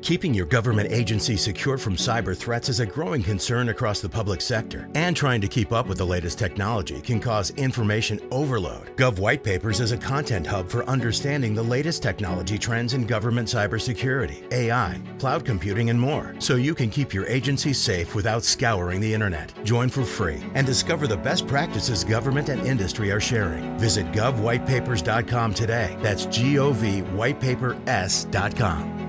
Keeping 0.00 0.32
your 0.32 0.46
government 0.46 0.90
agency 0.92 1.36
secure 1.36 1.76
from 1.76 1.96
cyber 1.96 2.36
threats 2.36 2.68
is 2.68 2.80
a 2.80 2.86
growing 2.86 3.22
concern 3.22 3.68
across 3.68 4.00
the 4.00 4.08
public 4.08 4.40
sector, 4.40 4.88
and 4.94 5.16
trying 5.16 5.40
to 5.40 5.48
keep 5.48 5.72
up 5.72 5.86
with 5.86 5.98
the 5.98 6.06
latest 6.06 6.38
technology 6.38 7.00
can 7.00 7.20
cause 7.20 7.50
information 7.50 8.20
overload. 8.30 8.96
Gov 8.96 9.18
White 9.18 9.42
Papers 9.42 9.80
is 9.80 9.92
a 9.92 9.98
content 9.98 10.46
hub 10.46 10.68
for 10.68 10.84
understanding 10.84 11.54
the 11.54 11.62
latest 11.62 12.02
technology 12.02 12.58
trends 12.58 12.94
in 12.94 13.06
government 13.06 13.48
cybersecurity, 13.48 14.50
AI, 14.52 15.00
cloud 15.18 15.44
computing, 15.44 15.90
and 15.90 16.00
more, 16.00 16.34
so 16.38 16.54
you 16.54 16.74
can 16.74 16.90
keep 16.90 17.12
your 17.12 17.26
agency 17.26 17.72
safe 17.72 18.14
without 18.14 18.44
scouring 18.44 19.00
the 19.00 19.12
internet. 19.12 19.52
Join 19.64 19.88
for 19.88 20.04
free 20.04 20.42
and 20.54 20.66
discover 20.66 21.06
the 21.06 21.16
best 21.16 21.46
practices 21.46 22.04
government 22.04 22.48
and 22.48 22.66
industry 22.66 23.10
are 23.10 23.20
sharing. 23.20 23.76
Visit 23.78 24.10
govwhitepapers.com 24.12 25.54
today. 25.54 25.96
That's 26.00 26.26
G 26.26 26.58
O 26.58 26.72
V 26.72 27.02
whitepapers.com. 27.02 29.07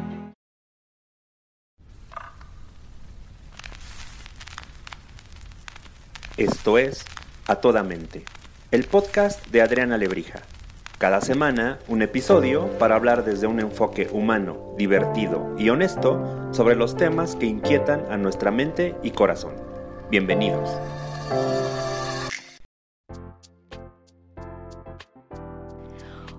Esto 6.39 6.77
es 6.77 7.03
A 7.47 7.55
Toda 7.55 7.83
Mente, 7.83 8.23
el 8.71 8.85
podcast 8.85 9.45
de 9.47 9.61
Adriana 9.61 9.97
Lebrija. 9.97 10.39
Cada 10.97 11.19
semana, 11.19 11.79
un 11.89 12.01
episodio 12.01 12.79
para 12.79 12.95
hablar 12.95 13.25
desde 13.25 13.45
un 13.45 13.59
enfoque 13.59 14.07
humano, 14.09 14.73
divertido 14.77 15.53
y 15.57 15.69
honesto 15.69 16.47
sobre 16.53 16.77
los 16.77 16.95
temas 16.95 17.35
que 17.35 17.45
inquietan 17.45 18.05
a 18.09 18.15
nuestra 18.15 18.51
mente 18.51 18.95
y 19.03 19.11
corazón. 19.11 19.51
Bienvenidos. 20.09 20.69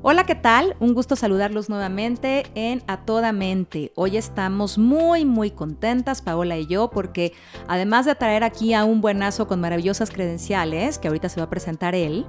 Hola, 0.02 0.24
¿qué 0.24 0.34
tal? 0.34 0.76
Un 0.80 0.94
gusto 0.94 1.14
saludarlos 1.14 1.68
nuevamente 1.68 2.46
en 2.54 2.82
A 2.86 3.04
Toda 3.04 3.32
Mente. 3.32 3.92
Hoy 3.96 4.16
estamos 4.16 4.78
muy, 4.78 5.26
muy 5.26 5.50
contentas, 5.50 6.22
Paola 6.22 6.56
y 6.56 6.66
yo, 6.66 6.88
porque 6.88 7.34
además 7.68 8.06
de 8.06 8.14
traer 8.14 8.42
aquí 8.42 8.72
a 8.72 8.86
un 8.86 9.02
buenazo 9.02 9.46
con 9.46 9.60
maravillosas 9.60 10.10
credenciales, 10.10 10.98
que 10.98 11.08
ahorita 11.08 11.28
se 11.28 11.38
va 11.38 11.44
a 11.44 11.50
presentar 11.50 11.94
él, 11.94 12.24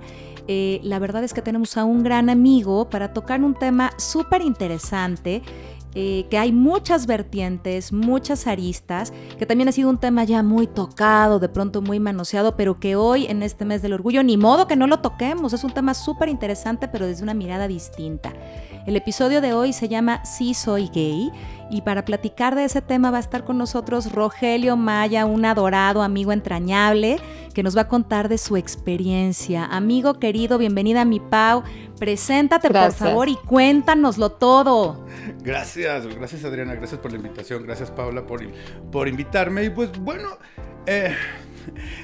eh, 0.50 0.82
la 0.84 1.00
verdad 1.00 1.24
es 1.24 1.34
que 1.34 1.42
tenemos 1.42 1.78
a 1.78 1.86
un 1.86 2.04
gran 2.04 2.30
amigo 2.30 2.90
para 2.90 3.14
tocar 3.14 3.42
un 3.42 3.54
tema 3.54 3.92
súper 3.98 4.42
interesante 4.42 5.42
eh, 5.94 6.26
que 6.30 6.38
hay 6.38 6.52
muchas 6.52 7.06
vertientes, 7.06 7.92
muchas 7.92 8.48
aristas, 8.48 9.12
que 9.38 9.46
también 9.46 9.68
ha 9.68 9.72
sido 9.72 9.90
un 9.90 9.98
tema 9.98 10.24
ya 10.24 10.42
muy 10.44 10.68
tocado, 10.68 11.40
de 11.40 11.50
pronto 11.50 11.82
muy 11.82 12.00
manoseado, 12.00 12.56
pero 12.56 12.80
que 12.80 12.96
hoy 12.96 13.26
en 13.26 13.44
este 13.44 13.66
mes 13.66 13.82
del 13.82 13.94
orgullo, 13.94 14.24
ni 14.24 14.38
modo 14.38 14.68
que 14.68 14.76
no 14.76 14.88
lo 14.88 15.00
toquemos, 15.00 15.54
es 15.54 15.64
un 15.64 15.74
tema 15.74 15.94
súper 15.94 16.30
interesante, 16.30 16.88
pero 16.88 17.08
desde 17.08 17.24
una 17.24 17.34
mirada 17.34 17.68
distinta. 17.68 18.32
El 18.88 18.96
episodio 18.96 19.42
de 19.42 19.54
hoy 19.54 19.74
se 19.74 19.90
llama 19.90 20.24
Sí 20.26 20.54
soy 20.54 20.90
gay 20.94 21.32
y 21.72 21.82
para 21.82 22.04
platicar 22.04 22.56
de 22.56 22.66
ese 22.66 22.82
tema 22.82 23.12
va 23.12 23.18
a 23.18 23.22
estar 23.22 23.46
con 23.46 23.58
nosotros 23.58 24.12
Rogelio 24.12 24.76
Maya, 24.76 25.26
un 25.26 25.46
adorado 25.46 26.04
amigo 26.04 26.34
entrañable 26.34 27.18
que 27.54 27.64
nos 27.64 27.76
va 27.76 27.82
a 27.82 27.88
contar 27.88 28.30
de 28.30 28.38
su 28.38 28.58
experiencia. 28.58 29.66
Amigo 29.66 30.20
querido, 30.20 30.58
bienvenida 30.58 31.02
a 31.02 31.06
mi 31.06 31.20
Pau. 31.20 31.64
Preséntate 31.98 32.70
por 32.70 32.92
favor 32.92 33.30
y 33.30 33.36
cuéntanoslo 33.36 34.32
todo. 34.32 35.06
Gracias, 35.44 36.06
gracias 36.08 36.44
Adriana, 36.44 36.76
gracias 36.76 37.00
por 37.00 37.12
la 37.12 37.18
invitación, 37.18 37.64
gracias 37.64 37.90
Paula 37.90 38.26
por, 38.26 38.42
por 38.92 39.08
invitarme. 39.08 39.64
Y 39.64 39.70
pues 39.70 39.92
bueno, 40.00 40.38
eh, 40.86 41.16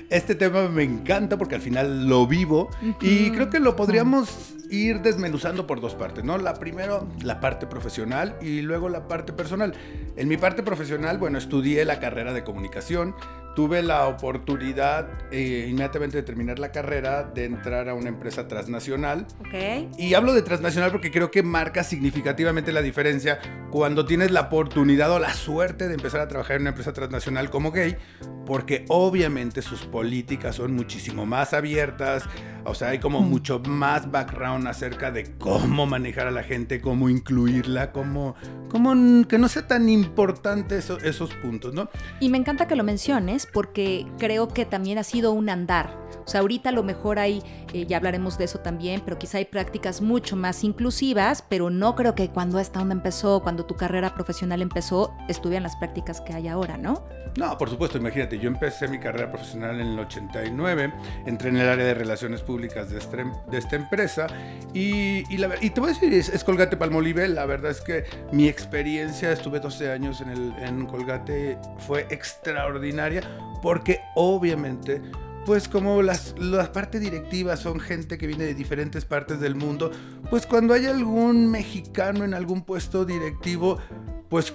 este 0.10 0.36
tema 0.36 0.68
me 0.70 0.84
encanta 0.84 1.38
porque 1.38 1.56
al 1.56 1.62
final 1.62 2.08
lo 2.08 2.28
vivo 2.28 2.70
y 3.02 3.32
creo 3.32 3.50
que 3.50 3.60
lo 3.60 3.76
podríamos 3.76 4.56
ir 4.70 5.02
desmenuzando 5.02 5.68
por 5.68 5.82
dos 5.82 5.96
partes, 5.96 6.24
¿no? 6.24 6.38
La 6.38 6.56
primero, 6.56 7.08
la 7.22 7.40
parte 7.40 7.68
profesional 7.68 8.36
y 8.42 8.62
luego 8.62 8.90
la 8.90 9.08
parte 9.08 9.34
personal. 9.34 9.74
En 10.16 10.28
mi 10.28 10.38
parte 10.38 10.64
profesional, 10.64 11.18
bueno, 11.18 11.38
estudié 11.38 11.86
la 11.86 12.00
carrera 12.00 12.34
de 12.34 12.44
comunicación, 12.44 13.16
tuve 13.58 13.82
la 13.82 14.06
oportunidad 14.06 15.08
eh, 15.32 15.66
inmediatamente 15.68 16.16
de 16.16 16.22
terminar 16.22 16.60
la 16.60 16.72
carrera 16.72 17.24
de 17.24 17.46
entrar 17.46 17.90
a 17.90 17.96
una 17.96 18.08
empresa 18.08 18.48
transnacional. 18.48 19.26
Ok. 19.40 19.98
Y 19.98 20.14
hablo 20.14 20.36
de 20.36 20.44
transnacional 20.44 20.92
porque 20.92 21.10
creo 21.10 21.32
que 21.32 21.42
marca 21.42 21.84
significativamente 21.84 22.72
la 22.72 22.84
diferencia 22.84 23.40
cuando 23.72 24.06
tienes 24.06 24.30
la 24.30 24.42
oportunidad 24.42 25.12
o 25.12 25.18
la 25.18 25.34
suerte 25.34 25.88
de 25.88 25.96
empezar 25.96 26.22
a 26.22 26.28
trabajar 26.28 26.58
en 26.58 26.62
una 26.62 26.70
empresa 26.70 26.94
transnacional 26.94 27.50
como 27.50 27.72
gay, 27.72 27.98
porque 28.46 28.86
obviamente 28.90 29.64
sus 29.64 29.86
políticas 29.88 30.58
son 30.58 30.76
muchísimo 30.76 31.26
más 31.26 31.56
abiertas, 31.56 32.26
o 32.68 32.76
sea, 32.76 32.90
hay 32.90 33.00
como 33.00 33.22
mucho 33.22 33.60
más 33.60 34.12
background 34.12 34.68
acerca 34.68 35.12
de 35.12 35.36
cómo 35.38 35.86
manejar 35.86 36.28
a 36.28 36.32
la 36.32 36.44
gente, 36.44 36.82
cómo 36.82 37.10
incluirla, 37.10 37.92
cómo, 37.92 38.36
cómo 38.70 38.94
que 39.28 39.38
no 39.38 39.48
sea 39.48 39.68
tan 39.68 39.90
importante 39.90 40.78
esos 40.78 41.34
puntos, 41.36 41.74
¿no? 41.74 41.90
Y 42.20 42.30
me 42.30 42.38
encanta 42.38 42.68
que 42.68 42.76
lo 42.76 42.84
menciones 42.84 43.48
porque 43.52 44.06
creo 44.18 44.50
que 44.50 44.66
también 44.66 44.98
ha 44.98 45.04
sido 45.04 45.32
un 45.32 45.50
andar. 45.50 45.98
O 46.26 46.30
sea, 46.30 46.42
ahorita 46.42 46.70
a 46.70 46.72
lo 46.74 46.84
mejor 46.84 47.20
hay, 47.20 47.42
eh, 47.74 47.86
ya 47.88 47.98
hablaremos 47.98 48.38
de 48.38 48.46
eso 48.46 48.60
también, 48.60 49.02
pero 49.06 49.18
quizá 49.18 49.38
hay 49.38 49.46
prácticas 49.46 50.02
mucho 50.02 50.36
más 50.36 50.64
inclusivas, 50.64 51.44
pero 51.48 51.70
no 51.70 51.96
creo 51.96 52.16
que 52.16 52.30
cuando 52.30 52.60
esta 52.60 52.82
onda 52.82 52.94
empezó, 52.94 53.42
cuando 53.42 53.66
tu 53.66 53.76
carrera 53.76 54.14
profesional 54.14 54.62
empezó, 54.62 55.14
estuvieran 55.30 55.64
las 55.64 55.78
prácticas 55.78 56.20
que 56.20 56.34
hay 56.34 56.50
ahora, 56.50 56.78
¿no? 56.78 57.06
No, 57.38 57.56
por 57.56 57.70
supuesto, 57.70 58.00
imagínate, 58.00 58.40
yo 58.40 58.48
empecé 58.48 58.88
mi 58.88 58.98
carrera 58.98 59.32
profesional 59.32 59.80
en 59.80 59.90
el 59.90 60.00
89, 60.00 60.92
entré 61.28 61.50
en 61.50 61.58
el 61.58 61.70
área 61.70 61.86
de 61.86 61.94
relaciones 61.94 62.42
públicas 62.42 62.90
de, 62.90 62.98
este, 62.98 63.24
esta 63.52 63.76
empresa 63.76 64.26
y, 64.74 65.38
la, 65.38 65.50
te 65.50 65.80
voy 65.80 65.92
a 65.92 65.94
decir, 65.94 66.12
es, 66.16 66.44
Colgate 66.44 66.78
Palmolive, 66.78 67.28
la 67.28 67.46
verdad 67.46 67.70
es 67.70 67.82
que 67.82 68.06
mi 68.32 68.48
experiencia, 68.48 69.32
estuve 69.32 69.60
12 69.60 69.92
años 69.92 70.20
en, 70.22 70.30
el, 70.30 70.52
en 70.58 70.88
Colgate, 70.88 71.60
fue 71.78 72.08
extraordinaria 72.10 73.22
porque 73.62 74.00
obviamente 74.16 75.00
pues 75.46 75.70
como 75.70 76.02
las, 76.02 76.34
las 76.40 76.70
partes 76.70 77.00
directivas 77.00 77.60
son 77.60 77.80
gente 77.80 78.18
que 78.18 78.28
viene 78.28 78.46
de 78.46 78.54
diferentes 78.56 79.06
partes 79.06 79.40
del 79.40 79.56
mundo, 79.56 79.92
pues 80.30 80.46
cuando 80.46 80.74
hay 80.74 80.88
algún 80.88 81.50
mexicano 81.50 82.26
en 82.26 82.34
algún 82.34 82.64
puesto 82.64 83.06
directivo, 83.06 83.78
pues 84.30 84.54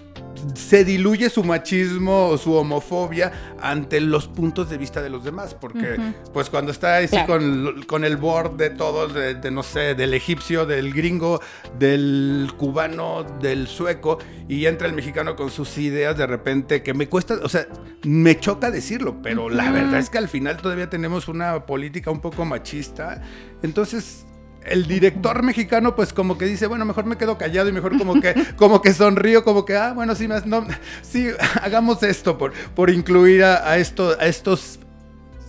se 0.54 0.84
diluye 0.84 1.30
su 1.30 1.44
machismo 1.44 2.28
o 2.28 2.38
su 2.38 2.52
homofobia 2.54 3.32
ante 3.60 4.00
los 4.00 4.26
puntos 4.26 4.68
de 4.70 4.78
vista 4.78 5.00
de 5.00 5.08
los 5.08 5.24
demás, 5.24 5.54
porque 5.54 5.96
pues 6.32 6.50
cuando 6.50 6.72
está 6.72 6.98
así 6.98 7.16
con, 7.26 8.04
el 8.04 8.16
board 8.16 8.56
de 8.56 8.70
todos, 8.70 9.14
de, 9.14 9.50
no 9.50 9.62
sé, 9.62 9.94
del 9.94 10.14
egipcio, 10.14 10.66
del 10.66 10.92
gringo, 10.92 11.40
del 11.78 12.52
cubano, 12.56 13.24
del 13.40 13.68
sueco, 13.68 14.18
y 14.48 14.66
entra 14.66 14.88
el 14.88 14.94
mexicano 14.94 15.36
con 15.36 15.50
sus 15.50 15.78
ideas 15.78 16.18
de 16.18 16.26
repente, 16.26 16.82
que 16.82 16.92
me 16.92 17.08
cuesta, 17.08 17.38
o 17.42 17.48
sea, 17.48 17.66
me 18.02 18.38
choca 18.38 18.70
decirlo, 18.70 19.22
pero 19.22 19.48
la 19.48 19.70
verdad 19.70 20.00
es 20.00 20.10
que 20.10 20.18
al 20.18 20.28
final 20.28 20.56
todavía 20.56 20.90
tenemos 20.90 21.28
una 21.28 21.66
política 21.66 22.10
un 22.10 22.20
poco 22.20 22.44
machista, 22.44 23.22
entonces 23.62 24.26
el 24.66 24.86
director 24.86 25.42
mexicano 25.42 25.94
pues 25.96 26.12
como 26.12 26.38
que 26.38 26.46
dice, 26.46 26.66
bueno, 26.66 26.84
mejor 26.84 27.04
me 27.04 27.16
quedo 27.16 27.38
callado 27.38 27.68
y 27.68 27.72
mejor 27.72 27.98
como 27.98 28.20
que 28.20 28.34
como 28.56 28.82
que 28.82 28.92
sonrío, 28.92 29.44
como 29.44 29.64
que 29.64 29.76
ah, 29.76 29.92
bueno, 29.92 30.14
sí 30.14 30.28
más 30.28 30.46
no 30.46 30.66
sí 31.02 31.28
hagamos 31.62 32.02
esto 32.02 32.38
por 32.38 32.52
por 32.74 32.90
incluir 32.90 33.44
a, 33.44 33.68
a 33.68 33.78
esto 33.78 34.16
a 34.18 34.26
estos 34.26 34.78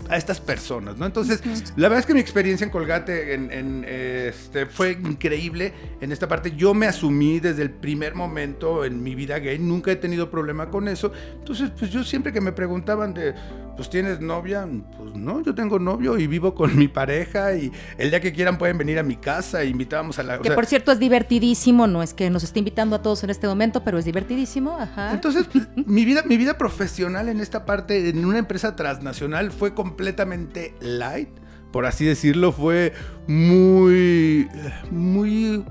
a 0.09 0.17
estas 0.17 0.39
personas, 0.39 0.97
¿no? 0.97 1.05
Entonces, 1.05 1.41
la 1.75 1.87
verdad 1.87 1.99
es 1.99 2.05
que 2.05 2.13
mi 2.13 2.19
experiencia 2.19 2.65
en 2.65 2.71
Colgate 2.71 3.33
en, 3.33 3.85
este, 3.87 4.65
fue 4.65 4.91
increíble 4.91 5.73
en 6.01 6.11
esta 6.11 6.27
parte. 6.27 6.53
Yo 6.55 6.73
me 6.73 6.87
asumí 6.87 7.39
desde 7.39 7.61
el 7.61 7.71
primer 7.71 8.15
momento 8.15 8.85
en 8.85 9.01
mi 9.01 9.15
vida 9.15 9.39
gay, 9.39 9.59
nunca 9.59 9.91
he 9.91 9.95
tenido 9.95 10.29
problema 10.29 10.69
con 10.69 10.87
eso. 10.87 11.11
Entonces, 11.39 11.71
pues 11.77 11.91
yo 11.91 12.03
siempre 12.03 12.31
que 12.31 12.41
me 12.41 12.51
preguntaban 12.51 13.13
de, 13.13 13.33
pues 13.75 13.89
tienes 13.89 14.19
novia, 14.19 14.67
pues 14.97 15.15
no, 15.15 15.41
yo 15.41 15.55
tengo 15.55 15.79
novio 15.79 16.17
y 16.17 16.27
vivo 16.27 16.53
con 16.53 16.77
mi 16.77 16.87
pareja 16.87 17.55
y 17.55 17.71
el 17.97 18.09
día 18.09 18.19
que 18.19 18.33
quieran 18.33 18.57
pueden 18.57 18.77
venir 18.77 18.99
a 18.99 19.03
mi 19.03 19.15
casa 19.15 19.63
e 19.63 19.67
invitábamos 19.67 20.19
a 20.19 20.23
la... 20.23 20.39
Que 20.39 20.51
por 20.51 20.65
cierto 20.65 20.91
es 20.91 20.99
divertidísimo, 20.99 21.87
no 21.87 22.03
es 22.03 22.13
que 22.13 22.29
nos 22.29 22.43
esté 22.43 22.59
invitando 22.59 22.95
a 22.95 23.01
todos 23.01 23.23
en 23.23 23.29
este 23.29 23.47
momento, 23.47 23.83
pero 23.83 23.97
es 23.97 24.05
divertidísimo, 24.05 24.77
ajá. 24.77 25.11
Entonces, 25.11 25.47
mi 25.75 26.05
vida, 26.05 26.23
mi 26.25 26.37
vida 26.37 26.57
profesional 26.57 27.29
en 27.29 27.39
esta 27.39 27.65
parte, 27.65 28.09
en 28.09 28.25
una 28.25 28.39
empresa 28.39 28.75
transnacional, 28.75 29.51
fue 29.51 29.73
completamente 29.73 29.92
completamente 29.93 30.73
light, 30.81 31.29
por 31.71 31.85
así 31.85 32.03
decirlo, 32.03 32.51
fue 32.51 32.93
muy, 33.27 34.49
muy 34.89 35.63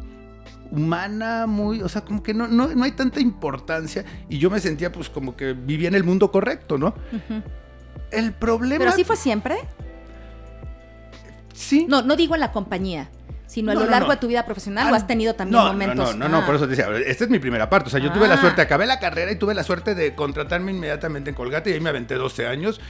humana, 0.71 1.47
muy, 1.49 1.83
o 1.83 1.89
sea, 1.89 2.03
como 2.03 2.23
que 2.23 2.33
no, 2.33 2.47
no, 2.47 2.69
no, 2.69 2.85
hay 2.85 2.93
tanta 2.93 3.21
importancia 3.21 4.05
y 4.29 4.39
yo 4.39 4.49
me 4.49 4.61
sentía 4.61 4.93
pues 4.93 5.11
como 5.11 5.35
que 5.37 5.55
vivía 5.55 5.89
en 5.89 5.97
el 5.97 6.05
mundo 6.05 6.31
correcto, 6.31 6.79
¿no? 6.79 6.95
El 8.13 8.33
problema... 8.33 8.79
¿Pero 8.79 8.91
así 8.93 9.03
fue 9.03 9.17
siempre? 9.17 9.57
Sí. 11.53 11.87
No, 11.89 12.03
no 12.03 12.15
digo 12.15 12.35
en 12.35 12.41
la 12.41 12.53
compañía 12.53 13.11
sino 13.53 13.73
a 13.73 13.75
lo 13.75 13.85
largo 13.85 14.11
de 14.11 14.17
tu 14.17 14.29
vida 14.29 14.47
profesional 14.47 14.91
o 14.91 14.95
has 14.95 15.07
tenido 15.07 15.35
también 15.35 15.63
momentos. 15.63 16.17
No, 16.17 16.27
no, 16.27 16.41
no, 16.41 16.47
por 16.47 16.55
eso 16.55 16.65
te 16.65 16.71
decía, 16.71 16.87
esta 17.05 17.25
es 17.25 17.29
mi 17.29 17.39
primera 17.39 17.69
parte. 17.69 17.89
O 17.89 17.91
sea, 17.91 18.01
yo 18.01 18.11
tuve 18.11 18.27
la 18.27 18.35
ah. 18.35 18.41
suerte, 18.41 18.63
acabé 18.63 18.87
la 18.87 18.99
carrera 18.99 19.31
y 19.31 19.37
tuve 19.37 19.53
la 19.53 19.63
suerte 19.63 19.95
de 19.95 20.15
contratarme 20.15 20.71
inmediatamente 20.71 21.29
en 21.29 21.37
Colgate 21.37 21.69
y 21.69 21.75
ahí 21.75 21.81
me 21.81 21.91
aventé 21.91 22.15
12 22.15 22.47
años 22.47 22.81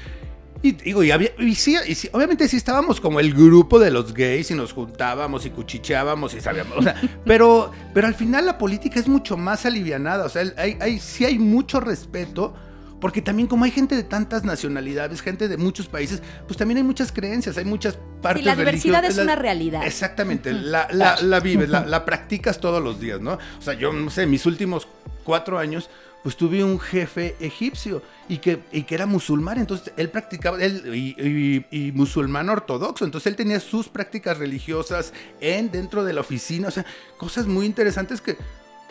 Y 0.63 0.73
digo, 0.73 1.03
y, 1.03 1.11
había, 1.11 1.31
y 1.39 1.55
sí, 1.57 1.77
y 1.87 1.95
sí, 1.97 2.09
obviamente 2.13 2.47
sí 2.47 2.57
estábamos 2.57 3.01
como 3.01 3.19
el 3.19 3.35
grupo 3.35 3.81
de 3.81 3.91
los 3.91 4.15
gays 4.15 4.51
y 4.53 4.55
nos 4.55 4.73
juntábamos 4.73 5.45
y 5.45 5.51
cuchicheábamos 5.51 6.35
y 6.35 6.41
sabíamos, 6.41 6.79
o 6.79 6.83
sea, 6.83 6.95
pero, 7.25 7.73
pero 7.93 8.07
al 8.07 8.15
final 8.15 8.47
la 8.47 8.59
política 8.59 9.01
es 9.01 9.09
mucho 9.09 9.37
más 9.37 9.67
alivianada, 9.67 10.25
o 10.25 10.29
sea, 10.29 10.45
hay, 10.57 10.77
hay, 10.81 11.01
sí 11.01 11.25
hay 11.25 11.39
mucho 11.39 11.81
respeto. 11.81 12.55
Porque 13.01 13.21
también 13.21 13.49
como 13.49 13.65
hay 13.65 13.73
gente 13.73 13.97
de 13.97 14.05
tantas 14.05 14.45
nacionalidades, 14.45 15.23
gente 15.23 15.49
de 15.49 15.57
muchos 15.57 15.89
países, 15.89 16.23
pues 16.47 16.57
también 16.57 16.79
hay 16.79 16.85
muchas 16.85 17.11
creencias, 17.11 17.59
hay 17.59 17.65
muchas 17.65 17.99
partes 18.23 18.43
Y 18.43 18.45
la 18.45 18.55
diversidad 18.55 19.05
es 19.05 19.19
una 19.19 19.35
realidad. 19.35 19.85
Exactamente, 19.85 20.53
la, 20.53 20.87
la, 20.93 21.21
la 21.21 21.41
vives, 21.41 21.69
la, 21.69 21.85
la 21.85 22.05
practicas 22.05 22.61
todos 22.61 22.81
los 22.81 23.01
días, 23.01 23.21
¿no? 23.21 23.33
O 23.33 23.61
sea, 23.61 23.75
yo 23.75 23.93
no 23.93 24.09
sé, 24.09 24.27
mis 24.27 24.47
últimos 24.47 24.87
cuatro 25.25 25.59
años, 25.59 25.91
pues 26.23 26.37
tuve 26.37 26.63
un 26.63 26.79
jefe 26.79 27.35
egipcio 27.41 28.03
y 28.29 28.39
que, 28.39 28.61
y 28.73 28.83
que 28.85 28.95
era 28.95 29.07
musulmán, 29.07 29.59
entonces 29.59 29.93
él 29.97 30.09
practicaba, 30.11 30.63
él, 30.63 30.95
y, 30.95 31.17
y- 31.21 31.67
y 31.89 31.93
musulmán 31.93 32.49
ortodoxo, 32.49 33.05
entonces 33.05 33.27
él 33.29 33.37
tenía 33.37 33.59
sus 33.61 33.89
prácticas 33.89 34.39
religiosas 34.39 35.13
en, 35.41 35.71
dentro 35.71 36.05
de 36.05 36.13
la 36.13 36.21
oficina, 36.21 36.69
o 36.69 36.71
sea, 36.71 36.87
cosas 37.17 37.47
muy 37.47 37.67
interesantes 37.67 38.21
que 38.21 38.37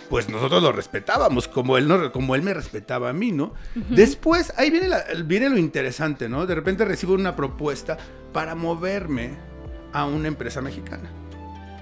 pues 0.10 0.28
nosotros 0.28 0.62
lo 0.62 0.74
respetábamos, 0.74 1.48
como 1.48 1.78
él, 1.78 1.88
no, 1.88 2.12
como 2.12 2.36
él 2.36 2.42
me 2.42 2.54
respetaba 2.54 3.10
a 3.12 3.14
mí, 3.14 3.32
¿no? 3.32 3.54
Después, 3.90 4.52
ahí 4.58 4.70
viene, 4.70 4.90
la- 4.90 5.06
viene 5.24 5.48
lo 5.50 5.58
interesante, 5.58 6.28
¿no? 6.28 6.46
De 6.46 6.54
repente 6.54 6.84
recibo 6.84 7.14
una 7.14 7.34
propuesta 7.38 7.96
para 8.34 8.54
moverme 8.54 9.36
a 9.94 10.04
una 10.06 10.28
empresa 10.28 10.60
mexicana. 10.62 11.10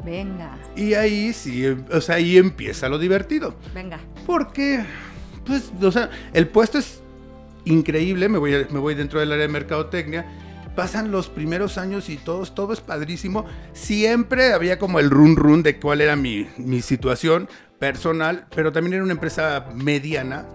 Venga, 0.06 0.57
Y 0.75 0.94
ahí 0.94 1.34
sí, 1.34 1.66
o 1.66 2.02
sea, 2.02 2.16
ahí 2.16 2.38
empieza 2.38 2.88
lo 2.88 3.00
divertido. 3.00 3.56
venga. 3.74 4.00
Porque, 4.28 4.86
pues, 5.45 5.71
o 5.81 5.91
sea, 5.91 6.09
el 6.33 6.47
puesto 6.47 6.77
es 6.77 7.01
increíble, 7.65 8.30
me 8.30 8.38
voy, 8.38 8.68
me 8.69 8.80
voy 8.80 8.95
dentro 8.95 9.19
del 9.19 9.31
área 9.31 9.47
de 9.47 9.51
mercadotecnia. 9.51 10.25
Pasan 10.75 11.12
los 11.12 11.27
primeros 11.27 11.77
años 11.77 12.09
y 12.09 12.18
todos, 12.18 12.56
todo 12.56 12.74
es 12.74 12.80
padrísimo. 12.80 13.45
Siempre 13.74 14.53
había 14.53 14.80
como 14.80 15.00
el 15.00 15.09
run 15.09 15.36
run 15.36 15.63
de 15.63 15.80
cuál 15.80 16.01
era 16.01 16.15
mi, 16.15 16.47
mi 16.57 16.81
situación 16.81 17.50
personal, 17.80 18.47
pero 18.56 18.71
también 18.71 18.94
era 18.94 19.03
una 19.03 19.13
empresa 19.13 19.65
mediana. 19.75 20.45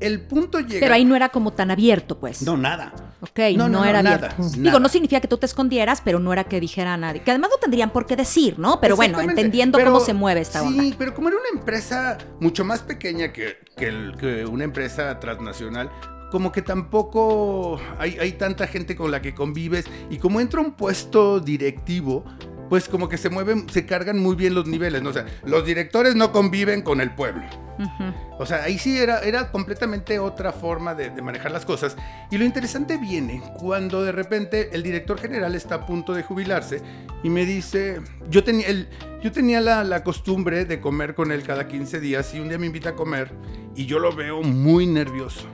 El 0.00 0.20
punto 0.22 0.60
llega. 0.60 0.80
Pero 0.80 0.94
ahí 0.94 1.04
no 1.04 1.16
era 1.16 1.28
como 1.30 1.52
tan 1.52 1.70
abierto, 1.70 2.18
pues. 2.18 2.42
No, 2.42 2.56
nada. 2.56 2.92
Ok, 3.20 3.38
No, 3.56 3.68
no, 3.68 3.78
no, 3.80 3.84
era 3.84 4.02
nada, 4.02 4.16
abierto. 4.16 4.42
nada. 4.42 4.56
Digo, 4.58 4.80
no 4.80 4.88
significa 4.88 5.20
que 5.20 5.28
tú 5.28 5.38
te 5.38 5.46
escondieras, 5.46 6.02
pero 6.04 6.18
no 6.18 6.32
era 6.32 6.44
que 6.44 6.60
dijera 6.60 6.94
a 6.94 6.96
nadie. 6.96 7.22
Que 7.22 7.30
además 7.30 7.50
no 7.52 7.58
tendrían 7.58 7.90
por 7.90 8.04
qué 8.06 8.16
decir, 8.16 8.58
¿no? 8.58 8.80
Pero 8.80 8.96
bueno, 8.96 9.20
entendiendo 9.20 9.78
Pero- 9.78 9.92
cómo 9.92 10.04
se 10.04 10.12
mueve 10.12 10.40
esta 10.40 10.60
sí, 10.60 10.66
onda. 10.66 10.96
pero 10.98 11.14
como 11.14 11.28
era 11.28 11.38
una 11.38 11.58
empresa 11.60 12.18
mucho 12.40 12.64
más 12.64 12.82
pequeña 12.82 13.32
que, 13.32 13.56
que 13.76 13.86
el- 13.88 14.16
que 14.18 14.44
una 14.44 14.64
empresa 14.64 15.18
transnacional, 15.20 15.90
como 16.30 16.50
que 16.52 16.62
tampoco 16.62 17.78
hay, 17.98 18.18
hay 18.18 18.32
tanta 18.32 18.66
gente 18.66 18.96
con 18.96 19.10
la 19.10 19.22
que 19.22 19.34
convives 19.34 19.86
y 20.10 20.18
como 20.18 20.40
entra 20.40 20.60
un 20.60 20.72
puesto 20.72 21.38
directivo, 21.40 22.24
pues 22.68 22.88
como 22.88 23.08
que 23.08 23.16
se 23.18 23.30
mueven, 23.30 23.68
se 23.68 23.86
cargan 23.86 24.18
muy 24.18 24.34
bien 24.36 24.54
los 24.54 24.66
niveles, 24.66 25.02
¿no? 25.02 25.10
O 25.10 25.12
sea, 25.12 25.26
los 25.44 25.64
directores 25.66 26.14
no 26.16 26.32
conviven 26.32 26.82
con 26.82 27.00
el 27.00 27.10
pueblo. 27.14 27.42
Ujú. 27.78 28.14
O 28.38 28.46
sea, 28.46 28.62
ahí 28.64 28.78
sí 28.78 28.96
era, 28.98 29.18
era 29.20 29.50
completamente 29.50 30.18
otra 30.18 30.52
forma 30.52 30.94
de, 30.94 31.10
de 31.10 31.22
manejar 31.22 31.50
las 31.50 31.64
cosas. 31.64 31.96
Y 32.30 32.38
lo 32.38 32.44
interesante 32.44 32.96
viene 32.96 33.42
cuando 33.58 34.02
de 34.02 34.12
repente 34.12 34.70
el 34.72 34.82
director 34.82 35.18
general 35.18 35.54
está 35.54 35.76
a 35.76 35.86
punto 35.86 36.14
de 36.14 36.22
jubilarse 36.22 36.80
y 37.22 37.30
me 37.30 37.44
dice, 37.44 38.00
yo 38.30 38.44
tenía, 38.44 38.68
el, 38.68 38.88
yo 39.22 39.30
tenía 39.32 39.60
la, 39.60 39.82
la 39.84 40.04
costumbre 40.04 40.64
de 40.64 40.80
comer 40.80 41.14
con 41.14 41.32
él 41.32 41.42
cada 41.42 41.66
15 41.68 42.00
días 42.00 42.32
y 42.34 42.40
un 42.40 42.48
día 42.48 42.58
me 42.58 42.66
invita 42.66 42.90
a 42.90 42.94
comer 42.94 43.32
y 43.74 43.86
yo 43.86 43.98
lo 43.98 44.14
veo 44.14 44.42
muy 44.42 44.86
nervioso. 44.86 45.46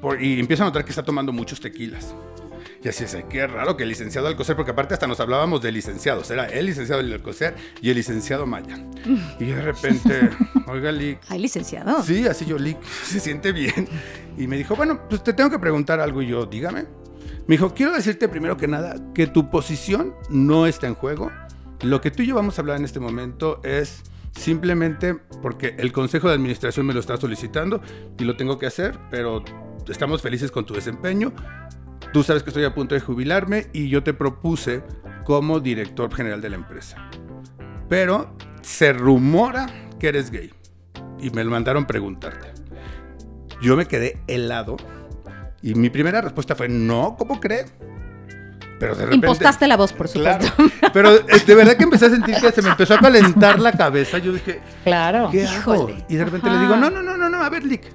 Por- 0.00 0.22
y 0.22 0.38
empiezo 0.38 0.62
a 0.62 0.66
notar 0.66 0.84
que 0.84 0.90
está 0.90 1.02
tomando 1.02 1.32
muchos 1.32 1.60
tequilas. 1.60 2.14
Y 2.88 2.90
así 2.90 3.04
es, 3.04 3.18
qué 3.28 3.46
raro 3.46 3.76
que 3.76 3.82
el 3.82 3.90
licenciado 3.90 4.28
Alcocer, 4.28 4.56
porque 4.56 4.70
aparte 4.70 4.94
hasta 4.94 5.06
nos 5.06 5.20
hablábamos 5.20 5.60
de 5.60 5.70
licenciados, 5.70 6.30
era 6.30 6.46
el 6.46 6.64
licenciado 6.64 7.02
Alcocer 7.02 7.54
y 7.82 7.90
el 7.90 7.96
licenciado 7.96 8.46
Maya. 8.46 8.82
Y 9.38 9.44
de 9.44 9.60
repente, 9.60 10.30
oiga, 10.66 10.90
Lick, 10.90 11.18
Ay, 11.28 11.38
licenciado. 11.38 12.02
Sí, 12.02 12.26
así 12.26 12.46
yo, 12.46 12.56
Lick, 12.56 12.82
se 13.04 13.20
siente 13.20 13.52
bien. 13.52 13.86
Y 14.38 14.46
me 14.46 14.56
dijo, 14.56 14.74
bueno, 14.74 15.06
pues 15.06 15.22
te 15.22 15.34
tengo 15.34 15.50
que 15.50 15.58
preguntar 15.58 16.00
algo. 16.00 16.22
Y 16.22 16.28
yo, 16.28 16.46
dígame. 16.46 16.86
Me 17.46 17.56
dijo, 17.56 17.74
quiero 17.74 17.92
decirte 17.92 18.26
primero 18.26 18.56
que 18.56 18.68
nada 18.68 18.96
que 19.14 19.26
tu 19.26 19.50
posición 19.50 20.14
no 20.30 20.66
está 20.66 20.86
en 20.86 20.94
juego. 20.94 21.30
Lo 21.82 22.00
que 22.00 22.10
tú 22.10 22.22
y 22.22 22.28
yo 22.28 22.36
vamos 22.36 22.56
a 22.58 22.62
hablar 22.62 22.78
en 22.78 22.86
este 22.86 23.00
momento 23.00 23.60
es 23.64 24.02
simplemente 24.34 25.14
porque 25.42 25.74
el 25.76 25.92
Consejo 25.92 26.28
de 26.28 26.34
Administración 26.36 26.86
me 26.86 26.94
lo 26.94 27.00
está 27.00 27.18
solicitando 27.18 27.82
y 28.18 28.24
lo 28.24 28.34
tengo 28.38 28.58
que 28.58 28.64
hacer, 28.64 28.98
pero 29.10 29.44
estamos 29.88 30.22
felices 30.22 30.50
con 30.50 30.64
tu 30.64 30.72
desempeño. 30.72 31.34
Tú 32.12 32.22
sabes 32.22 32.42
que 32.42 32.50
estoy 32.50 32.64
a 32.64 32.74
punto 32.74 32.94
de 32.94 33.00
jubilarme 33.00 33.66
y 33.72 33.88
yo 33.88 34.02
te 34.02 34.14
propuse 34.14 34.82
como 35.24 35.60
director 35.60 36.12
general 36.14 36.40
de 36.40 36.50
la 36.50 36.56
empresa. 36.56 36.96
Pero 37.88 38.34
se 38.62 38.92
rumora 38.92 39.66
que 39.98 40.08
eres 40.08 40.30
gay 40.30 40.52
y 41.20 41.30
me 41.30 41.44
lo 41.44 41.50
mandaron 41.50 41.86
preguntarte. 41.86 42.52
Yo 43.60 43.76
me 43.76 43.86
quedé 43.86 44.20
helado 44.26 44.76
y 45.62 45.74
mi 45.74 45.90
primera 45.90 46.20
respuesta 46.20 46.54
fue, 46.54 46.68
no, 46.68 47.16
¿cómo 47.18 47.40
cree? 47.40 47.66
Pero 48.78 48.94
de 48.94 49.06
repente... 49.06 49.26
Impostaste 49.26 49.66
la 49.66 49.76
voz, 49.76 49.92
por 49.92 50.06
supuesto. 50.06 50.46
Claro, 50.54 50.70
pero 50.92 51.14
eh, 51.16 51.42
de 51.44 51.54
verdad 51.54 51.76
que 51.76 51.82
empecé 51.82 52.06
a 52.06 52.10
sentir 52.10 52.36
que 52.36 52.52
se 52.52 52.62
me 52.62 52.68
empezó 52.70 52.94
a 52.94 52.98
calentar 53.00 53.58
la 53.58 53.72
cabeza. 53.72 54.18
Yo 54.18 54.32
dije, 54.32 54.60
Claro. 54.84 55.28
¿qué 55.32 55.46
hago? 55.46 55.90
Y 56.08 56.14
de 56.16 56.24
repente 56.24 56.48
Ajá. 56.48 56.56
le 56.56 56.62
digo, 56.62 56.76
no, 56.76 56.88
no, 56.88 57.02
no, 57.02 57.16
no, 57.16 57.28
no, 57.28 57.42
a 57.42 57.50
ver, 57.50 57.64
Lick. 57.64 57.92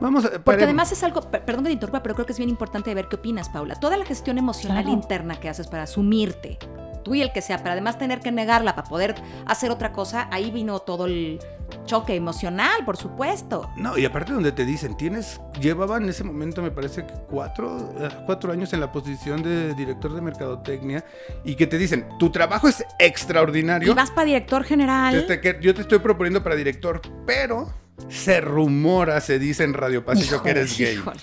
Vamos 0.00 0.24
a... 0.24 0.28
Porque 0.30 0.42
paremos". 0.44 0.64
además 0.64 0.92
es 0.92 1.02
algo, 1.02 1.20
per- 1.22 1.44
perdón 1.44 1.64
que 1.64 1.68
te 1.70 1.74
interrumpa, 1.74 2.02
pero 2.02 2.14
creo 2.14 2.26
que 2.26 2.32
es 2.32 2.38
bien 2.38 2.50
importante 2.50 2.92
ver 2.94 3.08
qué 3.08 3.16
opinas, 3.16 3.48
Paula. 3.48 3.74
Toda 3.76 3.96
la 3.96 4.04
gestión 4.04 4.38
emocional 4.38 4.84
Claro. 4.84 4.98
interna 4.98 5.40
que 5.40 5.48
haces 5.48 5.66
para 5.66 5.84
asumirte, 5.84 6.58
tú 7.04 7.14
y 7.14 7.22
el 7.22 7.32
que 7.32 7.40
sea, 7.40 7.58
pero 7.58 7.72
además 7.72 7.98
tener 7.98 8.20
que 8.20 8.30
negarla 8.30 8.74
para 8.76 8.86
poder 8.88 9.14
hacer 9.46 9.70
otra 9.70 9.92
cosa, 9.92 10.28
ahí 10.30 10.50
vino 10.50 10.78
todo 10.80 11.06
el 11.06 11.38
choque 11.84 12.14
emocional, 12.14 12.84
por 12.84 12.96
supuesto. 12.98 13.70
No, 13.76 13.96
y 13.98 14.04
aparte 14.04 14.32
donde 14.32 14.52
te 14.52 14.64
dicen, 14.66 14.96
tienes, 14.96 15.40
llevaba 15.60 15.96
en 15.98 16.08
ese 16.08 16.22
momento 16.24 16.60
me 16.62 16.70
parece 16.70 17.06
que 17.06 17.12
cuatro, 17.30 17.92
eh, 17.98 18.08
cuatro 18.26 18.52
años 18.52 18.72
en 18.74 18.80
la 18.80 18.90
posición 18.92 19.42
de 19.42 19.74
director 19.74 20.12
de 20.14 20.20
mercadotecnia 20.20 21.04
y 21.44 21.56
que 21.56 21.66
te 21.66 21.78
dicen, 21.78 22.06
tu 22.18 22.30
trabajo 22.30 22.68
es 22.68 22.84
extraordinario. 22.98 23.90
Y 23.90 23.94
vas 23.94 24.10
para 24.10 24.26
director 24.26 24.64
general. 24.64 25.26
Que 25.26 25.58
yo 25.60 25.74
te 25.74 25.80
estoy 25.82 25.98
proponiendo 25.98 26.42
para 26.42 26.56
director, 26.56 27.00
pero 27.26 27.68
se 28.08 28.40
rumora, 28.40 29.20
se 29.20 29.38
dice 29.38 29.64
en 29.64 29.74
Radio 29.74 30.04
Pasillo 30.04 30.42
que 30.42 30.50
eres 30.50 30.78
gay. 30.78 30.94
Híjole. 30.94 31.20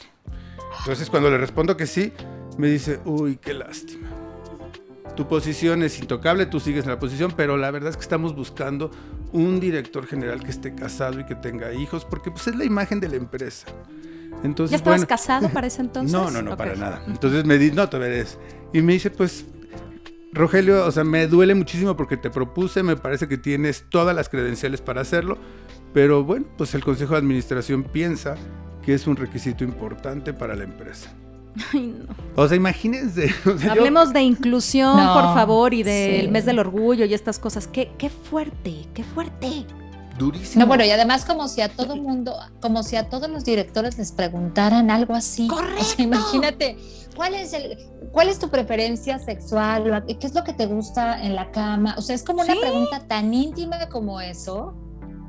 Entonces 0.80 1.10
cuando 1.10 1.30
le 1.30 1.38
respondo 1.38 1.78
que 1.78 1.88
sí, 1.88 2.14
me 2.58 2.68
dice, 2.68 3.00
uy, 3.06 3.38
qué 3.38 3.54
lástima. 3.54 4.10
Tu 5.16 5.28
posición 5.28 5.82
es 5.82 5.98
intocable, 6.00 6.46
tú 6.46 6.60
sigues 6.60 6.84
en 6.84 6.92
la 6.92 7.00
posición, 7.00 7.34
pero 7.36 7.56
la 7.56 7.72
verdad 7.72 7.90
es 7.90 7.96
que 7.96 8.04
estamos 8.04 8.36
buscando 8.36 8.92
un 9.32 9.60
director 9.60 10.06
general 10.06 10.44
que 10.44 10.52
esté 10.52 10.76
casado 10.76 11.20
y 11.20 11.26
que 11.26 11.36
tenga 11.36 11.74
hijos, 11.74 12.06
porque 12.06 12.32
pues 12.32 12.48
es 12.48 12.56
la 12.56 12.66
imagen 12.66 13.00
de 13.00 13.10
la 13.10 13.16
empresa. 13.16 13.68
Entonces, 14.44 14.72
¿Ya 14.72 14.78
estabas 14.78 15.00
bueno, 15.00 15.08
casado 15.08 15.50
para 15.50 15.68
ese 15.68 15.82
entonces? 15.82 16.12
no, 16.12 16.30
no, 16.30 16.42
no, 16.42 16.58
para 16.58 16.76
nada. 16.76 17.04
Entonces 17.08 17.46
me 17.46 17.58
dice, 17.58 17.76
no, 17.76 17.88
te 17.88 17.98
verás. 17.98 18.38
Y 18.74 18.82
me 18.82 18.94
dice, 18.94 19.10
pues, 19.10 19.46
Rogelio, 20.34 20.86
o 20.86 20.92
sea, 20.92 21.06
me 21.06 21.28
duele 21.28 21.56
muchísimo 21.56 21.96
porque 21.96 22.18
te 22.18 22.30
propuse, 22.30 22.84
me 22.84 22.98
parece 22.98 23.28
que 23.28 23.38
tienes 23.38 23.86
todas 23.90 24.14
las 24.14 24.28
credenciales 24.28 24.82
para 24.82 25.02
hacerlo, 25.02 25.38
pero 25.96 26.24
bueno, 26.26 26.46
pues 26.58 26.76
el 26.76 26.84
Consejo 26.84 27.14
de 27.14 27.20
Administración 27.20 27.84
piensa 27.84 28.36
que 28.84 28.94
es 28.94 29.08
un 29.08 29.16
requisito 29.16 29.64
importante 29.64 30.34
para 30.34 30.54
la 30.56 30.66
empresa. 30.66 31.10
Ay, 31.74 31.96
no. 32.06 32.14
O 32.36 32.46
sea, 32.48 32.58
imagínense. 32.58 33.34
o 33.46 33.58
sea, 33.58 33.68
yo- 33.74 33.80
Hablemos 33.82 34.12
de 34.12 34.22
inclusión, 34.22 34.98
No, 34.98 35.14
por 35.14 35.34
favor, 35.34 35.74
y 35.74 35.84
del 35.84 36.26
sí. 36.26 36.28
mes 36.28 36.46
del 36.46 36.60
orgullo 36.60 37.06
y 37.06 37.14
estas 37.14 37.40
cosas. 37.40 37.68
Qué, 37.68 37.94
qué 37.98 38.10
fuerte, 38.10 38.86
qué 38.94 39.06
fuerte. 39.06 39.66
durísimo. 40.20 40.64
No, 40.64 40.68
bueno, 40.68 40.84
y 40.84 40.90
además 40.92 41.24
como 41.24 41.48
si 41.48 41.62
a 41.62 41.70
todo 41.70 41.96
mundo, 41.96 42.36
como 42.62 42.84
si 42.84 42.98
a 42.98 43.08
todos 43.10 43.30
los 43.30 43.46
directores 43.46 43.98
les 43.98 44.12
preguntaran 44.12 44.92
algo 44.92 45.16
así. 45.16 45.48
O 45.50 45.56
Correcto. 45.56 45.84
sea, 45.84 46.04
imagínate, 46.06 46.78
¿cuál 47.16 47.34
es 47.36 47.54
el, 47.54 47.78
cuál 48.12 48.28
es 48.28 48.38
tu 48.38 48.50
preferencia 48.50 49.18
sexual? 49.20 49.90
¿O 49.90 49.96
a- 49.96 50.06
¿Qué 50.06 50.28
es 50.28 50.36
lo 50.36 50.44
que 50.44 50.52
te 50.54 50.66
gusta 50.66 51.24
en 51.24 51.36
la 51.36 51.52
cama? 51.52 51.96
O 51.98 52.02
sea, 52.02 52.16
es 52.16 52.24
como 52.24 52.42
una 52.44 52.54
pregunta 52.60 53.00
tan 53.08 53.34
íntima 53.34 53.88
como 53.90 54.20
eso 54.20 54.74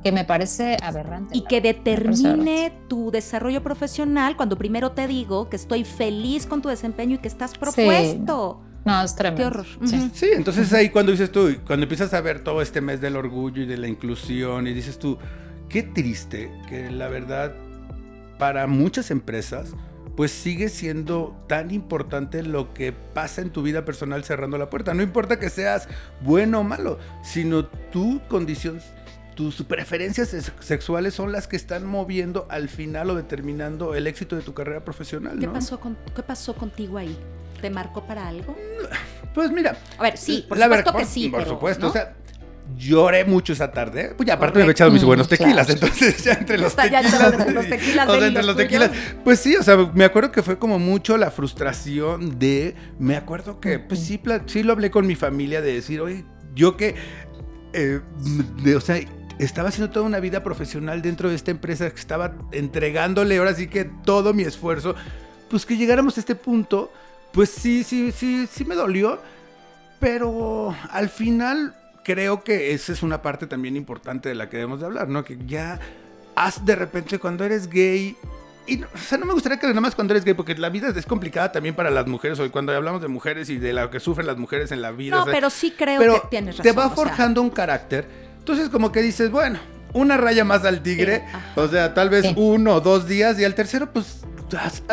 que 0.06 0.12
me 0.12 0.24
parece 0.24 0.76
aberrante. 0.84 1.36
Y 1.36 1.42
que 1.42 1.60
determine 1.60 2.72
tu 2.86 3.10
desarrollo 3.10 3.60
profesional 3.60 4.36
cuando 4.36 4.56
primero 4.56 4.92
te 4.92 5.08
digo 5.08 5.50
que 5.50 5.56
estoy 5.56 5.82
feliz 5.82 6.46
con 6.46 6.62
tu 6.62 6.68
desempeño 6.68 7.16
y 7.16 7.18
que 7.18 7.26
estás 7.26 7.58
propuesto. 7.58 8.62
No, 8.84 9.02
es 9.02 9.16
tremendo. 9.16 9.42
Qué 9.42 9.46
horror. 9.46 9.66
Sí, 10.14 10.28
entonces 10.32 10.72
ahí 10.72 10.90
cuando 10.90 11.10
dices 11.10 11.32
tú, 11.32 11.52
cuando 11.66 11.86
empiezas 11.86 12.14
a 12.14 12.20
ver 12.20 12.44
todo 12.44 12.62
este 12.62 12.80
mes 12.80 13.00
del 13.00 13.16
orgullo 13.16 13.62
y 13.62 13.66
de 13.66 13.76
la 13.78 13.88
inclusión 13.88 14.68
y 14.68 14.74
dices 14.74 14.96
tú, 14.96 15.18
qué 15.68 15.82
triste 15.82 16.52
que 16.68 16.88
la 16.92 17.08
verdad 17.08 17.52
para 18.38 18.68
muchas 18.68 19.10
empresas 19.10 19.74
pues 20.16 20.30
sigue 20.30 20.68
siendo 20.68 21.36
tan 21.48 21.72
importante 21.72 22.44
lo 22.44 22.72
que 22.74 22.92
pasa 22.92 23.42
en 23.42 23.50
tu 23.50 23.62
vida 23.62 23.84
personal 23.84 24.22
cerrando 24.22 24.56
la 24.56 24.70
puerta. 24.70 24.94
No 24.94 25.02
importa 25.02 25.40
que 25.40 25.50
seas 25.50 25.88
bueno 26.20 26.60
o 26.60 26.62
malo, 26.62 27.00
sino 27.24 27.66
tu 27.66 28.22
condición 28.28 28.80
tus 29.36 29.62
preferencias 29.62 30.34
sexuales 30.60 31.14
son 31.14 31.30
las 31.30 31.46
que 31.46 31.56
están 31.56 31.86
moviendo 31.86 32.46
al 32.48 32.68
final 32.70 33.10
o 33.10 33.14
determinando 33.14 33.94
el 33.94 34.06
éxito 34.06 34.34
de 34.34 34.42
tu 34.42 34.54
carrera 34.54 34.82
profesional. 34.82 35.38
¿Qué, 35.38 35.46
pasó, 35.46 35.78
con, 35.78 35.96
¿qué 36.16 36.22
pasó 36.22 36.54
contigo 36.54 36.96
ahí? 36.96 37.16
¿Te 37.60 37.70
marcó 37.70 38.04
para 38.06 38.26
algo? 38.26 38.56
Pues 39.34 39.50
mira. 39.52 39.76
A 39.98 40.02
ver, 40.02 40.16
sí, 40.16 40.46
por 40.48 40.58
supuesto 40.58 40.92
que 40.94 41.04
sí. 41.04 41.28
Por 41.28 41.44
supuesto, 41.44 41.88
o 41.88 41.92
sea, 41.92 42.16
lloré 42.78 43.26
mucho 43.26 43.52
esa 43.52 43.70
tarde. 43.70 44.14
Pues 44.16 44.26
ya 44.26 44.34
aparte 44.34 44.58
me 44.58 44.64
he 44.64 44.70
echado 44.70 44.90
mis 44.90 45.04
buenos 45.04 45.28
tequilas, 45.28 45.68
entonces 45.68 46.24
ya 46.24 46.32
entre 46.32 46.56
los 46.56 46.74
tequilas. 46.74 47.04
entre 47.32 47.52
los 47.52 47.68
tequilas. 47.68 48.08
o 48.08 48.18
sea, 48.18 48.26
entre 48.26 48.42
los 48.42 48.56
tequilas. 48.56 48.90
Pues 49.22 49.38
sí, 49.38 49.54
o 49.54 49.62
sea, 49.62 49.76
me 49.92 50.06
acuerdo 50.06 50.32
que 50.32 50.42
fue 50.42 50.58
como 50.58 50.78
mucho 50.78 51.18
la 51.18 51.30
frustración 51.30 52.38
de. 52.38 52.74
Me 52.98 53.16
acuerdo 53.16 53.60
que, 53.60 53.78
pues 53.78 54.00
sí, 54.00 54.18
sí 54.46 54.62
lo 54.62 54.72
hablé 54.72 54.90
con 54.90 55.06
mi 55.06 55.14
familia 55.14 55.60
de 55.60 55.74
decir, 55.74 56.00
oye, 56.00 56.24
yo 56.54 56.78
que. 56.78 56.94
Eh, 57.74 58.00
de, 58.62 58.76
o 58.76 58.80
sea, 58.80 58.98
estaba 59.38 59.68
haciendo 59.68 59.92
toda 59.92 60.06
una 60.06 60.20
vida 60.20 60.42
profesional 60.42 61.02
dentro 61.02 61.28
de 61.28 61.34
esta 61.34 61.50
empresa 61.50 61.90
que 61.90 62.00
estaba 62.00 62.34
entregándole 62.52 63.38
ahora 63.38 63.54
sí 63.54 63.68
que 63.68 63.84
todo 63.84 64.32
mi 64.34 64.42
esfuerzo. 64.42 64.94
Pues 65.50 65.66
que 65.66 65.76
llegáramos 65.76 66.16
a 66.16 66.20
este 66.20 66.34
punto, 66.34 66.90
pues 67.32 67.50
sí, 67.50 67.84
sí, 67.84 68.12
sí, 68.12 68.48
sí 68.50 68.64
me 68.64 68.74
dolió. 68.74 69.20
Pero 70.00 70.74
al 70.90 71.08
final 71.08 71.74
creo 72.04 72.44
que 72.44 72.72
esa 72.72 72.92
es 72.92 73.02
una 73.02 73.22
parte 73.22 73.46
también 73.46 73.76
importante 73.76 74.28
de 74.28 74.34
la 74.34 74.48
que 74.48 74.58
debemos 74.58 74.80
de 74.80 74.86
hablar, 74.86 75.08
¿no? 75.08 75.24
Que 75.24 75.38
ya 75.46 75.80
has 76.34 76.64
de 76.64 76.76
repente 76.76 77.18
cuando 77.18 77.44
eres 77.44 77.68
gay 77.68 78.16
y 78.66 78.82
o 78.82 78.98
sea, 78.98 79.16
no 79.16 79.26
me 79.26 79.32
gustaría 79.32 79.58
que 79.58 79.66
nada 79.68 79.80
más 79.80 79.94
cuando 79.94 80.12
eres 80.12 80.24
gay, 80.24 80.34
porque 80.34 80.54
la 80.56 80.68
vida 80.68 80.92
es 80.94 81.06
complicada 81.06 81.52
también 81.52 81.74
para 81.74 81.90
las 81.90 82.06
mujeres, 82.06 82.38
hoy 82.40 82.50
cuando 82.50 82.74
hablamos 82.74 83.00
de 83.00 83.08
mujeres 83.08 83.48
y 83.48 83.58
de 83.58 83.72
lo 83.72 83.90
que 83.90 84.00
sufren 84.00 84.26
las 84.26 84.36
mujeres 84.36 84.72
en 84.72 84.82
la 84.82 84.90
vida. 84.90 85.16
No, 85.16 85.24
pero 85.24 85.50
sí 85.50 85.72
creo 85.76 86.00
que 86.00 86.28
tienes 86.28 86.58
razón. 86.58 86.72
Te 86.72 86.78
va 86.78 86.90
forjando 86.90 87.42
un 87.42 87.50
carácter. 87.50 88.25
Entonces, 88.46 88.68
como 88.68 88.92
que 88.92 89.02
dices, 89.02 89.32
bueno, 89.32 89.58
una 89.92 90.16
raya 90.16 90.44
más 90.44 90.64
al 90.64 90.80
tigre, 90.80 91.24
o 91.56 91.66
sea, 91.66 91.94
tal 91.94 92.10
vez 92.10 92.32
uno 92.36 92.76
o 92.76 92.80
dos 92.80 93.08
días, 93.08 93.40
y 93.40 93.44
al 93.44 93.56
tercero, 93.56 93.92
pues 93.92 94.20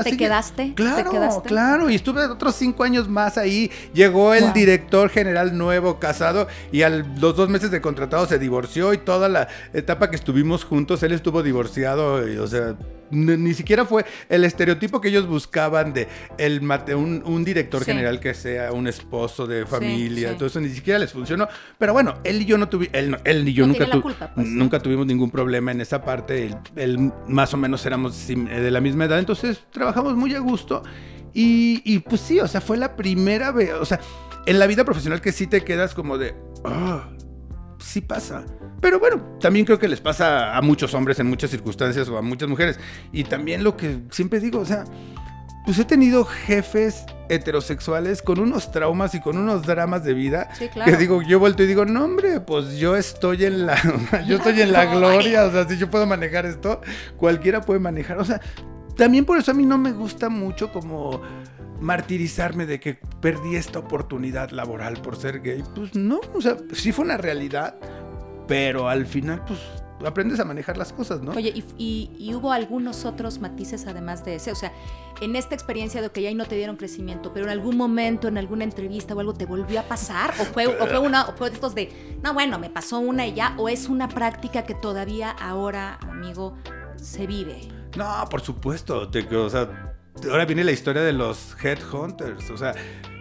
¿Te 0.03 0.17
quedaste? 0.17 0.74
Claro, 0.74 1.43
claro. 1.45 1.88
Y 1.91 1.93
estuve 1.93 2.25
otros 2.25 2.55
cinco 2.55 2.83
años 2.83 3.07
más 3.07 3.38
ahí. 3.38 3.69
Llegó 3.93 4.33
el 4.33 4.51
director 4.51 5.10
general 5.10 5.55
nuevo, 5.55 6.00
casado, 6.00 6.48
y 6.72 6.81
a 6.81 6.89
los 6.89 7.36
dos 7.36 7.50
meses 7.50 7.69
de 7.69 7.79
contratado 7.79 8.25
se 8.25 8.39
divorció 8.39 8.91
y 8.95 8.98
toda 8.98 9.29
la 9.29 9.48
etapa 9.72 10.10
que 10.10 10.15
estuvimos 10.15 10.63
juntos, 10.65 11.03
él 11.03 11.12
estuvo 11.12 11.43
divorciado, 11.43 12.27
y, 12.27 12.38
o 12.38 12.48
sea, 12.48 12.75
ni 13.13 13.53
siquiera 13.53 13.86
fue 13.86 14.05
el 14.29 14.43
estereotipo 14.43 15.00
que 15.00 15.10
ellos 15.10 15.27
buscaban 15.27 15.93
de 15.93 16.08
el 16.38 16.62
un, 16.96 17.24
un 17.25 17.43
director 17.43 17.84
general 17.84 18.20
que 18.20 18.34
sea 18.34 18.72
un 18.72 18.88
esposo 18.88 19.48
de 19.48 19.65
familia, 19.65 20.32
Entonces 20.32 20.38
todo 20.38 20.48
eso 20.48 20.62
ni 20.62 20.70
siquiera 20.70 21.00
les 21.00 21.12
funcionó. 21.12 21.48
Pero 21.77 21.93
bueno, 21.93 22.15
él 22.24 22.41
y 22.41 22.46
yo 22.46 22.58
no 22.58 22.70
tuvimos, 22.70 22.93
él, 22.93 23.17
él, 23.24 23.48
y 23.48 23.53
yo 23.53 23.67
nunca, 23.67 23.88
pues, 24.34 24.48
nunca 24.48 24.79
tuvimos 24.79 25.05
ningún 25.05 25.32
problema 25.32 25.72
en 25.72 25.82
esa 25.82 26.03
parte. 26.03 26.51
Él, 26.75 27.12
más 27.27 27.53
o 27.53 27.58
menos 27.58 27.86
éramos 27.86 28.27
de 28.27 28.72
la 28.72 28.82
misma 28.82 29.05
edad, 29.05 29.20
entonces 29.20 29.62
trabajamos 29.72 30.15
muy 30.15 30.34
a 30.34 30.39
gusto. 30.39 30.84
Y, 31.34 31.82
y 31.84 32.00
pues 32.00 32.22
sí, 32.22 32.39
o 32.39 32.48
sea, 32.48 32.62
fue 32.62 32.77
la 32.77 32.96
primera 32.96 33.51
vez, 33.51 33.74
o 33.74 33.86
sea, 33.86 34.00
en 34.46 34.60
la 34.60 34.67
vida 34.67 34.84
profesional 34.84 35.22
que 35.22 35.32
sí 35.32 35.48
te 35.48 35.63
quedas 35.63 35.93
como 35.93 36.17
de, 36.17 36.36
ah, 36.63 37.10
sí 37.83 38.01
pasa. 38.01 38.45
Pero 38.81 38.99
bueno, 38.99 39.37
también 39.39 39.65
creo 39.65 39.79
que 39.79 39.87
les 39.87 40.01
pasa 40.01 40.57
a 40.57 40.61
muchos 40.61 40.93
hombres 40.93 41.19
en 41.19 41.27
muchas 41.27 41.51
circunstancias 41.51 42.09
o 42.09 42.17
a 42.17 42.21
muchas 42.21 42.49
mujeres. 42.49 42.79
Y 43.11 43.23
también 43.23 43.63
lo 43.63 43.77
que 43.77 44.01
siempre 44.09 44.39
digo, 44.39 44.59
o 44.59 44.65
sea, 44.65 44.85
pues 45.65 45.79
he 45.79 45.85
tenido 45.85 46.25
jefes 46.25 47.05
heterosexuales 47.29 48.21
con 48.21 48.39
unos 48.39 48.71
traumas 48.71 49.15
y 49.15 49.21
con 49.21 49.37
unos 49.37 49.63
dramas 49.63 50.03
de 50.03 50.13
vida 50.13 50.49
sí, 50.57 50.67
claro. 50.67 50.91
que 50.91 50.97
digo, 50.97 51.21
yo 51.21 51.39
vuelto 51.39 51.63
y 51.63 51.67
digo, 51.67 51.85
no 51.85 52.03
hombre, 52.03 52.41
pues 52.41 52.75
yo 52.77 52.97
estoy 52.97 53.45
en 53.45 53.65
la, 53.65 53.77
yo 54.27 54.37
estoy 54.37 54.61
en 54.61 54.73
la 54.73 54.85
gloria, 54.93 55.45
o 55.45 55.51
sea, 55.51 55.67
si 55.67 55.77
yo 55.77 55.89
puedo 55.89 56.05
manejar 56.05 56.45
esto, 56.45 56.81
cualquiera 57.15 57.61
puede 57.61 57.79
manejar, 57.79 58.17
o 58.17 58.25
sea, 58.25 58.41
también 58.97 59.23
por 59.23 59.37
eso 59.37 59.51
a 59.51 59.53
mí 59.53 59.65
no 59.65 59.77
me 59.77 59.93
gusta 59.93 60.27
mucho 60.27 60.71
como 60.71 61.21
martirizarme 61.83 62.65
de 62.65 62.79
que 62.79 62.97
perdí 63.21 63.57
esta 63.57 63.79
oportunidad 63.79 64.51
laboral 64.51 65.01
por 65.01 65.17
ser 65.17 65.41
gay. 65.41 65.63
Pues 65.75 65.93
no, 65.95 66.21
o 66.33 66.41
sea, 66.41 66.57
sí 66.71 66.91
fue 66.93 67.03
una 67.03 67.17
realidad, 67.17 67.75
pero 68.47 68.87
al 68.87 69.05
final, 69.05 69.43
pues 69.45 69.59
aprendes 70.05 70.39
a 70.39 70.45
manejar 70.45 70.77
las 70.77 70.93
cosas, 70.93 71.21
¿no? 71.21 71.31
Oye, 71.31 71.53
¿y, 71.77 72.33
hubo 72.33 72.51
algunos 72.51 73.05
otros 73.05 73.39
matices 73.39 73.85
además 73.85 74.23
de 74.23 74.35
ese? 74.35 74.51
O 74.51 74.55
sea, 74.55 74.71
en 75.21 75.35
esta 75.35 75.55
experiencia 75.55 76.01
de 76.01 76.09
que 76.09 76.21
ya 76.21 76.33
no 76.33 76.45
te 76.45 76.55
dieron 76.55 76.77
crecimiento, 76.77 77.33
pero 77.33 77.45
en 77.45 77.51
algún 77.51 77.77
momento, 77.77 78.29
en 78.29 78.37
alguna 78.37 78.63
entrevista 78.63 79.13
o 79.13 79.19
algo, 79.19 79.33
¿te 79.33 79.45
volvió 79.45 79.79
a 79.79 79.83
pasar? 79.83 80.33
¿O 80.39 80.45
fue, 80.45 80.67
o 80.67 80.87
fue 80.87 80.99
una, 80.99 81.25
o 81.25 81.33
fue 81.33 81.49
de 81.49 81.55
estos 81.55 81.75
de, 81.75 82.17
no, 82.23 82.33
bueno, 82.33 82.59
me 82.59 82.69
pasó 82.69 82.99
una 82.99 83.27
y 83.27 83.33
ya? 83.33 83.55
¿O 83.57 83.67
es 83.67 83.89
una 83.89 84.07
práctica 84.07 84.63
que 84.63 84.73
todavía 84.73 85.31
ahora, 85.31 85.99
amigo, 86.01 86.57
se 86.95 87.27
vive? 87.27 87.61
No, 87.97 88.25
por 88.29 88.41
supuesto. 88.41 89.09
o 89.09 89.49
sea, 89.49 89.92
ahora 90.29 90.46
viene 90.46 90.63
la 90.63 90.72
historia 90.72 91.01
de 91.01 91.13
los 91.13 91.55
headhunters. 91.62 92.50
O 92.50 92.58
sea, 92.58 92.74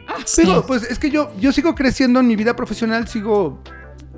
ah, 0.08 0.64
pues 0.66 0.82
es 0.84 0.98
que 0.98 1.10
yo, 1.10 1.32
yo 1.38 1.52
sigo 1.52 1.74
creciendo 1.74 2.20
en 2.20 2.26
mi 2.26 2.36
vida 2.36 2.56
profesional, 2.56 3.08
sigo 3.08 3.62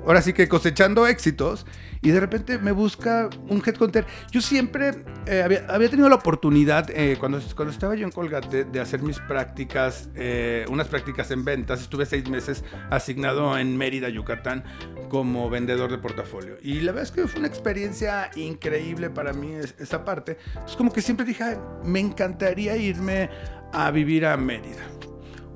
ahora 0.05 0.21
sí 0.21 0.33
que 0.33 0.47
cosechando 0.47 1.07
éxitos 1.07 1.65
y 2.05 2.11
de 2.11 2.19
repente 2.19 2.59
me 2.59 2.71
busca 2.71 3.31
un 3.49 3.63
headhunter. 3.65 4.05
Yo 4.31 4.39
siempre 4.39 4.91
eh, 5.25 5.41
había, 5.41 5.89
tenido 5.89 6.07
la 6.07 6.15
oportunidad, 6.15 6.87
eh, 6.91 7.17
cuando, 7.19 7.41
cuando 7.55 7.73
estaba 7.73 7.95
yo 7.95 8.05
en 8.05 8.11
Colgate, 8.11 8.63
de, 8.63 8.79
hacer 8.79 9.01
mis 9.01 9.17
prácticas, 9.17 10.09
eh, 10.13 10.67
unas 10.69 10.87
prácticas 10.87 11.31
en 11.31 11.43
ventas. 11.43 11.81
Estuve 11.81 12.05
seis 12.05 12.29
meses 12.29 12.63
asignado 12.91 13.57
en 13.57 13.75
Mérida, 13.75 14.07
Yucatán, 14.09 14.63
como 15.09 15.49
vendedor 15.49 15.89
de 15.89 15.97
portafolio. 15.97 16.57
Y 16.61 16.81
la 16.81 16.91
verdad 16.91 17.05
es 17.05 17.11
que 17.11 17.27
fue 17.27 17.39
una 17.39 17.47
experiencia 17.47 18.29
increíble 18.35 19.09
para 19.09 19.33
mí 19.33 19.53
esa 19.79 20.05
parte. 20.05 20.37
Es 20.63 20.75
como 20.75 20.93
que 20.93 21.01
siempre 21.01 21.25
dije, 21.25 21.57
me 21.83 22.01
encantaría 22.01 22.77
irme 22.77 23.31
a 23.73 23.89
vivir 23.89 24.27
a 24.27 24.37
Mérida 24.37 24.85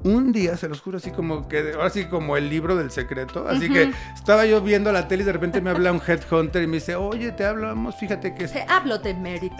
un 0.04 0.32
día, 0.32 0.56
se 0.58 0.70
los 0.70 0.82
juro, 0.82 0.98
así 0.98 1.12
como 1.12 1.48
que, 1.48 1.74
ahora 1.74 1.90
sí 1.90 2.06
como 2.06 2.38
el 2.38 2.50
libro 2.50 2.76
del 2.76 2.92
secreto, 2.92 3.48
así 3.48 3.70
que 3.70 3.92
estaba 4.16 4.46
yo 4.46 4.62
viendo 4.62 4.92
la 4.92 5.08
tele 5.08 5.24
y 5.24 5.26
de 5.26 5.34
repente 5.34 5.62
me 5.62 5.70
habla 5.70 5.92
un 5.92 6.02
headhunter 6.06 6.64
y 6.64 6.68
me 6.68 6.78
dice, 6.78 6.96
oye, 6.96 7.32
te 7.32 7.46
hablamos, 7.46 7.96
fíjate 7.96 8.34
que... 8.34 8.48
Te 8.48 8.66
hablo 8.68 8.98
de 8.98 9.14
Mérida. 9.14 9.56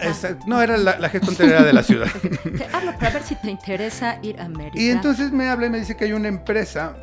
No, 0.46 0.62
era 0.62 0.76
la, 0.76 0.98
la 0.98 1.08
headhunter 1.08 1.48
era 1.48 1.62
de 1.62 1.72
la 1.72 1.82
ciudad. 1.82 2.08
te 2.56 2.64
hablo 2.72 2.92
para 2.98 3.10
ver 3.10 3.22
si 3.22 3.34
te 3.36 3.50
interesa 3.50 4.18
ir 4.22 4.40
a 4.40 4.48
Mérida. 4.48 4.80
Y 4.80 4.90
entonces 4.90 5.32
me 5.32 5.48
habla 5.48 5.66
y 5.66 5.70
me 5.70 5.78
dice 5.80 5.96
que 5.96 6.04
hay 6.04 6.12
una 6.12 6.28
empresa 6.28 6.96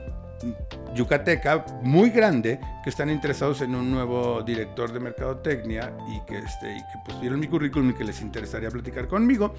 yucateca 0.94 1.66
muy 1.84 2.10
grande 2.10 2.60
que 2.84 2.90
están 2.90 3.10
interesados 3.10 3.62
en 3.62 3.76
un 3.76 3.92
nuevo 3.92 4.42
director 4.42 4.92
de 4.92 5.00
mercadotecnia 5.00 5.94
y 6.10 6.20
que, 6.26 6.40
este, 6.40 6.76
y 6.76 6.80
que 6.80 7.00
pues 7.06 7.20
vieron 7.20 7.40
mi 7.40 7.48
currículum 7.48 7.92
y 7.92 7.94
que 7.94 8.04
les 8.04 8.22
interesaría 8.22 8.70
platicar 8.70 9.08
conmigo. 9.08 9.54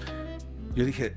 Yo 0.75 0.85
dije, 0.85 1.15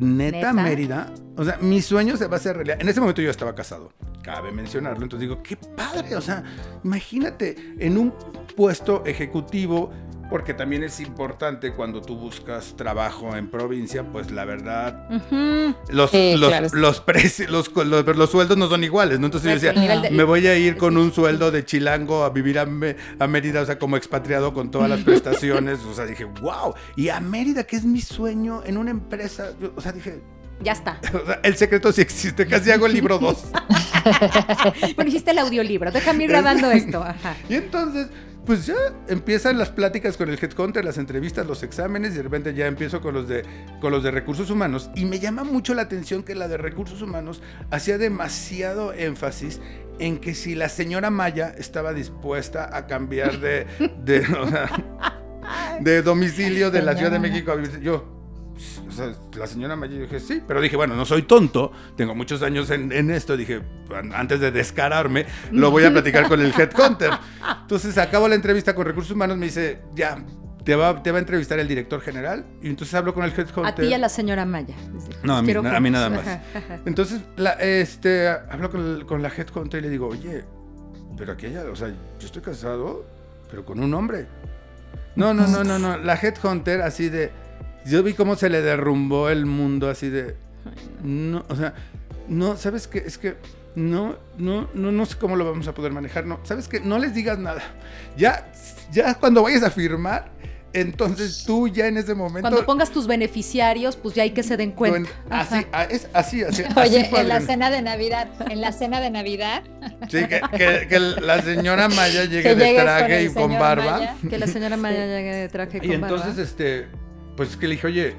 neta, 0.00 0.52
Mérida. 0.52 1.12
O 1.36 1.44
sea, 1.44 1.58
mi 1.60 1.80
sueño 1.80 2.16
se 2.16 2.26
va 2.26 2.34
a 2.34 2.36
hacer 2.38 2.56
realidad. 2.56 2.78
En 2.80 2.88
ese 2.88 3.00
momento 3.00 3.22
yo 3.22 3.30
estaba 3.30 3.54
casado, 3.54 3.92
cabe 4.22 4.52
mencionarlo. 4.52 5.02
Entonces 5.02 5.28
digo, 5.28 5.42
qué 5.42 5.56
padre. 5.56 6.16
O 6.16 6.20
sea, 6.20 6.42
imagínate 6.82 7.56
en 7.78 7.96
un 7.96 8.12
puesto 8.56 9.04
ejecutivo 9.06 9.90
porque 10.30 10.54
también 10.54 10.84
es 10.84 11.00
importante 11.00 11.72
cuando 11.72 12.00
tú 12.00 12.16
buscas 12.16 12.74
trabajo 12.76 13.36
en 13.36 13.50
provincia, 13.50 14.04
pues 14.04 14.30
la 14.30 14.44
verdad, 14.44 15.08
los, 15.88 16.12
los, 16.72 17.00
precios, 17.00 17.50
los, 17.50 17.70
los, 17.74 18.30
sueldos 18.30 18.56
no 18.56 18.68
son 18.68 18.84
iguales, 18.84 19.18
¿no? 19.18 19.26
Entonces 19.26 19.60
yo 19.60 19.72
decía, 19.72 20.10
me 20.10 20.22
voy 20.22 20.46
a 20.46 20.56
ir 20.56 20.76
con 20.76 20.96
un 20.96 21.12
sueldo 21.12 21.50
de 21.50 21.64
chilango 21.64 22.22
a 22.22 22.30
vivir 22.30 22.60
a, 22.60 22.62
a, 22.62 23.26
Mérida, 23.26 23.62
o 23.62 23.66
sea, 23.66 23.78
como 23.78 23.96
expatriado 23.96 24.54
con 24.54 24.70
todas 24.70 24.88
las 24.88 25.00
prestaciones, 25.00 25.80
o 25.90 25.94
sea, 25.94 26.06
dije, 26.06 26.24
wow, 26.24 26.74
y 26.94 27.08
a 27.08 27.18
Mérida, 27.18 27.64
que 27.64 27.76
es 27.76 27.84
mi 27.84 28.00
sueño, 28.00 28.62
en 28.64 28.78
una 28.78 28.92
empresa, 28.92 29.52
o 29.74 29.80
sea, 29.80 29.92
dije... 29.92 30.22
Ya 30.62 30.72
está. 30.72 31.00
el 31.42 31.56
secreto 31.56 31.90
sí 31.90 32.02
existe, 32.02 32.46
casi 32.46 32.70
hago 32.70 32.84
el 32.84 32.92
libro 32.92 33.18
2. 33.18 33.44
bueno, 34.94 35.08
hiciste 35.08 35.30
el 35.30 35.38
audiolibro, 35.38 35.90
déjame 35.90 36.24
ir 36.24 36.30
grabando 36.30 36.70
esto. 36.70 37.02
Y 37.48 37.54
entonces 37.54 38.08
pues 38.46 38.66
ya 38.66 38.74
empiezan 39.08 39.58
las 39.58 39.70
pláticas 39.70 40.16
con 40.16 40.28
el 40.28 40.38
headhunter, 40.42 40.84
las 40.84 40.98
entrevistas, 40.98 41.46
los 41.46 41.62
exámenes 41.62 42.12
y 42.12 42.16
de 42.16 42.22
repente 42.22 42.54
ya 42.54 42.66
empiezo 42.66 43.00
con 43.00 43.14
los 43.14 43.28
de 43.28 43.44
con 43.80 43.92
los 43.92 44.02
de 44.02 44.10
recursos 44.10 44.50
humanos. 44.50 44.90
Y 44.94 45.04
me 45.04 45.18
llama 45.18 45.44
mucho 45.44 45.74
la 45.74 45.82
atención 45.82 46.22
que 46.22 46.34
la 46.34 46.48
de 46.48 46.56
recursos 46.56 47.02
humanos 47.02 47.42
hacía 47.70 47.98
demasiado 47.98 48.92
énfasis 48.92 49.60
en 49.98 50.18
que 50.18 50.34
si 50.34 50.54
la 50.54 50.68
señora 50.68 51.10
Maya 51.10 51.54
estaba 51.58 51.92
dispuesta 51.92 52.76
a 52.76 52.86
cambiar 52.86 53.40
de 53.40 53.66
de, 54.02 54.26
de 55.80 56.02
domicilio 56.02 56.70
de 56.70 56.82
la 56.82 56.96
Ciudad 56.96 57.12
de 57.12 57.18
México 57.18 57.52
a 57.52 57.56
vivir 57.56 57.80
yo 57.80 58.19
o 58.88 58.92
sea, 58.92 59.12
la 59.36 59.46
señora 59.46 59.76
Maya, 59.76 59.98
dije, 59.98 60.20
sí, 60.20 60.42
pero 60.46 60.60
dije, 60.60 60.76
bueno, 60.76 60.94
no 60.94 61.04
soy 61.04 61.22
tonto, 61.22 61.72
tengo 61.96 62.14
muchos 62.14 62.42
años 62.42 62.70
en, 62.70 62.92
en, 62.92 63.10
esto, 63.10 63.36
dije, 63.36 63.62
antes 64.14 64.40
de 64.40 64.50
descararme, 64.50 65.26
lo 65.52 65.70
voy 65.70 65.84
a 65.84 65.90
platicar 65.90 66.28
con 66.28 66.40
el 66.40 66.52
headhunter. 66.52 67.10
Entonces 67.62 67.96
acabo 67.98 68.28
la 68.28 68.34
entrevista 68.34 68.74
con 68.74 68.86
Recursos 68.86 69.12
Humanos, 69.12 69.36
me 69.36 69.46
dice, 69.46 69.80
ya, 69.94 70.22
te 70.64 70.74
va, 70.74 71.02
te 71.02 71.10
va 71.10 71.18
a 71.18 71.20
entrevistar 71.20 71.58
el 71.58 71.68
director 71.68 72.00
general, 72.00 72.44
y 72.62 72.68
entonces 72.68 72.94
hablo 72.94 73.14
con 73.14 73.24
el 73.24 73.30
headhunter. 73.30 73.66
A 73.66 73.74
ti 73.74 73.84
y 73.84 73.94
a 73.94 73.98
la 73.98 74.08
señora 74.08 74.44
Maya. 74.44 74.74
No, 75.22 75.36
a 75.36 75.42
mí, 75.42 75.52
a 75.52 75.80
mí 75.80 75.90
nada 75.90 76.10
más. 76.10 76.24
Entonces, 76.84 77.20
la, 77.36 77.52
este, 77.52 78.28
hablo 78.28 78.70
con, 78.70 79.04
con 79.06 79.22
la 79.22 79.28
headhunter 79.28 79.80
y 79.80 79.82
le 79.82 79.90
digo, 79.90 80.08
oye, 80.08 80.44
pero 81.16 81.32
aquella, 81.32 81.64
o 81.70 81.76
sea, 81.76 81.88
yo 81.88 82.26
estoy 82.26 82.40
casado, 82.42 83.04
pero 83.50 83.64
con 83.64 83.80
un 83.80 83.92
hombre. 83.92 84.26
No, 85.16 85.34
no, 85.34 85.46
no, 85.46 85.64
no, 85.64 85.78
no. 85.78 85.98
La 85.98 86.14
Headhunter 86.14 86.82
así 86.82 87.08
de... 87.08 87.30
Yo 87.90 88.02
vi 88.02 88.14
cómo 88.14 88.36
se 88.36 88.48
le 88.48 88.62
derrumbó 88.62 89.28
el 89.28 89.46
mundo 89.46 89.90
así 89.90 90.08
de... 90.08 90.36
No, 91.02 91.44
o 91.48 91.56
sea, 91.56 91.74
no, 92.28 92.56
¿sabes 92.56 92.86
qué? 92.86 92.98
Es 92.98 93.18
que 93.18 93.36
no, 93.74 94.16
no, 94.38 94.68
no, 94.74 94.92
no 94.92 95.06
sé 95.06 95.16
cómo 95.16 95.36
lo 95.36 95.44
vamos 95.44 95.66
a 95.66 95.74
poder 95.74 95.92
manejar. 95.92 96.24
No, 96.26 96.38
¿sabes 96.44 96.68
qué? 96.68 96.80
No 96.80 96.98
les 96.98 97.14
digas 97.14 97.38
nada. 97.38 97.62
Ya, 98.16 98.52
ya 98.92 99.14
cuando 99.14 99.42
vayas 99.42 99.62
a 99.62 99.70
firmar, 99.70 100.30
entonces 100.72 101.44
tú 101.44 101.66
ya 101.66 101.86
en 101.86 101.96
ese 101.96 102.14
momento. 102.14 102.48
Cuando 102.48 102.64
pongas 102.64 102.90
tus 102.90 103.06
beneficiarios, 103.06 103.96
pues 103.96 104.14
ya 104.14 104.22
hay 104.22 104.30
que 104.30 104.42
se 104.42 104.56
den 104.56 104.70
cuenta. 104.72 105.10
Así, 105.28 105.66
ah, 105.72 105.84
es 105.84 106.08
así, 106.12 106.42
así. 106.44 106.62
Oye, 106.76 107.00
así 107.00 107.16
en 107.16 107.28
la 107.28 107.40
cena 107.40 107.70
de 107.70 107.82
Navidad, 107.82 108.28
en 108.48 108.60
la 108.60 108.72
cena 108.72 109.00
de 109.00 109.10
Navidad. 109.10 109.62
Sí, 110.08 110.26
que, 110.26 110.40
que, 110.88 111.00
la 111.00 111.42
señora 111.42 111.88
Maya 111.88 112.24
llegue 112.24 112.54
de 112.54 112.74
traje 112.74 113.24
y 113.24 113.28
con 113.30 113.58
barba. 113.58 114.16
Que 114.28 114.38
la 114.38 114.46
señora 114.46 114.76
Maya 114.76 115.06
llegue 115.06 115.34
de 115.34 115.48
traje 115.48 115.78
y 115.78 115.88
con 115.88 116.00
barba. 116.00 116.16
Y 116.16 116.20
entonces, 116.20 116.38
este, 116.38 116.86
pues 117.40 117.52
es 117.52 117.56
que 117.56 117.68
le 117.68 117.76
dije, 117.76 117.86
oye, 117.86 118.14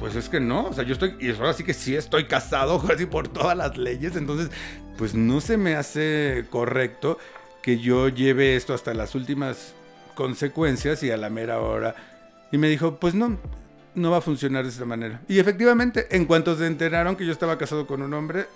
pues 0.00 0.16
es 0.16 0.28
que 0.28 0.40
no, 0.40 0.64
o 0.66 0.72
sea, 0.72 0.82
yo 0.82 0.94
estoy, 0.94 1.14
y 1.20 1.30
ahora 1.30 1.52
sí 1.52 1.62
que 1.62 1.72
sí 1.72 1.94
estoy 1.94 2.24
casado, 2.24 2.82
así 2.92 3.06
por 3.06 3.28
todas 3.28 3.56
las 3.56 3.76
leyes, 3.76 4.16
entonces, 4.16 4.50
pues 4.98 5.14
no 5.14 5.40
se 5.40 5.56
me 5.56 5.76
hace 5.76 6.44
correcto 6.50 7.16
que 7.62 7.78
yo 7.78 8.08
lleve 8.08 8.56
esto 8.56 8.74
hasta 8.74 8.92
las 8.92 9.14
últimas 9.14 9.74
consecuencias 10.16 11.04
y 11.04 11.12
a 11.12 11.16
la 11.16 11.30
mera 11.30 11.60
hora. 11.60 11.94
Y 12.50 12.58
me 12.58 12.68
dijo, 12.68 12.98
pues 12.98 13.14
no, 13.14 13.38
no 13.94 14.10
va 14.10 14.16
a 14.16 14.22
funcionar 14.22 14.64
de 14.64 14.70
esta 14.70 14.84
manera. 14.84 15.20
Y 15.28 15.38
efectivamente, 15.38 16.08
en 16.10 16.24
cuanto 16.24 16.56
se 16.56 16.66
enteraron 16.66 17.14
que 17.14 17.26
yo 17.26 17.30
estaba 17.30 17.56
casado 17.58 17.86
con 17.86 18.02
un 18.02 18.12
hombre, 18.12 18.46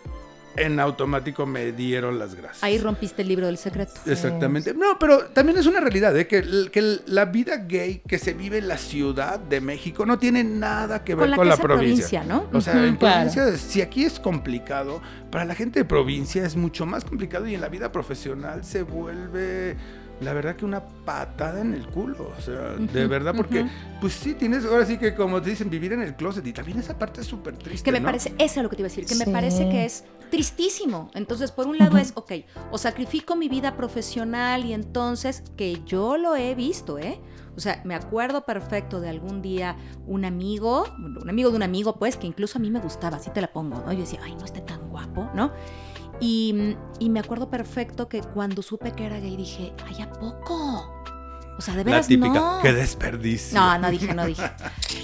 en 0.60 0.80
automático 0.80 1.46
me 1.46 1.72
dieron 1.72 2.18
las 2.18 2.34
gracias. 2.34 2.62
Ahí 2.62 2.78
rompiste 2.78 3.22
el 3.22 3.28
libro 3.28 3.46
del 3.46 3.58
secreto. 3.58 3.92
Exactamente. 4.06 4.74
No, 4.74 4.98
pero 4.98 5.26
también 5.26 5.58
es 5.58 5.66
una 5.66 5.80
realidad, 5.80 6.16
¿eh? 6.16 6.26
que, 6.26 6.70
que, 6.70 6.98
la 7.06 7.26
vida 7.26 7.56
gay 7.56 8.02
que 8.06 8.18
se 8.18 8.32
vive 8.34 8.58
en 8.58 8.68
la 8.68 8.78
Ciudad 8.78 9.38
de 9.38 9.60
México 9.60 10.06
no 10.06 10.18
tiene 10.18 10.44
nada 10.44 11.04
que 11.04 11.14
ver 11.14 11.34
con 11.34 11.48
la, 11.48 11.56
provincia. 11.56 12.24
¿no? 12.24 12.48
O 12.52 12.60
sea, 12.60 12.84
en 12.84 12.96
provincia, 12.96 13.56
si 13.56 13.82
aquí 13.82 14.04
es 14.04 14.20
complicado, 14.20 15.00
para 15.30 15.44
la 15.44 15.54
gente 15.54 15.80
de 15.80 15.84
provincia 15.84 16.44
es 16.44 16.56
mucho 16.56 16.86
más 16.86 17.04
complicado 17.04 17.46
y 17.46 17.54
en 17.54 17.60
la 17.60 17.68
vida 17.68 17.92
profesional 17.92 18.64
se 18.64 18.82
vuelve 18.82 19.76
la 20.20 20.32
verdad 20.32 20.56
que 20.56 20.64
una 20.64 20.84
patada 21.04 21.60
en 21.60 21.74
el 21.74 21.86
culo, 21.86 22.32
o 22.36 22.40
sea, 22.40 22.74
de 22.74 23.06
verdad, 23.06 23.34
porque 23.36 23.66
pues 24.00 24.14
sí, 24.14 24.34
tienes, 24.34 24.64
ahora 24.64 24.84
sí 24.84 24.98
que 24.98 25.14
como 25.14 25.40
te 25.40 25.50
dicen, 25.50 25.70
vivir 25.70 25.92
en 25.92 26.02
el 26.02 26.16
closet 26.16 26.46
y 26.46 26.52
también 26.52 26.78
esa 26.78 26.98
parte 26.98 27.20
es 27.20 27.26
súper 27.26 27.56
triste. 27.56 27.84
Que 27.84 27.92
me 27.92 28.00
parece, 28.00 28.34
eso 28.38 28.60
es 28.60 28.62
lo 28.62 28.68
que 28.68 28.76
te 28.76 28.82
iba 28.82 28.86
a 28.86 28.90
decir, 28.90 29.06
que 29.06 29.14
me 29.14 29.32
parece 29.32 29.68
que 29.68 29.84
es 29.84 30.04
tristísimo. 30.30 31.10
Entonces, 31.14 31.52
por 31.52 31.66
un 31.66 31.78
lado 31.78 31.98
es, 31.98 32.12
ok, 32.14 32.32
o 32.70 32.78
sacrifico 32.78 33.36
mi 33.36 33.48
vida 33.48 33.76
profesional 33.76 34.64
y 34.64 34.72
entonces, 34.72 35.42
que 35.56 35.82
yo 35.86 36.16
lo 36.16 36.36
he 36.36 36.54
visto, 36.54 36.98
¿eh? 36.98 37.20
O 37.56 37.60
sea, 37.60 37.82
me 37.84 37.96
acuerdo 37.96 38.44
perfecto 38.44 39.00
de 39.00 39.08
algún 39.08 39.42
día 39.42 39.76
un 40.06 40.24
amigo, 40.24 40.84
un 40.96 41.28
amigo 41.28 41.50
de 41.50 41.56
un 41.56 41.64
amigo, 41.64 41.96
pues, 41.96 42.16
que 42.16 42.26
incluso 42.26 42.58
a 42.58 42.60
mí 42.60 42.70
me 42.70 42.78
gustaba, 42.78 43.16
así 43.16 43.30
te 43.30 43.40
la 43.40 43.52
pongo, 43.52 43.82
¿no? 43.84 43.92
Yo 43.92 44.00
decía, 44.00 44.20
ay, 44.22 44.36
no 44.36 44.44
esté 44.44 44.60
tan 44.60 44.88
guapo, 44.90 45.28
¿no? 45.34 45.52
Y, 46.20 46.74
me 47.00 47.20
acuerdo 47.20 47.48
perfecto 47.48 48.08
que 48.08 48.20
cuando 48.22 48.62
supe 48.62 48.92
que 48.92 49.06
era 49.06 49.20
gay 49.20 49.36
dije, 49.36 49.72
ay, 49.86 50.02
¿a 50.02 50.10
poco? 50.10 50.92
O 51.58 51.60
sea, 51.60 51.74
de 51.74 51.82
veras 51.82 52.06
La 52.06 52.08
típica, 52.08 52.34
no. 52.34 52.60
qué 52.62 52.72
desperdicio. 52.72 53.58
No, 53.58 53.78
no 53.78 53.90
dije, 53.90 54.14
no 54.14 54.24
dije. 54.24 54.44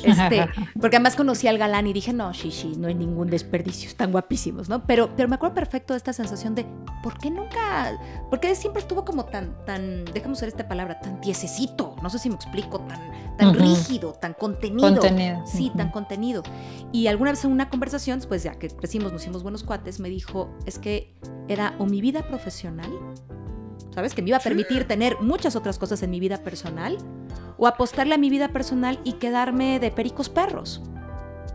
Este, 0.04 0.48
porque 0.80 0.96
además 0.96 1.16
conocí 1.16 1.48
al 1.48 1.58
galán 1.58 1.88
y 1.88 1.92
dije, 1.92 2.12
no, 2.12 2.32
sí, 2.32 2.52
sí, 2.52 2.74
no 2.78 2.86
hay 2.86 2.94
ningún 2.94 3.28
desperdicio, 3.28 3.88
están 3.88 4.12
guapísimos, 4.12 4.68
¿no? 4.68 4.84
Pero, 4.86 5.10
pero 5.16 5.28
me 5.28 5.34
acuerdo 5.34 5.56
perfecto 5.56 5.94
de 5.94 5.98
esta 5.98 6.12
sensación 6.12 6.54
de, 6.54 6.64
¿por 7.02 7.18
qué 7.18 7.30
nunca? 7.30 7.98
¿Por 8.30 8.38
qué 8.38 8.54
siempre 8.54 8.80
estuvo 8.80 9.04
como 9.04 9.24
tan, 9.24 9.64
tan, 9.64 10.04
déjame 10.04 10.34
usar 10.34 10.48
esta 10.48 10.68
palabra, 10.68 11.00
tan 11.00 11.20
tiesecito? 11.20 11.96
No 12.02 12.08
sé 12.08 12.20
si 12.20 12.28
me 12.28 12.36
explico, 12.36 12.78
tan, 12.80 13.36
tan 13.36 13.54
rígido, 13.54 14.12
tan 14.12 14.34
contenido. 14.34 14.90
Contenido. 14.92 15.44
Sí, 15.46 15.72
tan 15.76 15.90
contenido. 15.90 16.44
Y 16.92 17.08
alguna 17.08 17.32
vez 17.32 17.44
en 17.44 17.50
una 17.50 17.68
conversación, 17.68 18.22
pues 18.28 18.44
ya 18.44 18.54
que 18.54 18.68
crecimos, 18.68 19.12
nos 19.12 19.22
hicimos 19.22 19.42
buenos 19.42 19.64
cuates, 19.64 19.98
me 19.98 20.08
dijo, 20.08 20.50
es 20.66 20.78
que 20.78 21.16
era 21.48 21.74
o 21.78 21.86
mi 21.86 22.00
vida 22.00 22.28
profesional 22.28 22.90
¿sabes? 23.94 24.14
Que 24.14 24.22
me 24.22 24.28
iba 24.28 24.38
a 24.38 24.40
permitir 24.40 24.86
tener 24.86 25.20
muchas 25.20 25.54
otras 25.54 25.78
cosas 25.78 26.02
en 26.02 26.10
mi 26.10 26.20
vida 26.20 26.38
personal 26.38 26.98
o 27.56 27.66
apostarle 27.66 28.14
a 28.14 28.18
mi 28.18 28.28
vida 28.28 28.48
personal 28.48 28.98
y 29.04 29.14
quedarme 29.14 29.78
de 29.78 29.90
pericos 29.90 30.28
perros. 30.28 30.82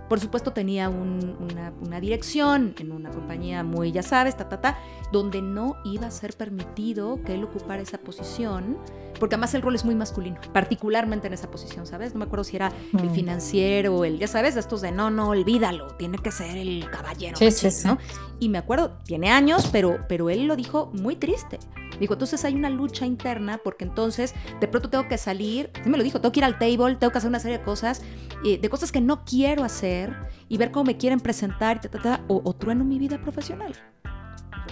Por 0.08 0.20
supuesto 0.20 0.54
tenía 0.54 0.90
una, 0.90 2.00
dirección 2.00 2.74
en 2.80 2.92
una 2.92 3.12
compañía 3.12 3.64
muy, 3.64 3.92
ya 3.92 4.02
sabes, 4.02 4.36
ta, 4.36 4.50
ta, 4.50 4.60
ta, 4.60 4.80
donde 5.12 5.42
no 5.42 5.76
iba 5.86 6.08
a 6.08 6.12
ser 6.12 6.34
permitido 6.34 7.22
que 7.24 7.36
él 7.36 7.44
ocupara 7.44 7.82
esa 7.82 8.00
posición, 8.00 8.78
porque 9.20 9.36
además 9.36 9.54
el 9.54 9.62
rol 9.62 9.76
es 9.76 9.86
muy 9.86 9.94
masculino, 9.94 10.40
particularmente 10.52 11.28
en 11.28 11.34
esa 11.34 11.52
posición, 11.52 11.86
¿sabes? 11.86 12.14
No 12.14 12.20
me 12.20 12.26
acuerdo 12.26 12.44
si 12.44 12.56
era 12.56 12.72
el 12.98 13.10
mm. 13.10 13.14
financiero, 13.14 14.04
el, 14.04 14.18
ya 14.18 14.28
sabes, 14.28 14.56
de 14.56 14.62
estos 14.62 14.82
de 14.82 14.92
no, 14.92 15.12
no, 15.12 15.30
olvídalo, 15.30 15.88
tiene 15.98 16.18
que 16.18 16.32
ser 16.32 16.58
el 16.58 16.90
caballero, 16.90 17.38
sí, 17.38 17.52
sí, 17.52 17.68
¿no? 17.86 18.00
Y 18.40 18.50
me 18.50 18.58
acuerdo, 18.58 18.98
tiene 19.06 19.30
años, 19.30 19.70
pero, 19.72 20.06
pero 20.08 20.32
él 20.32 20.48
lo 20.48 20.56
dijo 20.56 20.90
muy 20.94 21.18
triste. 21.18 21.60
Dijo, 22.00 22.14
entonces 22.14 22.44
hay 22.46 22.56
una 22.56 22.70
lucha 22.70 23.06
interna 23.06 23.60
porque 23.64 23.84
entonces 23.84 24.34
de 24.60 24.68
pronto 24.68 24.90
tengo 24.90 25.08
que 25.08 25.18
salir, 25.18 25.70
sí 25.84 25.90
me 25.90 25.98
lo 25.98 26.04
dijo, 26.04 26.22
tengo 26.22 26.32
que 26.32 26.40
ir 26.40 26.46
al 26.46 26.58
table, 26.58 26.96
tengo 26.96 27.12
que 27.12 27.18
hacer 27.18 27.30
una 27.30 27.40
serie 27.40 27.58
de 27.58 27.64
cosas, 27.64 28.02
eh, 28.46 28.58
de 28.58 28.70
cosas 28.70 28.92
que 28.92 29.02
no 29.02 29.26
quiero 29.26 29.64
hacer 29.64 30.16
y 30.48 30.58
ver 30.58 30.72
cómo 30.72 30.86
me 30.86 30.98
quieren 30.98 31.20
presentar 31.20 31.82
o, 32.28 32.42
o 32.44 32.54
trueno 32.54 32.84
mi 32.84 33.00
vida 33.00 33.22
profesional. 33.22 33.74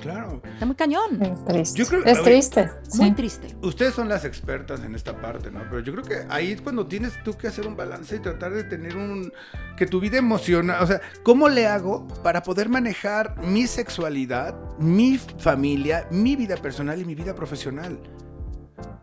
Claro. 0.01 0.41
Está 0.43 0.65
muy 0.65 0.75
cañón. 0.75 1.21
Es 1.21 1.45
triste. 1.45 1.79
Yo 1.79 1.85
creo, 1.87 2.05
es 2.05 2.23
triste. 2.23 2.69
Muy 2.95 3.11
triste. 3.13 3.55
Ustedes 3.61 3.93
son 3.93 4.09
las 4.09 4.25
expertas 4.25 4.83
en 4.83 4.95
esta 4.95 5.19
parte, 5.19 5.51
¿no? 5.51 5.61
Pero 5.69 5.79
yo 5.79 5.93
creo 5.93 6.03
que 6.03 6.25
ahí 6.29 6.51
es 6.51 6.61
cuando 6.61 6.87
tienes 6.87 7.13
tú 7.23 7.33
que 7.33 7.47
hacer 7.47 7.67
un 7.67 7.75
balance 7.75 8.15
y 8.15 8.19
tratar 8.19 8.53
de 8.53 8.63
tener 8.63 8.95
un... 8.95 9.31
que 9.75 9.85
tu 9.85 9.99
vida 9.99 10.17
emociona. 10.17 10.81
O 10.81 10.87
sea, 10.87 11.01
¿cómo 11.23 11.49
le 11.49 11.67
hago 11.67 12.07
para 12.23 12.43
poder 12.43 12.69
manejar 12.69 13.37
mi 13.39 13.67
sexualidad, 13.67 14.55
mi 14.79 15.17
familia, 15.17 16.07
mi 16.11 16.35
vida 16.35 16.57
personal 16.57 17.01
y 17.01 17.05
mi 17.05 17.15
vida 17.15 17.35
profesional? 17.35 17.99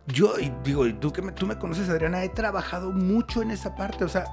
Yo, 0.07 0.39
y 0.39 0.51
digo, 0.63 0.85
y 0.85 0.93
tú 0.93 1.11
que 1.11 1.23
me, 1.23 1.31
tú 1.31 1.47
me 1.47 1.57
conoces, 1.57 1.89
Adriana, 1.89 2.23
he 2.23 2.29
trabajado 2.29 2.91
mucho 2.91 3.41
en 3.41 3.49
esa 3.49 3.75
parte. 3.75 4.03
O 4.03 4.09
sea, 4.09 4.25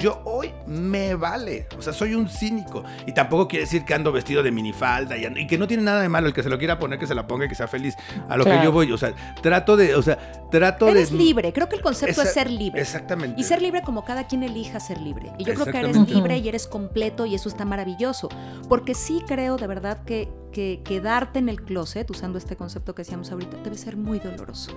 yo 0.00 0.22
hoy 0.24 0.54
me 0.66 1.14
vale. 1.16 1.68
O 1.76 1.82
sea, 1.82 1.92
soy 1.92 2.14
un 2.14 2.30
cínico. 2.30 2.82
Y 3.06 3.12
tampoco 3.12 3.46
quiere 3.46 3.66
decir 3.66 3.84
que 3.84 3.92
ando 3.92 4.10
vestido 4.10 4.42
de 4.42 4.50
minifalda 4.50 5.18
y, 5.18 5.46
que 5.46 5.58
no 5.58 5.66
tiene 5.66 5.82
nada 5.82 6.00
de 6.00 6.08
malo. 6.08 6.28
El 6.28 6.32
que 6.32 6.42
se 6.42 6.48
lo 6.48 6.58
quiera 6.58 6.78
poner, 6.78 6.98
que 6.98 7.06
se 7.06 7.14
la 7.14 7.26
ponga 7.26 7.44
y 7.44 7.48
que 7.48 7.54
sea 7.54 7.68
feliz. 7.68 7.94
A 8.28 8.38
lo 8.38 8.44
que 8.44 8.58
yo 8.64 8.72
voy. 8.72 8.90
O 8.90 8.96
sea, 8.96 9.14
trato 9.42 9.76
de. 9.76 9.94
O 9.96 10.02
sea, 10.02 10.18
trato 10.50 10.88
eres 10.88 11.12
libre. 11.12 11.52
Creo 11.52 11.68
que 11.68 11.76
el 11.76 11.82
concepto 11.82 12.22
es 12.22 12.32
ser 12.32 12.50
libre. 12.50 12.80
Exactamente. 12.80 13.38
Y 13.38 13.44
ser 13.44 13.60
libre 13.60 13.82
como 13.82 14.06
cada 14.06 14.26
quien 14.26 14.42
elija 14.42 14.80
ser 14.80 14.98
libre. 14.98 15.30
Y 15.36 15.44
yo 15.44 15.52
creo 15.52 15.66
que 15.66 15.78
eres 15.78 16.08
libre 16.08 16.38
y 16.38 16.48
eres 16.48 16.66
completo 16.66 17.26
y 17.26 17.34
eso 17.34 17.50
está 17.50 17.66
maravilloso. 17.66 18.30
Porque 18.66 18.94
sí 18.94 19.22
creo 19.26 19.58
de 19.58 19.66
verdad 19.66 20.02
que 20.04 20.30
que 20.50 20.82
quedarte 20.84 21.38
en 21.38 21.48
el 21.48 21.62
closet, 21.62 22.10
usando 22.10 22.38
este 22.38 22.56
concepto 22.56 22.94
que 22.94 23.02
decíamos 23.02 23.30
ahorita, 23.30 23.58
debe 23.58 23.76
ser 23.76 23.96
muy 23.96 24.18
doloroso. 24.18 24.72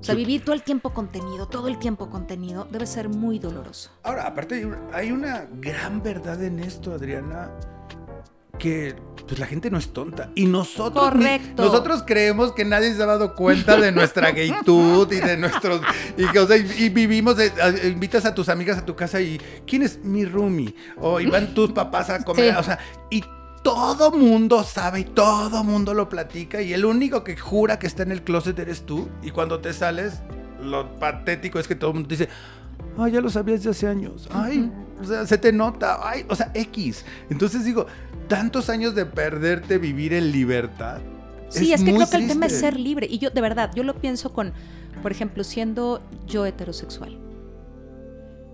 O 0.00 0.04
sea, 0.04 0.14
vivir 0.14 0.44
todo 0.44 0.54
el 0.54 0.62
tiempo 0.62 0.90
contenido, 0.90 1.48
todo 1.48 1.68
el 1.68 1.78
tiempo 1.78 2.10
contenido, 2.10 2.66
debe 2.70 2.86
ser 2.86 3.08
muy 3.08 3.38
doloroso. 3.38 3.90
Ahora, 4.02 4.26
aparte 4.26 4.68
hay 4.92 5.10
una 5.10 5.48
gran 5.52 6.02
verdad 6.02 6.42
en 6.42 6.60
esto, 6.60 6.92
Adriana, 6.92 7.50
que 8.58 8.94
pues 9.26 9.40
la 9.40 9.46
gente 9.46 9.70
no 9.70 9.78
es 9.78 9.92
tonta. 9.92 10.30
Y 10.36 10.46
nosotros, 10.46 11.12
nosotros 11.56 12.04
creemos 12.06 12.52
que 12.52 12.64
nadie 12.64 12.94
se 12.94 13.02
ha 13.02 13.06
dado 13.06 13.34
cuenta 13.34 13.76
de 13.76 13.90
nuestra 13.90 14.30
gaytud 14.30 15.12
y 15.12 15.16
de 15.16 15.36
nuestros... 15.36 15.80
Y, 16.16 16.88
vivimos, 16.90 17.36
invitas 17.84 18.24
a 18.24 18.34
tus 18.34 18.48
amigas 18.48 18.78
a 18.78 18.84
tu 18.84 18.94
casa 18.94 19.20
y 19.20 19.40
¿quién 19.66 19.82
es 19.82 19.98
mi 20.04 20.24
roomie? 20.24 20.74
O 20.98 21.20
y 21.20 21.26
van 21.26 21.54
tus 21.54 21.72
papás 21.72 22.10
a 22.10 22.22
comer. 22.22 22.56
O 22.56 22.62
sea, 22.62 22.78
y 23.10 23.24
todo 23.66 24.12
mundo 24.12 24.62
sabe 24.62 25.00
y 25.00 25.04
todo 25.04 25.64
mundo 25.64 25.92
lo 25.92 26.08
platica 26.08 26.62
y 26.62 26.72
el 26.72 26.84
único 26.84 27.24
que 27.24 27.36
jura 27.36 27.80
que 27.80 27.88
está 27.88 28.04
en 28.04 28.12
el 28.12 28.22
closet 28.22 28.56
eres 28.60 28.86
tú 28.86 29.08
y 29.24 29.32
cuando 29.32 29.58
te 29.58 29.72
sales 29.72 30.20
lo 30.62 31.00
patético 31.00 31.58
es 31.58 31.66
que 31.66 31.74
todo 31.74 31.90
el 31.90 31.94
mundo 31.94 32.08
dice, 32.08 32.28
ay, 32.96 33.10
ya 33.10 33.20
lo 33.20 33.28
sabías 33.28 33.64
de 33.64 33.70
hace 33.70 33.88
años, 33.88 34.28
ay, 34.30 34.70
o 35.00 35.04
sea, 35.04 35.26
se 35.26 35.36
te 35.36 35.52
nota, 35.52 35.98
ay, 36.08 36.24
o 36.28 36.36
sea, 36.36 36.52
X. 36.54 37.04
Entonces 37.28 37.64
digo, 37.64 37.86
tantos 38.28 38.70
años 38.70 38.94
de 38.94 39.04
perderte 39.04 39.78
vivir 39.78 40.14
en 40.14 40.30
libertad. 40.30 41.00
Sí, 41.48 41.72
es, 41.72 41.82
que 41.82 41.92
creo 41.92 42.08
que 42.08 42.18
el 42.18 42.28
tema 42.28 42.46
es 42.46 42.60
ser 42.60 42.78
libre 42.78 43.08
y 43.10 43.18
yo 43.18 43.30
de 43.30 43.40
verdad, 43.40 43.72
yo 43.74 43.82
lo 43.82 43.96
pienso 43.96 44.32
con, 44.32 44.52
por 45.02 45.10
ejemplo, 45.10 45.42
siendo 45.42 46.00
yo 46.24 46.46
heterosexual. 46.46 47.18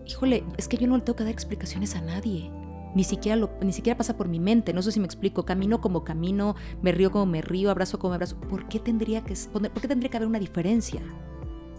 Híjole, 0.07 0.42
es 0.57 0.68
que 0.68 0.79
yo 0.79 0.87
no 0.87 0.96
le 0.96 1.03
tengo 1.03 1.16
que 1.16 1.25
dar 1.25 1.33
explicaciones 1.35 1.96
a 1.96 2.01
nadie 2.01 2.51
ni 2.94 3.05
siquiera, 3.05 3.37
lo, 3.37 3.50
ni 3.61 3.72
siquiera 3.72 3.96
pasa 3.96 4.16
por 4.16 4.28
mi 4.28 4.40
mente. 4.40 4.72
No 4.72 4.83
sé 4.83 4.92
si 4.92 5.00
me 5.00 5.07
explico. 5.07 5.44
Camino 5.44 5.81
como 5.81 6.05
camino, 6.05 6.55
me 6.83 6.92
río 6.92 7.11
como 7.11 7.26
me 7.26 7.42
río, 7.42 7.70
abrazo 7.70 7.98
como 7.98 8.11
me 8.11 8.16
abrazo. 8.16 8.37
¿Por 8.37 8.68
qué 8.68 8.78
tendría 8.78 9.22
que, 9.22 9.35
por 9.52 9.70
qué 9.70 9.88
tendría 9.88 10.11
que 10.11 10.16
haber 10.16 10.28
una 10.28 10.38
diferencia? 10.38 11.00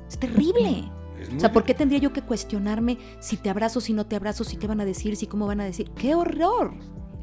Es 0.07 0.17
terrible. 0.17 0.91
o 1.35 1.39
sea, 1.39 1.51
¿por 1.51 1.63
qué 1.63 1.73
tendría 1.73 1.99
yo 1.99 2.13
que 2.13 2.21
cuestionarme 2.21 2.97
si 3.19 3.37
te 3.37 3.49
abrazo, 3.49 3.81
si 3.81 3.93
no 3.93 4.05
te 4.05 4.15
abrazo, 4.15 4.43
si 4.43 4.57
te 4.57 4.67
van 4.67 4.81
a 4.81 4.85
decir, 4.85 5.15
si 5.15 5.27
cómo 5.27 5.47
van 5.47 5.61
a 5.61 5.65
decir? 5.65 5.91
¡Qué 5.91 6.15
horror! 6.15 6.73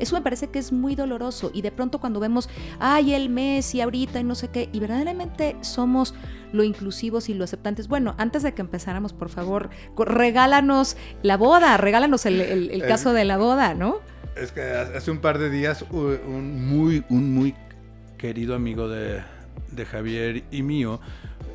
Eso 0.00 0.16
me 0.16 0.22
parece 0.22 0.48
que 0.48 0.58
es 0.58 0.72
muy 0.72 0.94
doloroso 0.94 1.50
y 1.54 1.62
de 1.62 1.70
pronto 1.70 2.00
cuando 2.00 2.20
vemos, 2.20 2.48
ay, 2.78 3.14
el 3.14 3.28
mes 3.28 3.74
y 3.74 3.80
ahorita 3.80 4.20
y 4.20 4.24
no 4.24 4.34
sé 4.34 4.48
qué, 4.48 4.68
y 4.72 4.80
verdaderamente 4.80 5.56
somos 5.60 6.14
lo 6.52 6.64
inclusivos 6.64 7.28
y 7.28 7.34
lo 7.34 7.44
aceptantes. 7.44 7.86
Bueno, 7.86 8.14
antes 8.18 8.42
de 8.42 8.52
que 8.54 8.62
empezáramos, 8.62 9.12
por 9.12 9.28
favor, 9.28 9.70
regálanos 9.96 10.96
la 11.22 11.36
boda, 11.36 11.76
regálanos 11.76 12.26
el, 12.26 12.40
el 12.40 12.82
caso 12.86 13.12
de 13.12 13.24
la 13.24 13.38
boda, 13.38 13.74
¿no? 13.74 13.98
Es 14.36 14.52
que 14.52 14.62
hace 14.62 15.10
un 15.10 15.18
par 15.18 15.38
de 15.38 15.50
días 15.50 15.84
un 15.90 16.66
muy, 16.66 17.04
un 17.08 17.34
muy 17.34 17.54
querido 18.16 18.54
amigo 18.54 18.88
de, 18.88 19.22
Javier 19.90 20.44
y 20.50 20.62
mío 20.62 21.00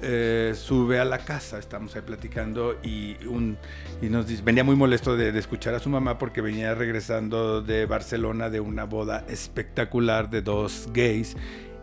eh, 0.01 0.53
sube 0.55 0.99
a 0.99 1.05
la 1.05 1.19
casa, 1.19 1.57
estamos 1.57 1.95
ahí 1.95 2.01
platicando 2.01 2.77
y, 2.83 3.15
un, 3.25 3.57
y 4.01 4.07
nos 4.07 4.27
dice, 4.27 4.41
venía 4.43 4.63
muy 4.63 4.75
molesto 4.75 5.15
de, 5.15 5.31
de, 5.31 5.39
escuchar 5.39 5.73
a 5.73 5.79
su 5.79 5.89
mamá 5.89 6.17
porque 6.17 6.41
venía 6.41 6.73
regresando 6.75 7.61
de 7.61 7.85
Barcelona 7.85 8.49
de 8.49 8.59
una 8.59 8.85
boda 8.85 9.25
espectacular 9.27 10.29
de 10.29 10.41
dos 10.41 10.89
gays 10.93 11.35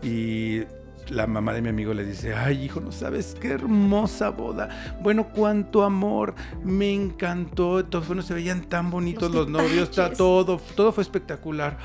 y 0.02 0.62
la 1.08 1.26
mamá 1.26 1.52
de 1.52 1.62
mi 1.62 1.68
amigo 1.68 1.94
le 1.94 2.04
dice, 2.04 2.34
ay 2.34 2.64
hijo, 2.64 2.80
no 2.80 2.92
sabes 2.92 3.36
qué 3.40 3.48
hermosa 3.48 4.30
boda. 4.30 4.96
Bueno, 5.02 5.28
cuánto 5.28 5.82
amor, 5.82 6.34
me 6.64 6.92
encantó. 6.92 7.84
Todos 7.84 8.06
bueno, 8.06 8.22
se 8.22 8.34
veían 8.34 8.62
tan 8.62 8.90
bonitos 8.90 9.32
los, 9.32 9.48
novios, 9.48 9.90
todo, 9.90 10.58
todo 10.74 10.92
fue 10.92 11.02
espectacular. 11.02 11.78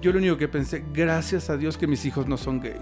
Yo 0.00 0.12
lo 0.12 0.18
único 0.18 0.36
que 0.36 0.48
pensé, 0.48 0.84
gracias 0.92 1.50
a 1.50 1.56
Dios 1.56 1.78
que 1.78 1.86
mis 1.86 2.04
hijos 2.04 2.26
no 2.26 2.36
son 2.36 2.60
gays. 2.60 2.78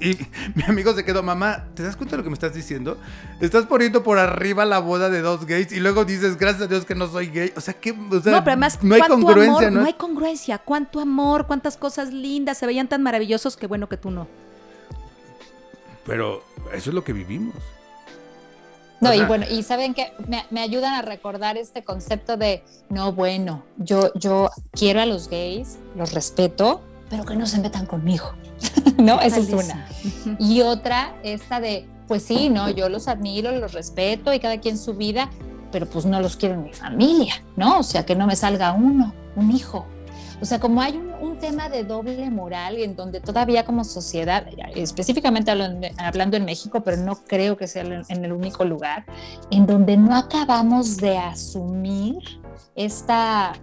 Y 0.00 0.18
mi 0.54 0.62
amigo 0.64 0.92
se 0.94 1.04
quedó, 1.04 1.22
mamá, 1.22 1.64
¿te 1.74 1.82
das 1.82 1.96
cuenta 1.96 2.12
de 2.12 2.18
lo 2.18 2.24
que 2.24 2.30
me 2.30 2.34
estás 2.34 2.54
diciendo? 2.54 2.98
Estás 3.40 3.66
poniendo 3.66 4.02
por 4.02 4.18
arriba 4.18 4.64
la 4.64 4.78
boda 4.78 5.10
de 5.10 5.20
dos 5.20 5.46
gays 5.46 5.72
y 5.72 5.80
luego 5.80 6.04
dices, 6.04 6.36
gracias 6.36 6.62
a 6.62 6.66
Dios 6.68 6.84
que 6.84 6.94
no 6.94 7.08
soy 7.08 7.28
gay. 7.28 7.52
O 7.56 7.60
sea, 7.60 7.74
que 7.74 7.92
no, 7.92 8.20
pero 8.20 8.34
además, 8.36 8.78
no 8.82 8.94
hay 8.94 9.02
congruencia, 9.02 9.70
¿no? 9.70 9.80
No 9.80 9.86
hay 9.86 9.94
congruencia. 9.94 10.58
Cuánto 10.58 11.00
amor, 11.00 11.46
cuántas 11.46 11.76
cosas 11.76 12.12
lindas, 12.12 12.58
se 12.58 12.66
veían 12.66 12.88
tan 12.88 13.02
maravillosos 13.02 13.56
que 13.56 13.66
bueno 13.66 13.88
que 13.88 13.96
tú 13.96 14.10
no. 14.10 14.28
Pero 16.06 16.42
eso 16.72 16.90
es 16.90 16.94
lo 16.94 17.04
que 17.04 17.12
vivimos. 17.12 17.54
No, 19.00 19.14
y 19.14 19.24
bueno, 19.24 19.46
y 19.50 19.62
saben 19.62 19.94
que 19.94 20.12
me, 20.28 20.44
me, 20.50 20.60
ayudan 20.60 20.92
a 20.92 21.00
recordar 21.00 21.56
este 21.56 21.82
concepto 21.82 22.36
de, 22.36 22.62
no, 22.90 23.14
bueno, 23.14 23.64
yo, 23.78 24.12
yo 24.14 24.50
quiero 24.72 25.00
a 25.00 25.06
los 25.06 25.30
gays, 25.30 25.78
los 25.96 26.12
respeto, 26.12 26.82
pero 27.10 27.24
que 27.24 27.36
no 27.36 27.44
se 27.44 27.60
metan 27.60 27.84
conmigo. 27.84 28.32
¿no? 28.96 29.20
Esa 29.20 29.38
es 29.40 29.50
una. 29.50 29.86
Y 30.38 30.62
otra, 30.62 31.14
esta 31.22 31.60
de, 31.60 31.86
pues 32.08 32.22
sí, 32.22 32.48
¿no? 32.48 32.70
Yo 32.70 32.88
los 32.88 33.08
admiro, 33.08 33.52
los 33.52 33.72
respeto 33.72 34.32
y 34.32 34.40
cada 34.40 34.58
quien 34.58 34.78
su 34.78 34.94
vida, 34.94 35.28
pero 35.72 35.86
pues 35.86 36.06
no 36.06 36.20
los 36.20 36.36
quiero 36.36 36.54
en 36.54 36.64
mi 36.64 36.72
familia, 36.72 37.34
¿no? 37.56 37.80
O 37.80 37.82
sea, 37.82 38.06
que 38.06 38.14
no 38.14 38.26
me 38.26 38.36
salga 38.36 38.72
uno, 38.72 39.12
un 39.36 39.50
hijo. 39.50 39.86
O 40.40 40.44
sea, 40.46 40.58
como 40.58 40.80
hay 40.80 40.96
un, 40.96 41.36
tema 41.38 41.70
de 41.70 41.84
doble 41.84 42.28
moral 42.30 42.76
en 42.76 42.96
donde 42.96 43.20
todavía 43.20 43.64
como 43.64 43.82
sociedad, 43.82 44.46
específicamente 44.74 45.50
hablando, 45.50 46.36
en 46.36 46.44
México, 46.44 46.82
pero 46.82 46.98
no 46.98 47.16
creo 47.24 47.56
que 47.56 47.66
sea 47.66 47.82
en 47.82 48.24
el 48.24 48.32
único 48.32 48.66
lugar, 48.66 49.06
en 49.50 49.66
donde 49.66 49.96
no 49.96 50.14
acabamos 50.14 50.98
de 50.98 51.16
asumir 51.16 52.18
esta 52.76 53.54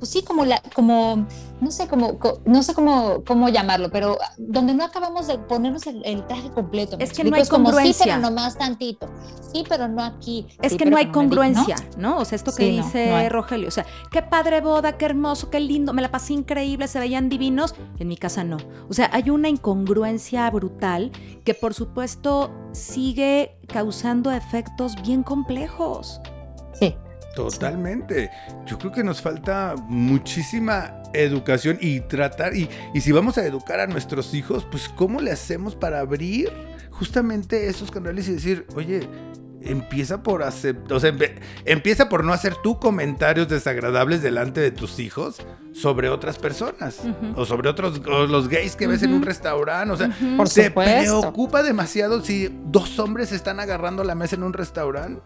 pues 0.00 0.10
sí, 0.10 0.22
como 0.22 0.46
la, 0.46 0.62
como, 0.74 1.26
no 1.60 1.70
sé 1.70 1.86
cómo, 1.86 2.18
no 2.46 2.62
sé 2.62 2.74
cómo, 2.74 3.22
cómo 3.26 3.50
llamarlo, 3.50 3.90
pero 3.90 4.16
donde 4.38 4.72
no 4.72 4.82
acabamos 4.82 5.26
de 5.26 5.38
ponernos 5.38 5.86
el, 5.86 6.26
traje 6.26 6.50
completo. 6.50 6.96
Es 6.98 7.12
que 7.12 7.22
no 7.22 7.36
hay 7.36 7.46
congruencia. 7.46 7.92
sí, 7.92 8.10
pero 8.10 8.18
nomás 8.18 8.56
tantito. 8.56 9.08
Sí, 9.52 9.64
pero 9.68 9.86
no 9.86 10.02
aquí. 10.02 10.46
Es 10.62 10.74
que 10.76 10.86
no 10.86 10.96
hay 10.96 11.10
congruencia, 11.12 11.76
¿no? 11.98 12.18
O 12.18 12.24
sea, 12.24 12.36
esto 12.36 12.52
que 12.54 12.64
dice 12.64 13.28
Rogelio, 13.28 13.68
o 13.68 13.70
sea, 13.70 13.84
qué 14.10 14.22
padre 14.22 14.62
boda, 14.62 14.96
qué 14.96 15.04
hermoso, 15.04 15.50
qué 15.50 15.60
lindo, 15.60 15.92
me 15.92 16.00
la 16.00 16.10
pasé 16.10 16.32
increíble, 16.32 16.88
se 16.88 16.98
veían 16.98 17.28
divinos. 17.28 17.74
En 17.98 18.08
mi 18.08 18.16
casa 18.16 18.42
no. 18.42 18.56
O 18.88 18.94
sea, 18.94 19.10
hay 19.12 19.28
una 19.28 19.50
incongruencia 19.50 20.50
brutal 20.50 21.12
que 21.44 21.52
por 21.52 21.74
supuesto 21.74 22.50
sigue 22.72 23.58
causando 23.68 24.32
efectos 24.32 24.94
bien 25.02 25.22
complejos. 25.22 26.22
Sí. 26.72 26.96
Totalmente. 27.34 28.30
Yo 28.66 28.78
creo 28.78 28.92
que 28.92 29.04
nos 29.04 29.20
falta 29.20 29.74
muchísima 29.86 31.02
educación 31.12 31.78
y 31.80 32.00
tratar, 32.00 32.56
y, 32.56 32.68
y, 32.94 33.00
si 33.00 33.12
vamos 33.12 33.38
a 33.38 33.44
educar 33.44 33.80
a 33.80 33.86
nuestros 33.86 34.34
hijos, 34.34 34.66
pues 34.70 34.88
¿cómo 34.88 35.20
le 35.20 35.30
hacemos 35.30 35.74
para 35.74 36.00
abrir 36.00 36.50
justamente 36.90 37.68
esos 37.68 37.90
canales 37.90 38.28
y 38.28 38.34
decir, 38.34 38.66
oye, 38.74 39.08
empieza 39.62 40.22
por 40.22 40.42
aceptar, 40.42 40.92
o 40.92 41.00
sea, 41.00 41.14
empieza 41.64 42.08
por 42.08 42.24
no 42.24 42.32
hacer 42.32 42.54
tú 42.62 42.78
comentarios 42.78 43.48
desagradables 43.48 44.22
delante 44.22 44.60
de 44.60 44.70
tus 44.70 44.98
hijos 44.98 45.38
sobre 45.72 46.08
otras 46.08 46.38
personas 46.38 47.00
o 47.36 47.44
sobre 47.44 47.68
otros 47.68 48.00
los 48.06 48.48
gays 48.48 48.76
que 48.76 48.86
ves 48.86 49.02
en 49.02 49.12
un 49.12 49.22
restaurante, 49.22 49.92
o 49.92 49.96
sea, 49.96 50.10
te 50.54 50.70
preocupa 50.70 51.62
demasiado 51.62 52.22
si 52.22 52.54
dos 52.66 52.98
hombres 52.98 53.32
están 53.32 53.60
agarrando 53.60 54.04
la 54.04 54.14
mesa 54.14 54.36
en 54.36 54.42
un 54.42 54.52
restaurante. 54.52 55.22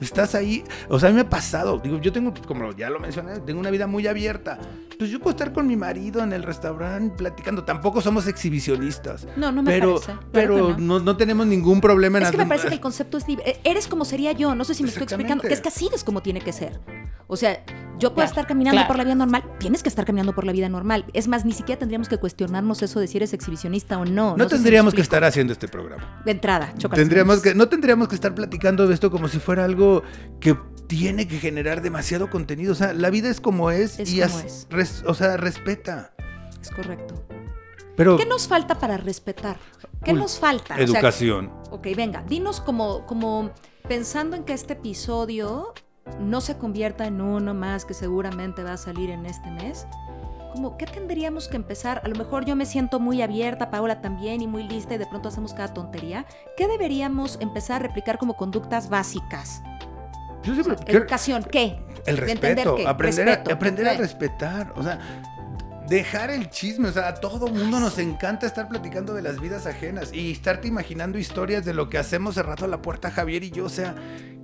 Estás 0.00 0.34
ahí. 0.34 0.64
O 0.88 0.98
sea, 0.98 1.08
a 1.08 1.12
mí 1.12 1.16
me 1.16 1.22
ha 1.22 1.30
pasado. 1.30 1.78
Digo, 1.78 2.00
yo 2.00 2.12
tengo, 2.12 2.32
como 2.46 2.72
ya 2.72 2.90
lo 2.90 3.00
mencioné, 3.00 3.40
tengo 3.40 3.60
una 3.60 3.70
vida 3.70 3.86
muy 3.86 4.06
abierta. 4.06 4.58
Entonces 4.84 5.10
yo 5.10 5.18
puedo 5.18 5.30
estar 5.30 5.52
con 5.52 5.66
mi 5.66 5.76
marido 5.76 6.22
en 6.22 6.32
el 6.32 6.42
restaurante 6.42 7.16
platicando. 7.16 7.64
Tampoco 7.64 8.00
somos 8.00 8.26
exhibicionistas. 8.26 9.26
No, 9.36 9.52
no 9.52 9.62
me 9.62 9.70
pero, 9.70 9.94
parece. 9.94 10.12
Pero 10.32 10.76
no. 10.78 11.00
No, 11.00 11.16
tenemos 11.16 11.46
ningún 11.46 11.80
problema 11.80 12.18
en 12.18 12.24
Es 12.24 12.30
que 12.30 12.38
me 12.38 12.46
parece 12.46 12.68
que 12.68 12.74
el 12.74 12.80
concepto 12.80 13.18
es 13.18 13.26
libre. 13.28 13.60
Eres 13.64 13.88
como 13.88 14.04
sería 14.04 14.32
yo. 14.32 14.54
No 14.54 14.64
sé 14.64 14.74
si 14.74 14.82
me 14.82 14.88
estoy 14.88 15.04
explicando. 15.04 15.42
Que 15.42 15.54
es 15.54 15.60
que 15.60 15.68
así 15.68 15.88
es 15.94 16.04
como 16.04 16.22
tiene 16.22 16.40
que 16.40 16.52
ser. 16.52 16.80
O 17.26 17.36
sea, 17.36 17.64
yo 18.02 18.14
puedo 18.14 18.26
estar 18.26 18.46
caminando 18.46 18.86
por 18.86 18.96
la 18.96 19.04
vida 19.04 19.14
normal. 19.14 19.44
Tienes 19.58 19.82
que 19.82 19.88
estar 19.88 20.04
caminando 20.04 20.34
por 20.34 20.44
la 20.44 20.52
vida 20.52 20.68
normal. 20.68 21.04
Es 21.12 21.28
más, 21.28 21.44
ni 21.44 21.52
siquiera 21.52 21.78
tendríamos 21.78 22.08
que 22.08 22.18
cuestionarnos 22.18 22.82
eso 22.82 23.00
de 23.00 23.06
si 23.06 23.16
eres 23.16 23.32
exhibicionista 23.32 23.98
o 23.98 24.04
no. 24.04 24.36
No, 24.36 24.46
tendríamos 24.46 24.92
que 24.92 25.00
estar 25.00 25.22
haciendo 25.24 25.52
este 25.52 25.68
programa. 25.68 26.20
De 26.24 26.32
entrada, 26.32 26.74
tendríamos 26.94 27.40
que 27.40 27.54
No 27.54 27.68
tendríamos 27.68 28.08
que 28.08 28.14
estar 28.14 28.34
platicando 28.34 28.86
de 28.86 28.94
esto 28.94 29.10
como 29.10 29.28
si 29.28 29.38
fuera 29.38 29.64
algo 29.64 30.02
que 30.40 30.56
tiene 30.88 31.28
que 31.28 31.38
generar 31.38 31.80
demasiado 31.80 32.28
contenido. 32.28 32.72
O 32.72 32.74
sea, 32.74 32.92
la 32.92 33.10
vida 33.10 33.30
es 33.30 33.40
como 33.40 33.70
es 33.70 33.98
y 34.00 34.20
es. 34.20 34.66
o 35.06 35.14
sea, 35.14 35.36
respeta. 35.36 36.12
Es 36.60 36.70
correcto. 36.70 37.24
Pero, 37.96 38.16
¿Qué 38.16 38.26
nos 38.26 38.48
falta 38.48 38.78
para 38.78 38.96
respetar? 38.96 39.58
¿Qué 40.04 40.12
nos 40.12 40.38
falta? 40.38 40.76
Educación. 40.78 41.52
ok, 41.70 41.88
venga, 41.94 42.24
dinos 42.26 42.60
como, 42.60 43.06
como 43.06 43.52
pensando 43.86 44.34
en 44.34 44.44
que 44.44 44.54
este 44.54 44.72
episodio 44.72 45.74
no 46.20 46.40
se 46.40 46.56
convierta 46.56 47.06
en 47.06 47.20
uno 47.20 47.54
más 47.54 47.84
que 47.84 47.94
seguramente 47.94 48.62
va 48.62 48.74
a 48.74 48.76
salir 48.76 49.10
en 49.10 49.26
este 49.26 49.50
mes 49.50 49.86
como, 50.52 50.76
¿qué 50.76 50.86
tendríamos 50.86 51.48
que 51.48 51.56
empezar? 51.56 52.02
A 52.04 52.08
lo 52.08 52.14
mejor 52.14 52.44
yo 52.44 52.54
me 52.56 52.66
siento 52.66 53.00
muy 53.00 53.22
abierta, 53.22 53.70
Paola 53.70 54.00
también, 54.00 54.42
y 54.42 54.46
muy 54.46 54.62
lista, 54.62 54.94
y 54.94 54.98
de 54.98 55.06
pronto 55.06 55.28
hacemos 55.28 55.54
cada 55.54 55.72
tontería. 55.72 56.26
¿Qué 56.56 56.68
deberíamos 56.68 57.38
empezar 57.40 57.76
a 57.76 57.86
replicar 57.86 58.18
como 58.18 58.34
conductas 58.34 58.88
básicas? 58.88 59.62
educación, 60.86 61.44
¿qué? 61.44 61.78
El 62.04 62.16
respeto, 62.16 62.76
aprender, 62.86 63.28
A, 63.28 63.52
aprender 63.52 63.88
a 63.88 63.94
respetar. 63.94 64.72
O 64.76 64.82
sea, 64.82 64.98
dejar 65.92 66.30
el 66.30 66.48
chisme. 66.50 66.88
O 66.88 66.92
sea, 66.92 67.08
a 67.08 67.14
todo 67.14 67.48
mundo 67.48 67.78
nos 67.78 67.98
encanta 67.98 68.46
estar 68.46 68.68
platicando 68.68 69.14
de 69.14 69.22
las 69.22 69.40
vidas 69.40 69.66
ajenas 69.66 70.12
y 70.12 70.32
estarte 70.32 70.68
imaginando 70.68 71.18
historias 71.18 71.64
de 71.64 71.74
lo 71.74 71.88
que 71.88 71.98
hacemos 71.98 72.34
de 72.34 72.42
rato 72.42 72.64
a 72.64 72.68
la 72.68 72.80
puerta 72.80 73.10
Javier 73.10 73.44
y 73.44 73.50
yo. 73.50 73.66
O 73.66 73.68
sea, 73.68 73.94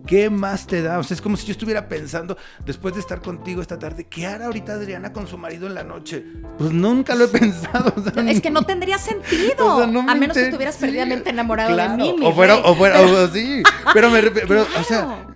¿qué 0.07 0.29
más 0.29 0.67
te 0.67 0.83
da? 0.83 0.99
O 0.99 1.03
sea, 1.03 1.15
es 1.15 1.23
como 1.23 1.37
si 1.37 1.47
yo 1.47 1.53
estuviera 1.53 1.89
pensando, 1.89 2.37
después 2.65 2.95
de 2.95 3.01
estar 3.01 3.23
contigo 3.23 3.63
esta 3.63 3.79
tarde, 3.79 4.05
¿qué 4.05 4.27
hará 4.27 4.47
ahorita 4.47 4.75
Adriana 4.75 5.13
con 5.13 5.27
su 5.27 5.39
marido 5.39 5.67
en 5.67 5.75
la 5.75 5.85
noche? 5.85 6.23
Pues 6.59 6.71
nunca 6.71 7.15
lo 7.15 7.25
he 7.25 7.29
pensado. 7.39 7.95
es 8.27 8.41
que 8.43 8.51
no 8.51 8.63
tendría 8.63 8.99
sentido. 8.99 9.83
a 9.83 10.15
menos 10.15 10.37
que 10.37 10.45
estuvieras 10.45 10.77
perdidamente 10.77 11.31
enamorado 11.31 11.75
de 11.75 11.89
mí. 11.89 12.15
O 12.23 12.35
fuera, 12.35 12.57
o 12.57 12.75
fuera, 12.75 13.01
o, 13.03 13.29
sí. 13.29 13.63
Pero, 13.95 14.11
me, 14.11 14.23
pero 14.23 14.67
o 14.79 14.85
sea, 14.85 15.27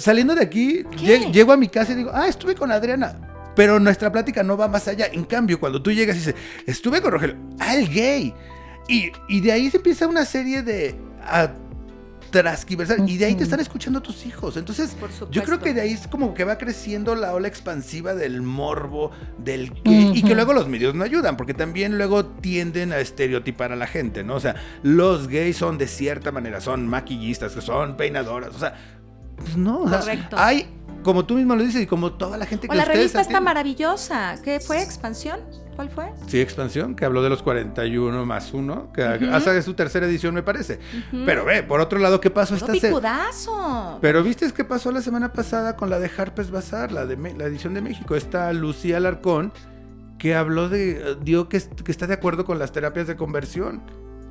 saliendo 0.00 0.34
de 0.34 0.42
aquí, 0.42 0.84
llego 1.30 1.52
a 1.52 1.58
mi 1.58 1.68
casa 1.68 1.92
y 1.92 1.96
digo, 1.96 2.10
ah, 2.14 2.26
estuve 2.26 2.54
con 2.54 2.72
Adriana 2.72 3.27
pero 3.58 3.80
nuestra 3.80 4.12
plática 4.12 4.44
no 4.44 4.56
va 4.56 4.68
más 4.68 4.86
allá. 4.86 5.08
En 5.12 5.24
cambio, 5.24 5.58
cuando 5.58 5.82
tú 5.82 5.90
llegas 5.90 6.14
y 6.14 6.20
dices, 6.20 6.36
estuve 6.64 7.02
con 7.02 7.10
Rogelio, 7.10 7.36
al 7.58 7.88
gay. 7.88 8.32
Y, 8.86 9.10
y, 9.28 9.40
de 9.40 9.50
ahí 9.50 9.68
se 9.68 9.78
empieza 9.78 10.06
una 10.06 10.24
serie 10.24 10.62
de 10.62 10.94
trasquiversar. 12.30 13.00
Y 13.04 13.18
de 13.18 13.24
ahí 13.24 13.34
te 13.34 13.42
están 13.42 13.58
escuchando 13.58 14.00
tus 14.00 14.26
hijos. 14.26 14.56
Entonces, 14.56 14.96
yo 15.32 15.42
creo 15.42 15.58
que 15.58 15.74
de 15.74 15.80
ahí 15.80 15.90
es 15.90 16.06
como 16.06 16.34
que 16.34 16.44
va 16.44 16.56
creciendo 16.56 17.16
la 17.16 17.34
ola 17.34 17.48
expansiva 17.48 18.14
del 18.14 18.42
morbo, 18.42 19.10
del 19.38 19.72
gay. 19.82 20.12
Y 20.14 20.22
que 20.22 20.36
luego 20.36 20.52
los 20.52 20.68
medios 20.68 20.94
no 20.94 21.02
ayudan, 21.02 21.36
porque 21.36 21.52
también 21.52 21.98
luego 21.98 22.26
tienden 22.26 22.92
a 22.92 22.98
estereotipar 22.98 23.72
a 23.72 23.76
la 23.76 23.88
gente, 23.88 24.22
¿no? 24.22 24.36
O 24.36 24.40
sea, 24.40 24.54
los 24.84 25.26
gays 25.26 25.56
son 25.56 25.78
de 25.78 25.88
cierta 25.88 26.30
manera, 26.30 26.60
son 26.60 26.86
maquillistas, 26.86 27.50
son 27.54 27.96
peinadoras. 27.96 28.54
O 28.54 28.58
sea, 28.60 28.76
Pues 29.36 29.56
no, 29.56 29.80
o 29.80 29.88
sea, 29.88 30.28
hay, 30.36 30.77
como 31.08 31.24
tú 31.24 31.36
mismo 31.36 31.56
lo 31.56 31.62
dices 31.64 31.80
y 31.80 31.86
como 31.86 32.12
toda 32.12 32.36
la 32.36 32.44
gente 32.44 32.68
que 32.68 32.74
O 32.74 32.76
la 32.76 32.84
revista 32.84 33.22
está 33.22 33.40
maravillosa. 33.40 34.36
¿Qué 34.44 34.60
fue? 34.60 34.82
¿Expansión? 34.82 35.40
¿Cuál 35.74 35.88
fue? 35.88 36.04
Sí, 36.26 36.38
Expansión, 36.38 36.94
que 36.94 37.06
habló 37.06 37.22
de 37.22 37.30
los 37.30 37.42
41 37.42 38.26
más 38.26 38.52
1, 38.52 38.92
que 38.92 39.00
Ujú. 39.02 39.34
hasta 39.34 39.56
es 39.56 39.64
su 39.64 39.72
tercera 39.72 40.04
edición, 40.04 40.34
me 40.34 40.42
parece. 40.42 40.80
Pero 41.24 41.46
ve, 41.46 41.62
por 41.62 41.80
otro 41.80 41.98
lado, 41.98 42.20
¿qué 42.20 42.28
pasó 42.28 42.56
esta 42.56 42.74
se- 42.74 42.88
picudazo. 42.88 43.96
Pero 44.02 44.22
viste 44.22 44.52
qué 44.52 44.64
pasó 44.64 44.92
la 44.92 45.00
semana 45.00 45.32
pasada 45.32 45.76
con 45.76 45.88
la 45.88 45.98
de 45.98 46.10
Harper's 46.14 46.50
Bazaar, 46.50 46.92
la 46.92 47.06
de 47.06 47.16
Me- 47.16 47.32
la 47.32 47.44
edición 47.46 47.72
de 47.72 47.80
México, 47.80 48.14
esta 48.14 48.52
Lucía 48.52 48.98
Alarcón, 48.98 49.50
que 50.18 50.34
habló 50.34 50.68
de, 50.68 51.16
dio 51.22 51.48
que, 51.48 51.58
que 51.62 51.90
está 51.90 52.06
de 52.06 52.12
acuerdo 52.12 52.44
con 52.44 52.58
las 52.58 52.70
terapias 52.72 53.06
de 53.06 53.16
conversión. 53.16 53.80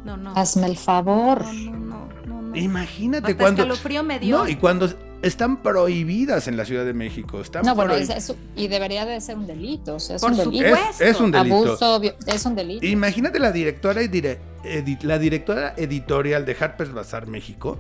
No, 0.06 0.16
no. 0.16 0.34
Hazme 0.36 0.68
el 0.68 0.78
favor. 0.78 1.44
No, 1.44 1.72
no, 1.72 1.80
no, 1.80 2.08
no, 2.28 2.42
no. 2.44 2.56
Imagínate 2.56 3.32
Hasta 3.32 3.38
cuando... 3.44 3.64
escalofrío 3.64 4.04
me 4.04 4.20
dio. 4.20 4.38
No, 4.38 4.48
y 4.48 4.56
cuando 4.58 4.88
están 5.22 5.64
prohibidas 5.64 6.48
en 6.48 6.58
la 6.58 6.66
Ciudad 6.66 6.86
de 6.86 6.94
México. 6.94 7.42
Están 7.42 7.66
No, 7.66 7.74
bueno, 7.76 7.94
prohi- 7.96 8.02
es- 8.02 8.30
es- 8.30 8.36
y 8.56 8.68
debería 8.68 9.06
de 9.06 9.20
ser 9.22 9.38
un 9.38 9.48
delito. 9.48 9.96
o 9.96 10.00
sea, 10.00 10.16
es 10.18 10.22
Por 10.22 10.32
un 10.32 10.38
delito. 10.38 10.68
supuesto. 10.68 11.04
es, 11.04 11.10
es 11.16 11.20
un 11.20 11.32
delito. 11.32 11.56
Abuso, 11.56 12.02
es 12.28 12.46
un 12.46 12.56
delito. 12.56 12.86
Imagínate 12.86 13.40
la 13.40 13.52
directora, 13.52 14.02
y 14.04 14.08
dire- 14.08 14.40
edi- 14.64 15.02
la 15.04 15.18
directora 15.20 15.74
editorial 15.78 16.46
de 16.46 16.56
Harper's 16.60 16.94
Bazaar 16.94 17.28
México. 17.28 17.78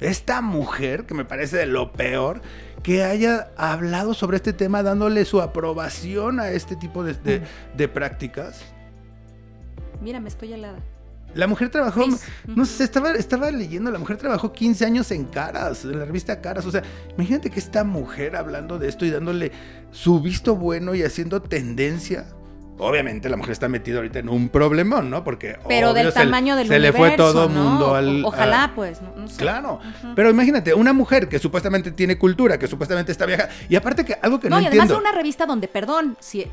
Esta 0.00 0.40
mujer, 0.40 1.06
que 1.06 1.14
me 1.14 1.24
parece 1.24 1.56
de 1.56 1.66
lo 1.66 1.92
peor, 1.92 2.42
que 2.82 3.04
haya 3.04 3.48
hablado 3.56 4.12
sobre 4.12 4.36
este 4.36 4.52
tema 4.52 4.82
dándole 4.82 5.24
su 5.24 5.40
aprobación 5.40 6.40
a 6.40 6.50
este 6.50 6.76
tipo 6.76 7.02
de, 7.04 7.14
de- 7.14 7.42
de 7.76 7.88
prácticas. 7.88 8.60
Mira, 10.02 10.20
me 10.20 10.28
estoy 10.28 10.52
helada. 10.52 10.78
La 11.34 11.46
mujer 11.46 11.68
trabajó, 11.68 12.04
no 12.46 12.64
sé, 12.64 12.84
estaba, 12.84 13.10
estaba 13.12 13.50
leyendo, 13.50 13.90
la 13.90 13.98
mujer 13.98 14.16
trabajó 14.16 14.52
15 14.52 14.84
años 14.86 15.10
en 15.10 15.24
Caras, 15.24 15.84
en 15.84 15.98
la 15.98 16.04
revista 16.04 16.40
Caras. 16.40 16.64
O 16.66 16.70
sea, 16.70 16.82
imagínate 17.16 17.50
que 17.50 17.58
esta 17.58 17.82
mujer 17.84 18.36
hablando 18.36 18.78
de 18.78 18.88
esto 18.88 19.04
y 19.04 19.10
dándole 19.10 19.50
su 19.90 20.20
visto 20.20 20.54
bueno 20.56 20.94
y 20.94 21.02
haciendo 21.02 21.42
tendencia. 21.42 22.26
Obviamente 22.76 23.28
la 23.28 23.36
mujer 23.36 23.52
está 23.52 23.68
metida 23.68 23.98
ahorita 23.98 24.18
en 24.18 24.28
un 24.28 24.48
problemón, 24.48 25.08
¿no? 25.08 25.22
Porque 25.22 25.56
Pero 25.68 25.90
obvio, 25.92 26.02
del 26.04 26.12
se 26.12 26.18
le- 26.18 26.24
tamaño 26.24 26.56
del 26.56 26.66
se 26.66 26.78
le 26.80 26.92
fue 26.92 27.12
todo 27.12 27.48
¿no? 27.48 27.62
mundo 27.62 27.94
al 27.94 28.24
Ojalá, 28.24 28.64
a- 28.64 28.74
pues. 28.74 29.00
No, 29.00 29.12
no 29.16 29.28
sé. 29.28 29.36
Claro, 29.36 29.78
pero 30.16 30.28
imagínate, 30.30 30.74
una 30.74 30.92
mujer 30.92 31.28
que 31.28 31.38
supuestamente 31.38 31.92
tiene 31.92 32.18
cultura, 32.18 32.58
que 32.58 32.66
supuestamente 32.66 33.12
está 33.12 33.26
viaja, 33.26 33.48
y 33.68 33.76
aparte 33.76 34.04
que 34.04 34.16
algo 34.20 34.40
que 34.40 34.50
no, 34.50 34.56
No, 34.56 34.62
y 34.62 34.66
además 34.66 34.88
de 34.88 34.94
entiendo. 34.94 35.08
una 35.08 35.16
revista 35.16 35.46
donde, 35.46 35.68
perdón, 35.68 36.16
si, 36.18 36.46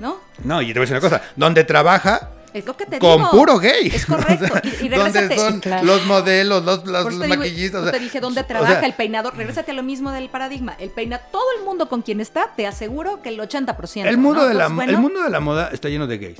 ¿no? 0.00 0.16
No, 0.42 0.62
y 0.62 0.68
te 0.68 0.72
voy 0.74 0.78
a 0.78 0.90
decir 0.90 0.94
una 0.96 1.00
cosa, 1.02 1.20
donde 1.36 1.64
trabaja 1.64 2.30
Es 2.54 2.64
lo 2.66 2.76
que 2.76 2.86
te 2.86 2.98
con 2.98 3.18
digo. 3.18 3.30
puro 3.30 3.58
gay. 3.58 3.88
Es 3.88 4.06
correcto. 4.06 4.44
O 4.46 4.48
sea, 4.48 4.62
y, 4.64 4.86
y 4.86 4.88
regrésate. 4.88 5.36
son 5.36 5.60
claro. 5.60 5.84
los 5.84 6.06
modelos, 6.06 6.64
los, 6.64 6.84
los 6.86 7.06
eso 7.08 7.20
te 7.20 7.26
digo, 7.26 7.36
maquillistas. 7.38 7.80
o 7.82 7.84
yo 7.84 7.90
sea, 7.90 7.98
te 7.98 8.04
dije 8.04 8.20
dónde 8.20 8.40
o 8.40 8.46
trabaja 8.46 8.78
sea, 8.78 8.86
el 8.86 8.94
peinador. 8.94 9.36
Regrésate 9.36 9.70
a 9.72 9.74
lo 9.74 9.82
mismo 9.82 10.10
del 10.12 10.28
paradigma. 10.30 10.74
El 10.78 10.90
peina 10.90 11.18
todo 11.18 11.44
el 11.58 11.64
mundo 11.64 11.88
con 11.88 12.02
quien 12.02 12.20
está, 12.20 12.52
te 12.56 12.66
aseguro 12.66 13.20
que 13.22 13.28
el 13.28 13.38
80%. 13.40 14.06
El 14.06 14.16
mundo, 14.18 14.40
¿no? 14.42 14.48
de 14.48 14.54
la, 14.54 14.64
Entonces, 14.64 14.74
bueno, 14.76 14.92
el 14.92 14.98
mundo 14.98 15.22
de 15.22 15.30
la 15.30 15.40
moda 15.40 15.68
está 15.72 15.88
lleno 15.88 16.06
de 16.06 16.18
gays. 16.18 16.38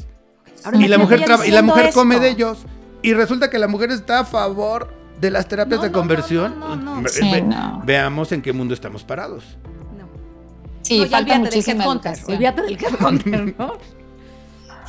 ahora 0.64 0.78
Y 0.78 0.88
la 0.88 0.98
mujer, 0.98 1.24
traba- 1.24 1.46
y 1.46 1.50
la 1.50 1.62
mujer 1.62 1.90
come 1.92 2.14
esto. 2.14 2.24
de 2.24 2.30
ellos. 2.30 2.58
Y 3.02 3.12
resulta 3.14 3.50
que 3.50 3.58
la 3.58 3.68
mujer 3.68 3.90
está 3.90 4.20
a 4.20 4.24
favor 4.24 4.92
de 5.20 5.30
las 5.30 5.46
terapias 5.46 5.78
No, 5.78 5.82
de 5.84 5.90
no, 5.90 5.92
no, 5.92 5.98
conversión. 6.00 6.58
no, 6.60 6.74
no, 6.76 6.94
no. 6.96 7.02
Ve- 7.02 7.08
Sí, 7.10 7.30
ve- 7.30 7.42
no. 7.42 7.82
Veamos 7.84 8.32
en 8.32 8.40
qué 8.42 8.52
mundo 8.52 8.72
estamos 8.74 9.04
parados. 9.04 9.44
No. 9.98 10.08
Sí, 10.82 10.98
No, 11.00 11.02
falta 11.04 11.18
olvídate 11.18 11.32
del 11.32 11.40
muchísima 11.50 11.84
Headhunter. 11.84 12.12
educación. 12.12 12.34
Olvídate 12.36 12.62
del 12.62 12.78
Headhunter, 12.82 13.54
¿no? 13.58 13.72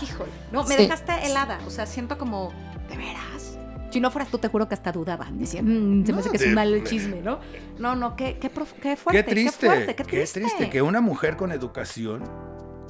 Híjole. 0.02 0.32
No, 0.52 0.64
me 0.64 0.76
Sí. 0.76 0.84
dejaste 0.84 1.12
helada. 1.26 1.60
O 1.68 1.70
sea, 1.70 1.86
siento 1.86 2.18
como, 2.18 2.52
¿de 2.90 2.98
veras? 2.98 3.58
Si 3.92 4.00
no 4.00 4.12
fueras 4.12 4.30
tú, 4.30 4.38
te 4.38 4.48
juro 4.48 4.68
que 4.68 4.76
hasta 4.76 4.92
dudaba. 4.92 5.28
Decía, 5.32 5.62
"Mm, 5.64 6.06
se 6.06 6.14
me 6.14 6.20
hace 6.20 6.30
que 6.30 6.38
es 6.38 6.46
un 6.46 6.54
mal 6.54 6.84
chisme, 6.84 7.22
¿no? 7.22 7.40
No, 7.80 7.96
no, 7.96 8.16
qué, 8.16 8.38
qué, 8.40 8.50
prof- 8.50 8.74
qué 8.82 8.96
fuerte. 8.96 9.24
qué 9.26 9.30
triste, 9.32 9.60
Qué 9.62 9.66
fuerte, 9.68 9.96
qué 9.96 10.04
triste. 10.04 10.40
triste 10.42 10.70
que 10.70 10.82
una 10.84 11.02
mujer 11.02 11.36
con 11.38 11.52
educación 11.52 12.24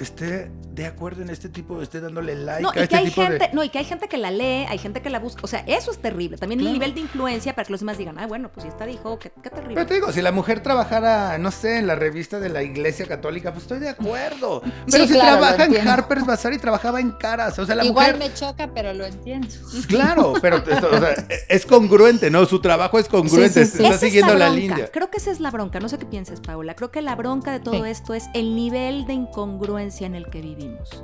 esté 0.04 0.52
de 0.72 0.86
acuerdo 0.86 1.22
en 1.24 1.30
este 1.30 1.50
tipo, 1.50 1.82
esté 1.82 2.00
dándole 2.00 2.36
like 2.36 2.62
No, 2.62 2.70
a 2.70 2.72
y 2.72 2.76
que 2.76 2.84
este 2.84 2.96
hay 2.98 3.06
tipo 3.06 3.22
gente, 3.22 3.48
de... 3.50 3.54
no, 3.54 3.64
y 3.64 3.70
que 3.70 3.80
hay 3.80 3.86
gente 3.86 4.08
que 4.08 4.18
la 4.18 4.32
lee, 4.32 4.66
hay 4.70 4.78
gente 4.78 5.02
que 5.02 5.10
la 5.10 5.20
busca. 5.20 5.42
O 5.44 5.48
sea, 5.48 5.60
eso 5.68 5.92
es 5.92 5.98
terrible. 6.00 6.38
También 6.38 6.60
Claro. 6.60 6.70
el 6.74 6.80
nivel 6.80 6.94
de 6.96 7.02
influencia 7.02 7.54
para 7.54 7.66
que 7.66 7.72
los 7.74 7.82
demás 7.82 7.98
digan, 7.98 8.18
ah, 8.18 8.28
bueno, 8.28 8.50
pues 8.54 8.64
si 8.64 8.70
esta 8.70 8.86
dijo, 8.86 9.20
qué, 9.20 9.32
qué 9.44 9.50
terrible. 9.50 9.76
Pero 9.76 9.86
te 9.88 9.94
digo, 9.96 10.12
si 10.14 10.22
la 10.22 10.32
mujer 10.32 10.62
trabajara, 10.62 11.38
no 11.38 11.52
sé, 11.52 11.78
en 11.80 11.88
la 11.88 11.96
revista 11.96 12.40
de 12.40 12.50
la 12.50 12.64
Iglesia 12.64 13.06
Católica, 13.08 13.52
pues 13.52 13.64
estoy 13.64 13.80
de 13.80 13.90
acuerdo. 13.90 14.62
Pero 14.90 15.06
si 15.08 15.14
claro, 15.14 15.40
trabaja 15.40 15.66
en. 15.66 15.88
Harper's 15.88 16.26
Bazaar 16.26 16.54
y 16.54 16.60
trabajaba 16.60 17.00
en 17.02 17.12
Caras, 17.12 17.58
o 17.60 17.66
sea, 17.66 17.76
la 17.76 17.84
Igual 17.84 18.16
mujer... 18.16 18.30
me 18.30 18.34
choca, 18.34 18.70
pero 18.74 18.94
lo 18.94 19.06
entiendo. 19.06 19.48
Claro, 19.88 20.34
pero 20.42 20.58
esto, 20.58 20.90
o 20.92 21.00
sea, 21.00 21.14
es 21.50 21.66
congruente, 21.66 22.30
¿no? 22.30 22.46
Su 22.46 22.62
trabajo 22.62 23.00
es 23.00 23.08
congruente, 23.10 23.66
Sí, 23.66 23.72
sí, 23.72 23.78
sí. 23.78 23.84
está 23.84 23.96
Esa 23.96 23.96
es 23.96 24.00
siguiendo 24.02 24.34
la, 24.36 24.50
línea. 24.50 24.90
Creo 24.92 25.10
que 25.10 25.18
esa 25.18 25.32
es 25.32 25.40
la 25.40 25.52
bronca. 25.52 25.80
No 25.80 25.90
sé 25.90 25.98
qué 25.98 26.06
pienses, 26.06 26.40
Paula. 26.40 26.76
Creo 26.76 26.92
que 26.92 27.02
la 27.02 27.16
bronca 27.16 27.52
de 27.52 27.60
todo 27.60 27.84
Sí. 27.84 27.90
esto 27.90 28.14
es 28.14 28.26
el 28.34 28.56
nivel 28.56 29.06
de 29.08 29.14
incongruencia 29.14 29.89
en 30.06 30.16
el 30.16 30.28
que 30.28 30.42
vivimos. 30.42 31.04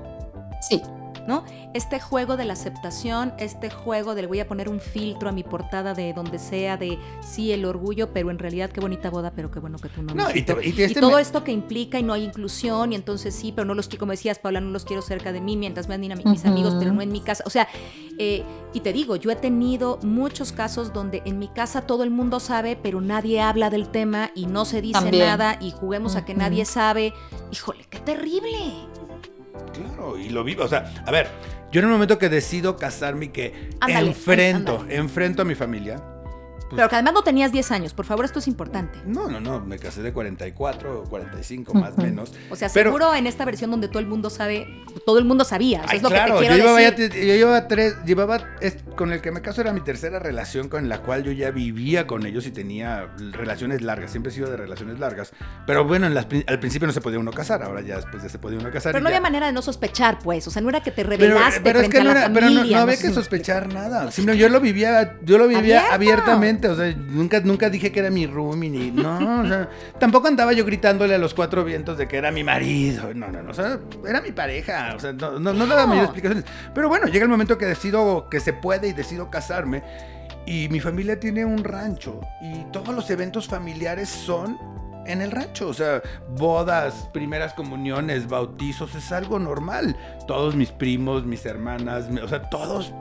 Sí, 0.61 0.81
¿no? 1.27 1.43
Este 1.73 1.99
juego 1.99 2.37
de 2.37 2.45
la 2.45 2.53
aceptación, 2.53 3.33
este 3.39 3.69
juego 3.69 4.15
del 4.15 4.27
voy 4.27 4.39
a 4.39 4.47
poner 4.47 4.69
un 4.69 4.79
filtro 4.79 5.29
a 5.29 5.31
mi 5.31 5.43
portada 5.43 5.93
de 5.93 6.13
donde 6.13 6.39
sea, 6.39 6.77
de 6.77 6.97
sí, 7.21 7.51
el 7.51 7.65
orgullo, 7.65 8.13
pero 8.13 8.29
en 8.31 8.39
realidad 8.39 8.69
qué 8.69 8.79
bonita 8.81 9.09
boda, 9.09 9.31
pero 9.35 9.49
qué 9.51 9.59
bueno 9.59 9.77
que 9.79 9.89
tú 9.89 10.01
no. 10.03 10.13
No, 10.13 10.23
y 10.23 10.33
mijito. 10.33 10.55
te- 10.55 10.67
y 10.69 10.71
te- 10.73 10.85
este 10.85 10.99
todo 11.01 11.15
me- 11.15 11.21
esto 11.21 11.43
que 11.43 11.51
implica 11.51 11.97
y 11.99 12.03
no 12.03 12.13
hay 12.13 12.23
inclusión, 12.23 12.93
y 12.93 12.95
entonces 12.95 13.33
sí, 13.35 13.51
pero 13.51 13.65
no 13.65 13.73
los 13.73 13.87
quiero, 13.87 13.99
como 14.01 14.11
decías, 14.11 14.39
Paula, 14.39 14.61
no 14.61 14.69
los 14.71 14.85
quiero 14.85 15.01
cerca 15.01 15.31
de 15.31 15.41
mí, 15.41 15.57
mientras 15.57 15.87
me 15.87 15.95
andan 15.95 16.11
a 16.13 16.15
mis 16.29 16.45
amigos, 16.45 16.75
pero 16.79 16.91
no 16.93 17.01
en 17.01 17.11
mi 17.11 17.21
casa. 17.21 17.43
O 17.47 17.49
sea, 17.49 17.67
eh, 18.19 18.43
y 18.73 18.79
te 18.81 18.93
digo, 18.93 19.15
yo 19.15 19.31
he 19.31 19.35
tenido 19.35 19.99
muchos 20.03 20.51
casos 20.51 20.93
donde 20.93 21.21
en 21.25 21.39
mi 21.39 21.47
casa 21.47 21.81
todo 21.81 22.03
el 22.03 22.11
mundo 22.11 22.39
sabe, 22.39 22.77
pero 22.81 23.01
nadie 23.01 23.41
habla 23.41 23.69
del 23.69 23.89
tema 23.89 24.31
y 24.35 24.45
no 24.45 24.65
se 24.65 24.81
dice 24.81 24.99
También. 24.99 25.25
nada, 25.25 25.57
y 25.59 25.71
juguemos 25.71 26.15
a 26.15 26.23
que 26.25 26.33
nadie 26.35 26.65
sabe. 26.65 27.13
Híjole, 27.51 27.85
qué 27.89 27.99
terrible. 27.99 28.57
Claro, 29.73 30.17
y 30.17 30.29
lo 30.29 30.43
vivo. 30.43 30.63
O 30.63 30.67
sea, 30.67 30.91
a 31.05 31.11
ver, 31.11 31.27
yo 31.71 31.79
en 31.79 31.85
el 31.87 31.91
momento 31.91 32.17
que 32.17 32.29
decido 32.29 32.77
casarme 32.77 33.25
y 33.25 33.29
que 33.29 33.69
Ándale, 33.79 34.07
enfrento, 34.07 34.79
ándale. 34.79 34.95
enfrento 34.95 35.41
a 35.41 35.45
mi 35.45 35.55
familia. 35.55 36.01
Pues, 36.69 36.77
Pero 36.77 36.89
que 36.89 36.95
además 36.95 37.13
no 37.13 37.23
tenías 37.23 37.51
10 37.51 37.71
años, 37.71 37.93
por 37.93 38.05
favor, 38.05 38.25
esto 38.25 38.39
es 38.39 38.47
importante. 38.47 38.99
No, 39.05 39.27
no, 39.29 39.39
no, 39.39 39.59
me 39.59 39.77
casé 39.79 40.01
de 40.01 40.11
44 40.13 41.01
o 41.01 41.03
45 41.03 41.73
más 41.73 41.91
o 41.91 41.93
Ujú. 41.93 42.01
menos. 42.03 42.33
O 42.49 42.55
sea, 42.55 42.69
Pero- 42.73 42.89
seguro 42.91 43.13
en 43.15 43.27
esta 43.27 43.45
versión 43.45 43.71
donde 43.71 43.87
todo 43.87 43.99
el 43.99 44.07
mundo 44.07 44.29
sabe, 44.29 44.83
todo 45.05 45.19
el 45.19 45.25
mundo 45.25 45.43
sabía. 45.45 45.79
Eso 45.81 45.87
Ay, 45.91 45.97
es 45.97 46.03
lo 46.03 46.09
claro, 46.09 46.33
que 46.35 46.39
te 46.39 46.45
yo 46.45 46.49
quiero 46.53 46.57
llevaba, 46.63 46.81
ya 46.81 46.91
decir. 46.91 47.13
yo 47.27 47.33
llevaba 47.35 47.67
tres, 47.67 47.95
llevaba, 48.05 48.39
es- 48.61 48.77
con 48.95 49.11
el 49.11 49.21
que 49.21 49.31
me 49.31 49.41
caso 49.41 49.61
era 49.61 49.73
mi 49.73 49.81
tercera 49.81 50.19
relación 50.19 50.69
con 50.69 50.89
la 50.89 50.99
cual 51.01 51.23
yo 51.23 51.31
ya 51.31 51.51
vivía 51.51 52.07
con 52.07 52.25
ellos 52.25 52.45
y 52.47 52.51
tenía 52.51 53.09
relaciones 53.31 53.81
largas, 53.81 54.11
siempre 54.11 54.31
he 54.31 54.35
sido 54.35 54.49
de 54.49 54.57
relaciones 54.57 54.99
largas. 54.99 55.33
Pero 55.67 55.85
bueno, 55.85 56.07
en 56.07 56.13
las 56.13 56.27
al 56.47 56.59
principio 56.59 56.87
no 56.87 56.93
se 56.93 57.01
podía 57.01 57.19
uno 57.19 57.31
casar, 57.31 57.61
ahora 57.63 57.81
ya 57.81 57.97
después 57.97 58.23
ya 58.23 58.29
se 58.29 58.39
podía 58.39 58.57
uno 58.59 58.71
casar. 58.71 58.91
Pero 58.93 59.03
no 59.03 59.09
ya. 59.09 59.17
había 59.17 59.21
manera 59.21 59.45
de 59.47 59.53
no 59.53 59.61
sospechar, 59.61 60.19
pues. 60.19 60.47
O 60.47 60.51
sea, 60.51 60.61
no 60.61 60.69
era 60.69 60.81
que 60.81 60.91
te 60.91 61.03
revelaste 61.03 61.61
pero 61.61 61.79
es 61.79 61.87
frente 61.87 61.97
que 61.97 62.03
no, 62.03 62.11
a 62.11 62.13
la 62.13 62.19
era- 62.25 62.33
pero 62.33 62.49
no- 62.49 62.63
no 62.63 62.77
había 62.79 62.97
que 62.97 63.09
sospechar 63.11 63.71
nada. 63.73 64.11
Sino 64.11 64.33
yo 64.33 64.49
lo 64.49 64.59
vivía, 64.59 65.17
yo 65.23 65.37
lo 65.37 65.47
vivía 65.47 65.93
Abierto. 65.93 66.31
O 66.63 66.75
sea, 66.75 66.93
nunca, 66.95 67.39
nunca 67.41 67.69
dije 67.69 67.91
que 67.91 67.99
era 67.99 68.09
mi 68.09 68.27
roomie 68.27 68.69
ni. 68.69 68.91
No, 68.91 69.41
o 69.41 69.47
sea, 69.47 69.69
tampoco 69.99 70.27
andaba 70.27 70.53
yo 70.53 70.65
gritándole 70.65 71.15
a 71.15 71.17
los 71.17 71.33
cuatro 71.33 71.63
vientos 71.63 71.97
de 71.97 72.07
que 72.07 72.17
era 72.17 72.31
mi 72.31 72.43
marido. 72.43 73.13
No, 73.13 73.27
no, 73.27 73.41
no. 73.41 73.51
O 73.51 73.53
sea, 73.53 73.79
era 74.07 74.21
mi 74.21 74.31
pareja. 74.31 74.93
O 74.95 74.99
sea, 74.99 75.13
no, 75.13 75.39
no, 75.39 75.53
no 75.53 75.67
daba 75.67 75.85
mayores 75.85 76.09
explicaciones. 76.09 76.45
Pero 76.73 76.89
bueno, 76.89 77.07
llega 77.07 77.23
el 77.23 77.29
momento 77.29 77.57
que 77.57 77.65
decido 77.65 78.29
que 78.29 78.39
se 78.39 78.53
puede 78.53 78.87
y 78.87 78.93
decido 78.93 79.29
casarme. 79.29 79.83
Y 80.45 80.69
mi 80.69 80.79
familia 80.79 81.19
tiene 81.19 81.43
un 81.45 81.63
rancho. 81.63 82.21
Y 82.41 82.65
todos 82.71 82.93
los 82.93 83.09
eventos 83.09 83.47
familiares 83.47 84.09
son 84.09 84.57
en 85.05 85.21
el 85.21 85.31
rancho. 85.31 85.69
O 85.69 85.73
sea, 85.73 86.01
bodas, 86.37 87.09
primeras 87.13 87.53
comuniones, 87.53 88.27
bautizos, 88.27 88.93
es 88.95 89.11
algo 89.11 89.39
normal. 89.39 89.95
Todos 90.27 90.55
mis 90.55 90.71
primos, 90.71 91.25
mis 91.25 91.45
hermanas, 91.45 92.07
o 92.21 92.27
sea, 92.27 92.49
todos, 92.49 92.93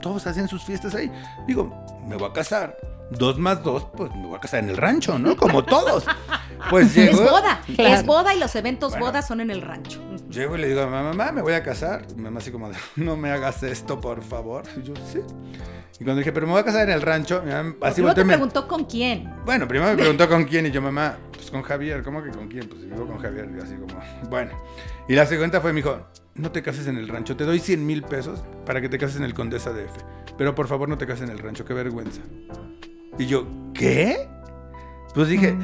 todos 0.00 0.26
hacen 0.26 0.48
sus 0.48 0.64
fiestas 0.64 0.94
ahí. 0.94 1.10
Digo, 1.46 1.74
me 2.06 2.16
voy 2.16 2.28
a 2.30 2.32
casar. 2.32 2.76
Dos 3.10 3.38
más 3.38 3.62
dos, 3.62 3.86
pues 3.96 4.14
me 4.14 4.26
voy 4.26 4.36
a 4.36 4.40
casar 4.40 4.60
en 4.64 4.70
el 4.70 4.76
rancho, 4.76 5.18
¿no? 5.18 5.36
Como 5.36 5.64
todos. 5.64 6.06
Pues 6.70 6.96
Es 6.96 7.12
llego, 7.18 7.22
boda, 7.30 7.60
Claro. 7.74 7.94
es 7.94 8.06
boda 8.06 8.34
y 8.34 8.38
los 8.38 8.54
eventos 8.54 8.92
Bueno. 8.92 9.06
bodas 9.06 9.26
son 9.26 9.40
en 9.40 9.50
el 9.50 9.60
rancho. 9.62 10.00
llego 10.30 10.56
y 10.56 10.60
le 10.60 10.68
digo 10.68 10.80
a 10.80 10.86
mi 10.86 10.92
mamá, 10.92 11.12
mamá, 11.12 11.32
me 11.32 11.42
voy 11.42 11.52
a 11.52 11.62
casar. 11.62 12.06
Mi 12.16 12.22
mamá 12.22 12.38
así 12.38 12.50
como, 12.50 12.70
de, 12.70 12.76
no 12.96 13.16
me 13.16 13.30
hagas 13.30 13.62
esto, 13.64 14.00
por 14.00 14.22
favor. 14.22 14.62
Y 14.78 14.82
yo, 14.82 14.94
sí. 15.12 15.20
Y 16.00 16.04
cuando 16.04 16.20
dije, 16.20 16.32
pero 16.32 16.46
me 16.46 16.52
voy 16.52 16.60
a 16.62 16.64
casar 16.64 16.88
en 16.88 16.94
el 16.94 17.02
rancho, 17.02 17.42
mi 17.44 17.50
mamá 17.52 17.74
así 17.82 18.00
Luego 18.00 18.14
te 18.14 18.24
preguntó 18.24 18.66
con 18.66 18.84
quién. 18.86 19.30
Bueno, 19.44 19.68
primero 19.68 19.90
me 19.90 19.96
preguntó 19.98 20.26
con 20.30 20.44
quién 20.44 20.66
y 20.66 20.70
yo, 20.70 20.80
mamá, 20.80 21.18
pues 21.32 21.50
con 21.50 21.62
Javier. 21.62 22.02
¿Cómo 22.02 22.22
que 22.22 22.30
con 22.30 22.48
quién? 22.48 22.66
Pues 22.68 22.80
vivo 22.82 23.06
con 23.06 23.18
Javier. 23.18 23.50
Y 23.56 23.60
así 23.60 23.74
como, 23.74 24.00
bueno. 24.30 24.52
Y 25.08 25.14
la 25.14 25.26
segunda 25.26 25.60
fue, 25.60 25.72
me 25.72 25.82
dijo, 25.82 26.06
no 26.36 26.50
te 26.50 26.62
cases 26.62 26.86
en 26.86 26.96
el 26.96 27.08
rancho. 27.08 27.36
Te 27.36 27.44
doy 27.44 27.58
100 27.58 27.84
mil 27.84 28.02
pesos 28.04 28.42
para 28.64 28.80
que 28.80 28.88
te 28.88 28.96
cases 28.98 29.16
en 29.16 29.24
el 29.24 29.34
Condesa 29.34 29.70
DF. 29.72 29.92
Pero 30.38 30.54
por 30.54 30.66
favor 30.68 30.88
no 30.88 30.96
te 30.96 31.06
cases 31.06 31.24
en 31.24 31.30
el 31.30 31.38
rancho, 31.40 31.64
qué 31.66 31.74
vergüenza. 31.74 32.22
Y 33.18 33.26
yo, 33.26 33.46
¿qué? 33.74 34.28
Pues 35.14 35.28
dije, 35.28 35.54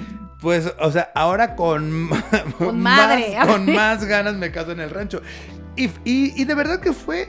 pues, 0.40 0.72
o 0.78 0.90
sea, 0.90 1.10
ahora 1.14 1.56
con, 1.56 2.10
Con 2.58 2.80
más- 2.80 3.08
madre. 3.08 3.36
con 3.46 3.72
más 3.74 4.04
ganas 4.04 4.34
me 4.34 4.50
caso 4.52 4.72
en 4.72 4.80
el 4.80 4.90
rancho. 4.90 5.22
Y, 5.76 5.86
y, 6.04 6.40
y 6.40 6.44
de 6.44 6.54
verdad 6.54 6.80
que 6.80 6.92
fue, 6.92 7.28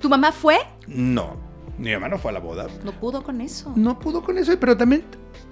¿Tu 0.00 0.08
mamá 0.08 0.32
fue? 0.32 0.58
no. 0.86 1.42
Mi 1.76 1.92
mamá 1.92 2.08
no 2.08 2.18
fue 2.18 2.30
a 2.30 2.34
la 2.34 2.38
boda. 2.38 2.68
No 2.84 2.92
pudo 2.92 3.24
con 3.24 3.40
eso. 3.40 3.72
No 3.74 3.98
pudo 3.98 4.22
con 4.22 4.38
eso, 4.38 4.56
pero 4.60 4.76
también 4.76 5.02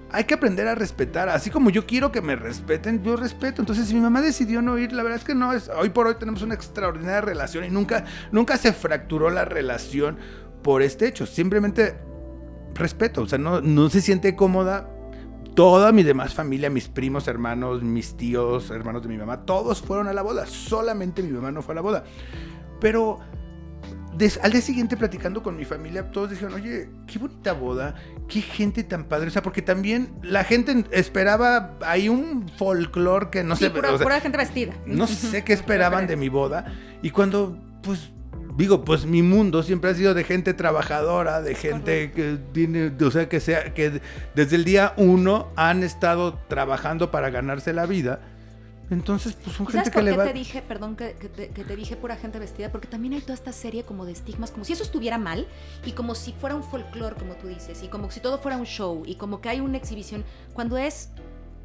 hay 0.09 0.23
que 0.23 0.35
aprender 0.35 0.65
a 0.69 0.73
respetar. 0.73 1.27
Así 1.27 1.49
como 1.49 1.69
yo 1.69 1.85
quiero 1.85 2.13
que 2.13 2.21
me 2.21 2.37
respeten, 2.37 3.03
yo 3.03 3.17
respeto. 3.17 3.61
Entonces, 3.61 3.87
si 3.89 3.93
mi 3.93 3.99
mamá 3.99 4.21
decidió 4.21 4.61
no 4.61 4.77
ir, 4.77 4.93
la 4.93 5.03
verdad 5.03 5.19
es 5.19 5.25
que 5.25 5.35
no 5.35 5.51
es. 5.51 5.69
Hoy 5.77 5.89
por 5.89 6.07
hoy 6.07 6.15
tenemos 6.17 6.41
una 6.41 6.53
extraordinaria 6.55 7.19
relación 7.19 7.65
y 7.65 7.69
nunca, 7.69 8.05
nunca 8.31 8.55
se 8.55 8.71
fracturó 8.71 9.29
la 9.31 9.43
relación 9.43 10.17
por 10.61 10.81
este 10.81 11.07
hecho. 11.09 11.25
Simplemente 11.25 11.97
respeto. 12.75 13.21
O 13.21 13.27
sea, 13.27 13.37
no, 13.37 13.61
no 13.61 13.89
se 13.89 14.01
siente 14.01 14.35
cómoda. 14.35 14.89
Toda 15.55 15.91
mi 15.91 16.01
demás 16.01 16.33
familia, 16.33 16.69
mis 16.71 16.87
primos, 16.87 17.27
hermanos, 17.27 17.83
mis 17.83 18.17
tíos, 18.17 18.71
hermanos 18.71 19.03
de 19.03 19.09
mi 19.09 19.17
mamá, 19.17 19.45
todos 19.45 19.81
fueron 19.81 20.07
a 20.07 20.13
la 20.13 20.23
boda. 20.23 20.47
Solamente 20.47 21.21
mi 21.21 21.29
mamá 21.29 21.51
no 21.51 21.61
fue 21.61 21.73
a 21.73 21.75
la 21.75 21.81
boda. 21.81 22.03
Pero 22.79 23.19
al 24.41 24.51
día 24.51 24.61
siguiente 24.61 24.95
platicando 24.95 25.41
con 25.41 25.55
mi 25.55 25.65
familia, 25.65 26.11
todos 26.11 26.29
dijeron, 26.29 26.53
oye, 26.53 26.89
qué 27.07 27.19
bonita 27.19 27.53
boda, 27.53 27.95
qué 28.27 28.41
gente 28.41 28.83
tan 28.83 29.05
padre. 29.05 29.27
O 29.27 29.31
sea, 29.31 29.41
porque 29.41 29.61
también 29.61 30.13
la 30.21 30.43
gente 30.43 30.85
esperaba 30.91 31.77
ahí 31.81 32.09
un 32.09 32.47
folclore 32.57 33.29
que 33.29 33.43
no 33.43 33.55
sé. 33.55 33.69
Pura, 33.69 33.97
pura 33.97 34.19
gente 34.21 34.37
vestida. 34.37 34.73
No 34.85 35.07
sé 35.07 35.43
qué 35.43 35.53
esperaban 35.53 36.07
de 36.07 36.15
mi 36.15 36.29
boda. 36.29 36.73
Y 37.01 37.09
cuando, 37.09 37.57
pues, 37.81 38.11
digo, 38.57 38.83
pues 38.83 39.05
mi 39.05 39.21
mundo 39.21 39.63
siempre 39.63 39.91
ha 39.91 39.95
sido 39.95 40.13
de 40.13 40.23
gente 40.23 40.53
trabajadora, 40.53 41.41
de 41.41 41.55
gente 41.55 42.11
que 42.11 42.37
tiene, 42.51 42.91
o 43.01 43.11
sea, 43.11 43.29
que 43.29 43.39
sea, 43.39 43.73
que 43.73 44.01
desde 44.35 44.55
el 44.55 44.63
día 44.63 44.93
uno 44.97 45.49
han 45.55 45.83
estado 45.83 46.39
trabajando 46.47 47.11
para 47.11 47.29
ganarse 47.29 47.73
la 47.73 47.85
vida 47.85 48.21
entonces, 48.93 49.35
pues 49.41 49.55
son 49.55 49.67
gente 49.67 49.91
que 49.91 50.01
le 50.01 50.15
va... 50.15 50.25
te 50.25 50.33
dije, 50.33 50.61
perdón, 50.61 50.95
que, 50.95 51.13
te, 51.13 51.75
dije 51.75 51.95
pura 51.95 52.15
gente 52.15 52.39
vestida? 52.39 52.71
Porque 52.71 52.87
también 52.87 53.13
hay 53.13 53.21
toda 53.21 53.33
esta 53.33 53.51
serie 53.51 53.83
como 53.83 54.05
de 54.05 54.11
estigmas, 54.11 54.51
como 54.51 54.65
si 54.65 54.73
eso 54.73 54.83
estuviera 54.83 55.17
mal 55.17 55.47
y 55.85 55.93
como 55.93 56.15
si 56.15 56.33
fuera 56.33 56.55
un 56.55 56.63
folclore, 56.63 57.15
como 57.15 57.33
tú 57.35 57.47
dices, 57.47 57.81
y 57.83 57.87
como 57.87 58.11
si 58.11 58.19
todo 58.19 58.37
fuera 58.37 58.57
un 58.57 58.65
show 58.65 59.03
y 59.05 59.15
como 59.15 59.41
que 59.41 59.49
hay 59.49 59.59
una 59.61 59.77
exhibición, 59.77 60.23
cuando 60.53 60.77
es 60.77 61.09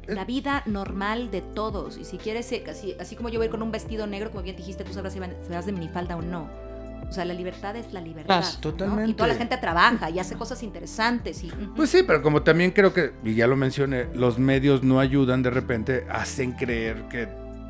la 0.07 0.25
vida 0.25 0.63
normal 0.65 1.29
de 1.29 1.41
todos. 1.41 1.97
Y 1.97 2.05
si 2.05 2.17
quieres, 2.17 2.51
eh, 2.51 2.63
así, 2.67 2.95
así 2.99 3.15
como 3.15 3.29
yo 3.29 3.39
voy 3.39 3.49
con 3.49 3.61
un 3.61 3.71
vestido 3.71 4.07
negro, 4.07 4.31
como 4.31 4.43
bien 4.43 4.55
dijiste, 4.55 4.83
tú 4.83 4.93
sabrás 4.93 5.13
si 5.13 5.19
vas 5.19 5.65
de 5.65 5.71
minifalda 5.71 6.17
o 6.17 6.21
no. 6.21 6.68
O 7.07 7.11
sea, 7.11 7.25
la 7.25 7.33
libertad 7.33 7.75
es 7.75 7.91
la 7.93 8.01
libertad. 8.01 8.43
totalmente. 8.59 9.11
Y 9.11 9.13
toda 9.13 9.29
la 9.29 9.35
gente 9.35 9.57
trabaja 9.57 10.09
y 10.09 10.19
hace 10.19 10.35
cosas 10.35 10.61
interesantes. 10.63 11.43
Y, 11.43 11.51
Pues 11.75 11.89
sí, 11.89 12.03
pero 12.03 12.21
como 12.21 12.43
también 12.43 12.71
creo 12.71 12.93
que, 12.93 13.13
y 13.23 13.33
ya 13.35 13.47
lo 13.47 13.55
mencioné, 13.55 14.07
los 14.13 14.37
medios 14.37 14.83
no 14.83 14.99
ayudan 14.99 15.41
de 15.41 15.49
repente, 15.49 16.05
hacen 16.09 16.51
creer 16.51 17.07
que 17.09 17.27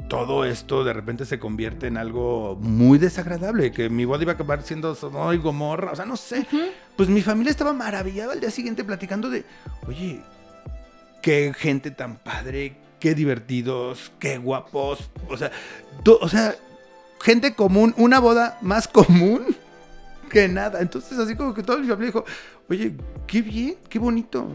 todo 0.09 0.43
esto 0.43 0.83
de 0.83 0.91
repente 0.91 1.23
se 1.25 1.39
convierte 1.39 1.87
en 1.87 1.95
algo 1.95 2.57
muy 2.59 2.97
desagradable, 2.97 3.71
que 3.71 3.89
mi 3.89 4.03
boda 4.05 4.23
iba 4.23 4.33
a 4.33 4.35
acabar 4.35 4.63
siendo 4.63 4.93
Sonora 4.95 5.33
y 5.35 5.37
Gomorra, 5.37 5.91
o 5.91 5.95
sea, 5.95 6.05
no 6.05 6.17
sé. 6.17 6.45
Pues 6.97 7.07
mi 7.07 7.21
familia 7.21 7.51
estaba 7.51 7.71
maravillada 7.71 8.33
al 8.33 8.41
día 8.41 8.51
siguiente 8.51 8.83
platicando 8.83 9.29
de, 9.29 9.45
oye, 9.87 10.21
qué 11.21 11.53
gente 11.55 11.91
tan 11.91 12.17
padre, 12.17 12.75
qué 12.99 13.13
divertidos, 13.13 14.11
qué 14.19 14.37
guapos, 14.37 15.09
o 15.29 15.37
sea, 15.37 15.51
o 16.19 16.27
sea, 16.27 16.55
gente 17.21 17.55
común, 17.55 17.93
una 17.97 18.19
boda 18.19 18.57
más 18.61 18.87
común 18.87 19.55
que 20.29 20.47
nada. 20.47 20.81
Entonces, 20.81 21.17
así 21.17 21.35
como 21.35 21.53
que 21.53 21.63
todo 21.63 21.79
mi 21.79 21.87
familia 21.87 22.07
dijo, 22.07 22.25
oye, 22.69 22.95
qué 23.27 23.41
bien, 23.41 23.75
qué 23.89 23.99
bonito. 23.99 24.47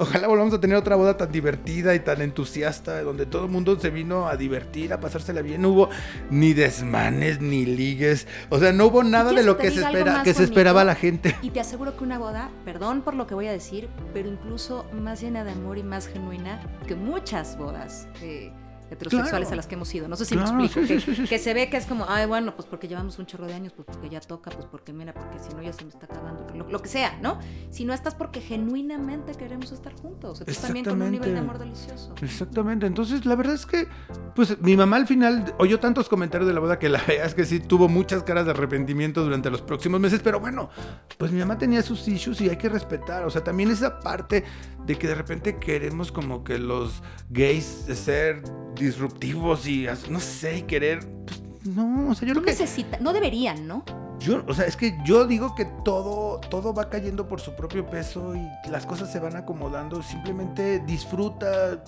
Ojalá 0.00 0.28
volvamos 0.28 0.54
a 0.54 0.60
tener 0.60 0.76
otra 0.76 0.94
boda 0.94 1.16
tan 1.16 1.32
divertida 1.32 1.92
y 1.92 1.98
tan 1.98 2.22
entusiasta, 2.22 3.02
donde 3.02 3.26
todo 3.26 3.46
el 3.46 3.50
mundo 3.50 3.76
se 3.80 3.90
vino 3.90 4.28
a 4.28 4.36
divertir, 4.36 4.92
a 4.92 5.00
pasársela 5.00 5.42
bien. 5.42 5.60
No 5.60 5.70
hubo 5.70 5.90
ni 6.30 6.54
desmanes, 6.54 7.40
ni 7.40 7.66
ligues. 7.66 8.28
O 8.48 8.60
sea, 8.60 8.72
no 8.72 8.86
hubo 8.86 9.02
nada 9.02 9.32
de 9.32 9.42
lo 9.42 9.58
que, 9.58 9.72
se, 9.72 9.80
espera, 9.80 10.22
que 10.22 10.34
se 10.34 10.44
esperaba 10.44 10.84
la 10.84 10.94
gente. 10.94 11.34
Y 11.42 11.50
te 11.50 11.58
aseguro 11.58 11.96
que 11.96 12.04
una 12.04 12.16
boda, 12.16 12.48
perdón 12.64 13.02
por 13.02 13.14
lo 13.14 13.26
que 13.26 13.34
voy 13.34 13.48
a 13.48 13.52
decir, 13.52 13.88
pero 14.14 14.28
incluso 14.28 14.86
más 14.92 15.20
llena 15.20 15.42
de 15.42 15.50
amor 15.50 15.78
y 15.78 15.82
más 15.82 16.06
genuina 16.06 16.60
que 16.86 16.94
muchas 16.94 17.58
bodas. 17.58 18.06
Eh, 18.22 18.52
heterosexuales 18.90 19.52
a 19.52 19.56
las 19.56 19.66
que 19.66 19.74
hemos 19.74 19.94
ido. 19.94 20.08
No 20.08 20.16
sé 20.16 20.24
si 20.24 20.36
me 20.36 20.42
explico. 20.42 20.80
que, 21.28 21.38
se 21.38 21.54
ve 21.54 21.68
que 21.68 21.76
es 21.76 21.86
como, 21.86 22.06
ay, 22.08 22.26
bueno, 22.26 22.54
pues 22.54 22.66
porque 22.66 22.88
llevamos 22.88 23.18
un 23.18 23.26
chorro 23.26 23.46
de 23.46 23.54
años, 23.54 23.72
pues 23.74 23.86
porque 23.86 24.08
ya 24.08 24.20
toca, 24.20 24.50
pues 24.50 24.66
porque 24.66 24.92
mira, 24.92 25.12
porque 25.12 25.38
si 25.38 25.54
no 25.54 25.62
ya 25.62 25.72
se 25.72 25.84
me 25.84 25.90
está 25.90 26.06
acabando. 26.06 26.46
Lo, 26.68 26.82
que 26.82 26.88
sea, 26.88 27.18
¿no? 27.20 27.38
Si 27.70 27.84
no 27.84 27.92
estás 27.92 28.14
porque 28.14 28.40
genuinamente 28.40 29.32
queremos 29.34 29.72
estar 29.72 29.94
juntos. 29.94 30.40
Entonces 30.40 30.62
también 30.62 30.84
con 30.84 31.00
un 31.00 31.10
nivel 31.10 31.32
de 31.32 31.38
amor 31.38 31.58
delicioso. 31.58 32.14
Exactamente. 32.22 32.86
Entonces, 32.86 33.24
la 33.26 33.36
verdad 33.36 33.54
es 33.54 33.66
que, 33.66 33.86
pues 34.34 34.60
mi 34.60 34.76
mamá 34.76 34.96
al 34.96 35.06
final 35.06 35.54
oyó 35.58 35.80
tantos 35.80 36.08
comentarios 36.08 36.48
de 36.48 36.54
la 36.54 36.60
boda 36.60 36.78
que 36.78 36.88
la 36.88 36.98
verdad 37.06 37.26
es 37.26 37.34
que 37.34 37.44
sí 37.44 37.60
tuvo 37.60 37.88
muchas 37.88 38.22
caras 38.22 38.44
de 38.44 38.52
arrepentimiento 38.52 39.22
durante 39.22 39.50
los 39.50 39.62
próximos 39.62 40.00
meses. 40.00 40.20
Pero 40.22 40.40
bueno, 40.40 40.70
pues 41.16 41.32
mi 41.32 41.40
mamá 41.40 41.58
tenía 41.58 41.82
sus 41.82 42.06
issues 42.08 42.40
y 42.40 42.48
hay 42.48 42.56
que 42.56 42.68
respetar. 42.68 43.24
O 43.24 43.30
sea, 43.30 43.44
también 43.44 43.70
esa 43.70 44.00
parte 44.00 44.44
de 44.86 44.96
que 44.96 45.06
de 45.06 45.14
repente 45.14 45.58
queremos 45.58 46.10
como 46.12 46.44
que 46.44 46.58
los 46.58 47.02
gays 47.30 47.86
ser 47.94 48.42
disruptivos 48.78 49.66
y 49.66 49.86
no 50.08 50.20
sé, 50.20 50.58
y 50.58 50.62
querer. 50.62 51.00
Pues, 51.26 51.42
no, 51.64 52.10
o 52.10 52.14
sea, 52.14 52.26
yo 52.26 52.34
no 52.34 52.42
que. 52.42 52.50
Necesita, 52.50 52.98
no 53.00 53.12
deberían, 53.12 53.66
¿no? 53.66 53.84
Yo, 54.20 54.42
o 54.48 54.54
sea, 54.54 54.66
es 54.66 54.76
que 54.76 54.98
yo 55.04 55.26
digo 55.26 55.54
que 55.54 55.64
todo, 55.84 56.40
todo 56.40 56.74
va 56.74 56.90
cayendo 56.90 57.28
por 57.28 57.40
su 57.40 57.54
propio 57.54 57.86
peso 57.88 58.34
y 58.34 58.70
las 58.70 58.84
cosas 58.84 59.12
se 59.12 59.20
van 59.20 59.36
acomodando. 59.36 60.02
Simplemente 60.02 60.80
disfruta. 60.80 61.82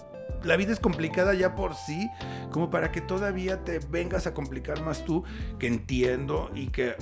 La 0.44 0.56
vida 0.56 0.72
es 0.72 0.80
complicada 0.80 1.34
ya 1.34 1.54
por 1.54 1.74
sí, 1.74 2.08
como 2.50 2.70
para 2.70 2.92
que 2.92 3.00
todavía 3.00 3.64
te 3.64 3.78
vengas 3.78 4.26
a 4.26 4.34
complicar 4.34 4.82
más 4.82 5.04
tú, 5.04 5.24
que 5.58 5.66
entiendo 5.66 6.50
y 6.54 6.68
que 6.68 6.96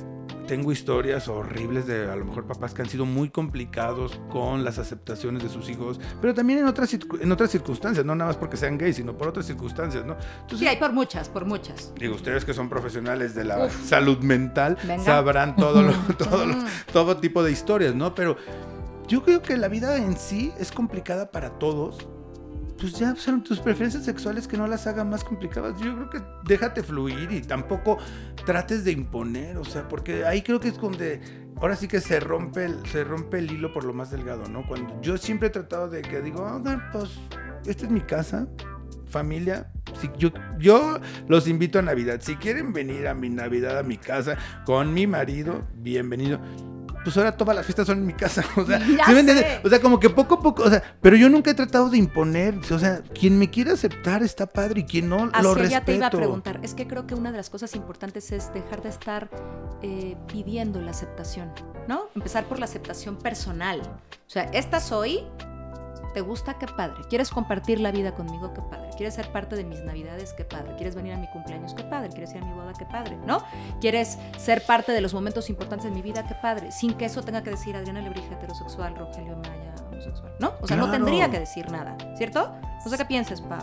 tengo 0.49 0.73
historias 0.73 1.29
horribles 1.29 1.87
de 1.87 2.11
a 2.11 2.17
lo 2.17 2.25
mejor 2.25 2.47
papás 2.47 2.73
que 2.73 2.81
han 2.81 2.89
sido 2.89 3.05
muy 3.05 3.29
complicados 3.29 4.19
con 4.31 4.65
las 4.65 4.79
aceptaciones 4.79 5.43
de 5.43 5.51
sus 5.51 5.69
hijos, 5.69 6.01
pero 6.23 6.33
también 6.33 6.61
en 6.61 6.67
otras, 6.67 6.93
en 6.95 7.31
otras 7.31 7.51
circunstancias, 7.51 8.05
no 8.05 8.15
nada 8.15 8.31
más 8.31 8.37
porque 8.39 8.57
sean 8.57 8.79
gays, 8.79 8.97
sino 8.97 9.17
por 9.17 9.29
otras 9.29 9.47
circunstancias, 9.47 10.07
¿no? 10.07 10.17
sí, 10.57 10.67
hay 10.67 10.79
por 10.79 10.93
muchas, 10.93 11.29
por 11.29 11.45
muchas. 11.45 11.93
Digo, 11.97 12.15
ustedes 12.15 12.47
que 12.47 12.55
son 12.55 12.71
profesionales 12.71 13.35
de 13.35 13.45
la 13.45 13.69
salud 13.69 14.19
mental 14.21 14.79
sabrán 15.05 15.55
todo, 15.55 15.93
todo, 16.19 16.47
todo 16.93 17.17
tipo 17.19 17.43
de 17.43 17.53
historias, 17.53 17.95
¿no? 17.95 18.15
Pero 18.15 18.37
yo 19.07 19.23
creo 19.23 19.43
que 19.43 19.57
la 19.59 19.69
vida 19.69 19.97
en 19.97 20.17
sí 20.17 20.53
es 20.59 20.73
complicada 20.73 21.31
para 21.31 21.59
todos 21.59 22.07
pues 22.79 22.99
ya 22.99 23.15
tus 23.15 23.59
preferencias 23.61 24.05
sexuales 24.05 24.47
que 24.47 24.57
no 24.57 24.67
las 24.67 24.87
hagan 24.87 25.11
más 25.11 25.25
complicadas. 25.25 25.79
Yo 25.81 25.95
creo 25.95 26.11
que 26.11 26.23
déjate 26.45 26.83
fluir 26.83 27.31
y 27.33 27.41
tampoco 27.41 27.99
trates 28.47 28.85
de 28.85 28.93
imponer, 28.93 29.59
o 29.59 29.65
sea, 29.65 29.89
porque 29.89 30.25
ahí 30.25 30.43
creo 30.43 30.61
que 30.61 30.69
es 30.69 30.79
donde 30.79 31.21
ahora 31.57 31.77
sí 31.77 31.89
que 31.89 32.01
se 32.01 32.21
rompe 32.21 32.65
el, 32.65 32.87
se 32.87 33.05
rompe 33.05 33.39
el 33.39 33.51
hilo 33.51 33.73
por 33.73 33.85
lo 33.85 33.93
más 33.93 34.11
delgado, 34.11 34.49
¿no? 34.49 34.67
Cuando 34.67 35.01
yo 35.01 35.19
siempre 35.19 35.49
he 35.49 35.51
tratado 35.51 35.89
de 35.89 36.03
que 36.03 36.21
digo, 36.21 36.43
oigan, 36.43 36.83
pues 36.93 37.11
esta 37.67 37.85
es 37.85 37.91
mi 37.91 38.01
casa, 38.01 38.47
familia, 39.07 39.73
si 40.01 40.11
yo, 40.17 40.31
yo 40.59 41.01
los 41.27 41.49
invito 41.49 41.79
a 41.81 41.83
Navidad. 41.83 42.21
Si 42.21 42.37
quieren 42.37 42.73
venir 42.73 43.09
a 43.09 43.15
mi 43.15 43.29
Navidad, 43.29 43.79
a 43.79 43.83
mi 43.83 43.97
casa, 43.97 44.37
con 44.65 44.95
mi 44.95 45.07
marido, 45.07 45.67
bienvenido 45.75 46.41
pues 47.05 47.17
ahora 47.17 47.37
todas 47.37 47.55
las 47.55 47.65
fiestas 47.65 47.87
son 47.87 47.99
en 47.99 48.07
mi 48.07 48.15
casa. 48.15 48.45
O 48.59 48.67
sea, 48.67 48.81
o 49.63 49.69
sea, 49.69 49.81
como 49.81 50.01
que 50.01 50.11
poco 50.11 50.37
a 50.37 50.41
poco, 50.41 50.65
o 50.65 50.71
sea, 50.71 50.83
pero 51.01 51.17
yo 51.17 51.29
nunca 51.29 51.51
he 51.51 51.55
tratado 51.55 51.89
de 51.91 51.99
imponer. 51.99 52.59
O 52.71 52.79
sea, 52.79 53.03
quien 53.19 53.39
me 53.39 53.51
quiere 53.51 53.71
aceptar 53.71 54.23
está 54.23 54.47
padre 54.47 54.81
y 54.81 54.85
quien 54.85 55.09
no, 55.09 55.27
lo 55.27 55.55
respeto. 55.55 55.71
ya 55.71 55.85
te 55.85 55.95
iba 55.95 56.07
a 56.07 56.11
preguntar. 56.11 56.61
Es 56.63 56.75
que 56.75 56.87
creo 56.87 57.07
que 57.07 57.15
una 57.15 57.31
de 57.31 57.37
las 57.37 57.51
cosas 57.51 57.75
importantes 57.77 58.33
es 58.33 58.53
dejar 58.53 58.83
de 58.83 58.89
estar 58.89 59.31
eh, 59.83 60.17
pidiendo 60.27 60.81
la 60.81 60.91
aceptación, 60.91 61.53
¿no? 61.87 62.09
Empezar 62.15 62.45
por 62.45 62.59
la 62.59 62.65
aceptación 62.65 63.17
personal. 63.17 63.81
O 63.81 64.31
sea, 64.31 64.45
esta 64.53 64.81
soy, 64.81 65.25
¿Te 66.15 66.21
gusta? 66.21 66.55
Qué 66.59 66.67
padre. 66.67 67.03
¿Quieres 67.09 67.31
compartir 67.31 67.81
la 67.81 67.91
vida 67.91 68.15
conmigo? 68.15 68.53
Qué 68.55 68.63
padre. 68.63 68.91
¿Quieres 68.97 69.15
ser 69.15 69.31
parte 69.31 69.57
de 69.57 69.65
mis 69.65 69.81
navidades? 69.81 70.33
Qué 70.33 70.45
padre. 70.45 70.75
¿Quieres 70.77 70.95
venir 70.95 71.13
a 71.13 71.17
mi 71.17 71.29
cumpleaños? 71.29 71.75
Qué 71.75 71.85
padre. 71.85 72.09
¿Quieres 72.11 72.33
ir 72.33 72.43
a 72.43 72.47
mi 72.47 72.53
boda? 72.53 72.73
Qué 72.77 72.87
padre. 72.87 73.17
¿No? 73.27 73.43
¿Quieres 73.81 74.19
ser 74.39 74.65
parte 74.65 74.93
de 74.93 75.01
los 75.01 75.15
momentos 75.15 75.49
importantes 75.51 75.85
de 75.85 75.91
mi 75.95 76.03
vida? 76.03 76.27
Qué 76.27 76.35
padre. 76.35 76.73
Sin 76.73 76.95
que 76.95 77.05
eso 77.05 77.23
tenga 77.23 77.43
que 77.43 77.51
decir 77.51 77.77
Adriana 77.77 78.01
Lebrija 78.01 78.35
heterosexual, 78.35 78.97
Rogelio 78.97 79.37
Maya 79.37 79.75
homosexual. 79.91 80.33
¿No? 80.41 80.55
O 80.61 80.67
sea, 80.67 80.77
no 80.77 80.91
tendría 80.91 81.31
que 81.31 81.41
decir 81.41 81.71
nada. 81.71 81.97
¿Cierto? 82.17 82.53
No 82.85 82.91
sé 82.91 82.97
qué 82.97 83.05
pienses, 83.05 83.41
Pau. 83.41 83.63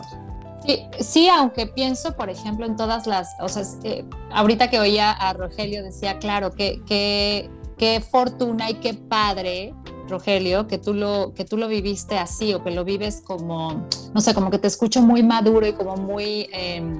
Sí, 0.64 0.88
sí, 1.00 1.28
aunque 1.28 1.66
pienso, 1.66 2.16
por 2.16 2.30
ejemplo, 2.30 2.66
en 2.66 2.76
todas 2.76 3.06
las, 3.06 3.36
o 3.40 3.48
sea, 3.48 3.62
eh, 3.84 4.04
ahorita 4.32 4.68
que 4.68 4.80
oía 4.80 5.12
a 5.12 5.32
Rogelio 5.32 5.82
decía, 5.82 6.18
claro, 6.18 6.50
que, 6.50 6.82
que, 6.86 7.50
qué 7.78 8.00
fortuna 8.00 8.70
y 8.70 8.74
qué 8.74 8.94
padre 8.94 9.74
Rogelio, 10.08 10.66
que 10.66 10.78
tú 10.78 10.94
lo, 10.94 11.32
que 11.34 11.44
tú 11.44 11.56
lo 11.56 11.68
viviste 11.68 12.18
así 12.18 12.54
o 12.54 12.62
que 12.62 12.70
lo 12.70 12.84
vives 12.84 13.22
como, 13.24 13.86
no 14.14 14.20
sé, 14.20 14.34
como 14.34 14.50
que 14.50 14.58
te 14.58 14.68
escucho 14.68 15.02
muy 15.02 15.22
maduro 15.22 15.66
y 15.66 15.72
como 15.72 15.96
muy 15.96 16.48
em, 16.52 16.98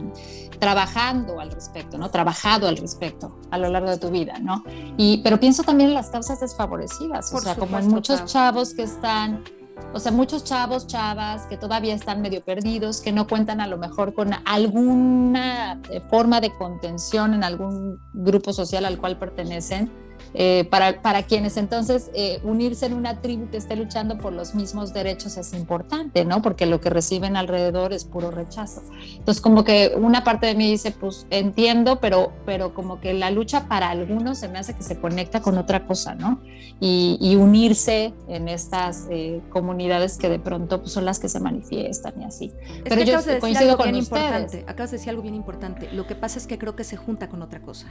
trabajando 0.59 1.41
al 1.41 1.51
respecto, 1.51 1.99
¿no? 1.99 2.11
Trabajado 2.11 2.69
al 2.69 2.77
respecto 2.77 3.39
a 3.51 3.59
lo 3.59 3.69
largo 3.69 3.91
de 3.91 3.99
tu 3.99 4.11
vida, 4.11 4.39
¿no? 4.39 4.65
Y, 4.97 5.19
pero 5.23 5.39
pienso 5.39 5.63
también 5.63 5.91
en 5.91 5.95
las 5.95 6.11
causas 6.11 6.41
desfavorecidas, 6.41 7.33
o 7.33 7.41
sea, 7.41 7.55
como 7.55 7.79
en 7.79 7.89
muchos 7.89 8.25
chavos 8.25 8.75
que 8.75 8.83
están 8.83 9.45
o 9.93 10.01
sea, 10.01 10.11
muchos 10.11 10.45
chavos, 10.45 10.87
chavas 10.87 11.47
que 11.47 11.57
todavía 11.57 11.95
están 11.95 12.23
medio 12.23 12.43
perdidos, 12.43 13.01
que 13.01 13.13
no 13.13 13.27
cuentan 13.27 13.61
a 13.61 13.67
lo 13.67 13.77
mejor 13.77 14.15
con 14.15 14.31
alguna 14.45 15.81
eh, 15.91 16.01
forma 16.11 16.41
de 16.41 16.53
contención 16.55 17.35
en 17.35 17.45
algún 17.45 17.99
grupo 18.13 18.53
social 18.53 18.85
al 18.85 18.99
cual 18.99 19.19
pertenecen 19.19 19.91
Eh, 20.39 20.69
para, 20.71 21.01
para, 21.01 21.23
quienes 21.23 21.57
entonces 21.57 22.11
eh, 22.13 22.41
unirse 22.45 22.85
en 22.85 22.93
una 22.93 23.23
tribu 23.23 23.49
que 23.49 23.57
esté 23.57 23.75
luchando 23.75 24.19
por 24.19 24.35
los 24.35 24.55
mismos 24.55 24.93
derechos 24.93 25.39
es 25.39 25.55
importante, 25.55 26.27
¿no? 26.27 26.43
Porque 26.43 26.67
lo 26.67 26.79
que 26.79 26.91
reciben 26.91 27.39
alrededor 27.39 27.95
es 27.95 28.05
puro 28.05 28.31
rechazo. 28.31 28.83
Entonces, 29.15 29.41
como 29.41 29.65
que 29.65 29.95
una 29.97 30.25
parte 30.25 30.47
de 30.47 30.55
mí 30.55 30.71
dice, 30.71 30.91
pues 30.91 31.27
entiendo, 31.31 32.01
pero, 32.01 32.35
pero 32.45 32.75
como 32.75 33.01
que 33.01 33.15
la 33.15 33.31
lucha 33.31 33.67
para 33.67 33.89
algunos 33.89 34.37
se 34.37 34.49
me 34.49 34.59
hace 34.59 34.75
que 34.75 34.83
se 34.83 35.01
conecta 35.01 35.41
con 35.41 35.57
otra 35.57 35.87
cosa, 35.87 36.15
¿no? 36.15 36.43
Y, 36.81 37.37
unirse 37.37 38.13
en 38.29 38.49
estas 38.49 39.07
eh, 39.11 39.41
comunidades 39.49 40.19
que 40.19 40.29
de 40.29 40.39
pronto 40.39 40.81
pues, 40.81 40.93
son 40.93 41.07
las 41.07 41.19
que 41.19 41.31
se 41.31 41.41
manifiestan 41.41 42.21
y 42.21 42.25
así. 42.25 42.53
pero 42.85 43.03
yo 43.03 43.19
coincido 43.41 43.79
con 43.79 43.89
ustedes. 43.95 44.07
Importante. 44.07 44.65
Acabas 44.67 44.91
de 44.91 44.99
decir 44.99 45.11
algo 45.11 45.23
bien 45.23 45.35
importante. 45.35 45.91
Lo 45.93 46.07
que 46.07 46.15
pasa 46.15 46.39
es 46.39 46.47
que 46.47 46.59
creo 46.59 46.77
que 46.77 46.85
se 46.85 46.97
junta 46.97 47.29
con 47.31 47.41
otra 47.41 47.61
cosa. 47.61 47.87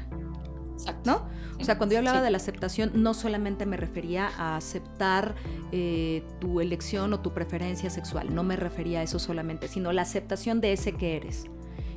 ¿No? 1.03 1.23
O 1.59 1.63
sea, 1.63 1.78
cuando 1.78 1.93
yo 1.93 1.99
hablaba 1.99 2.21
de 2.21 2.32
la 2.32 2.38
aceptación, 2.38 2.91
no 2.95 3.13
solamente 3.13 3.65
me 3.65 3.78
refería 3.78 4.30
a 4.38 4.57
aceptar 4.57 5.36
eh, 5.71 6.23
tu 6.39 6.59
elección 6.59 7.13
o 7.13 7.19
tu 7.21 7.34
preferencia 7.34 7.89
sexual, 7.89 8.34
no 8.36 8.43
me 8.43 8.55
refería 8.55 8.99
a 8.99 9.03
eso 9.03 9.19
solamente, 9.19 9.67
sino 9.67 9.91
la 9.93 10.01
aceptación 10.01 10.59
de 10.61 10.73
ese 10.73 10.93
que 10.93 11.15
eres. 11.15 11.45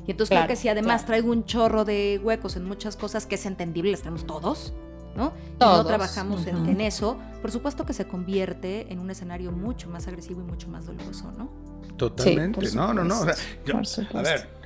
Y 0.07 0.11
entonces 0.11 0.35
creo 0.35 0.47
que 0.47 0.55
si 0.55 0.69
además 0.69 1.05
traigo 1.05 1.29
un 1.31 1.45
chorro 1.45 1.85
de 1.85 2.19
huecos 2.23 2.55
en 2.55 2.65
muchas 2.65 2.95
cosas 2.95 3.25
que 3.25 3.35
es 3.35 3.45
entendible, 3.45 3.91
las 3.91 3.99
tenemos 3.99 4.25
todos, 4.25 4.73
¿no? 5.15 5.33
Y 5.57 5.59
no 5.59 5.85
trabajamos 5.85 6.47
en, 6.47 6.81
eso, 6.81 7.19
por 7.41 7.51
supuesto 7.51 7.85
que 7.85 7.93
se 7.93 8.07
convierte 8.07 8.91
en 8.91 8.99
un 8.99 9.11
escenario 9.11 9.51
mucho 9.51 9.89
más 9.89 10.07
agresivo 10.07 10.41
y 10.41 10.45
mucho 10.45 10.67
más 10.69 10.85
doloroso, 10.85 11.31
¿no? 11.37 11.51
Totalmente, 11.97 12.71
no, 12.73 12.93
no, 12.93 13.03
no. 13.03 13.21
a 13.21 14.21
ver, 14.21 14.58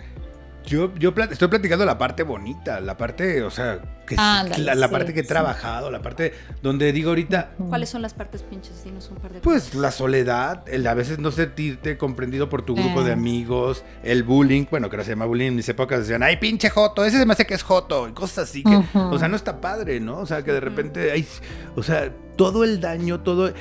yo, 0.65 0.93
yo 0.95 1.13
estoy 1.29 1.47
platicando 1.47 1.85
la 1.85 1.97
parte 1.97 2.23
bonita, 2.23 2.79
la 2.79 2.97
parte, 2.97 3.43
o 3.43 3.51
sea, 3.51 3.79
que 4.05 4.15
la, 4.15 4.89
parte 4.89 5.13
que 5.13 5.21
he 5.21 5.23
trabajado, 5.23 5.89
la 5.89 6.01
parte 6.01 6.33
donde 6.61 6.91
digo 6.91 7.09
ahorita. 7.09 7.51
¿Cuáles 7.69 7.89
son 7.89 8.01
las 8.01 8.13
partes 8.13 8.43
pinches? 8.43 8.83
Dinos 8.83 9.09
un 9.09 9.17
par 9.17 9.31
de 9.31 9.39
Pues 9.39 9.75
la 9.75 9.91
soledad, 9.91 10.63
el 10.67 10.85
a 10.87 10.93
veces 10.93 11.19
no 11.19 11.31
sentirte 11.31 11.97
comprendido 11.97 12.49
por 12.49 12.63
tu 12.63 12.75
grupo 12.75 13.03
de 13.03 13.11
amigos, 13.13 13.83
el 14.03 14.23
bullying, 14.23 14.65
bueno, 14.69 14.89
que 14.89 14.97
no 14.97 15.03
se 15.03 15.11
llama 15.11 15.25
bullying, 15.25 15.47
en 15.47 15.55
mis 15.55 15.69
épocas 15.69 15.99
decían, 15.99 16.23
ay, 16.23 16.37
pinche 16.37 16.69
Joto, 16.69 17.05
ese 17.05 17.17
se 17.17 17.25
me 17.25 17.33
hace 17.33 17.45
que 17.45 17.53
es 17.53 17.63
Joto, 17.63 18.07
y 18.07 18.13
cosas 18.13 18.49
así 18.49 18.63
que, 18.63 18.81
o 18.93 19.17
sea, 19.19 19.27
no 19.27 19.35
está 19.35 19.61
padre, 19.61 19.99
¿no? 19.99 20.19
O 20.19 20.25
sea, 20.25 20.43
que 20.43 20.51
de 20.51 20.59
repente 20.59 21.11
hay, 21.11 21.27
o 21.75 21.83
sea, 21.83 22.11
todo 22.35 22.63
el 22.63 22.79
daño, 22.79 23.21
todo 23.21 23.53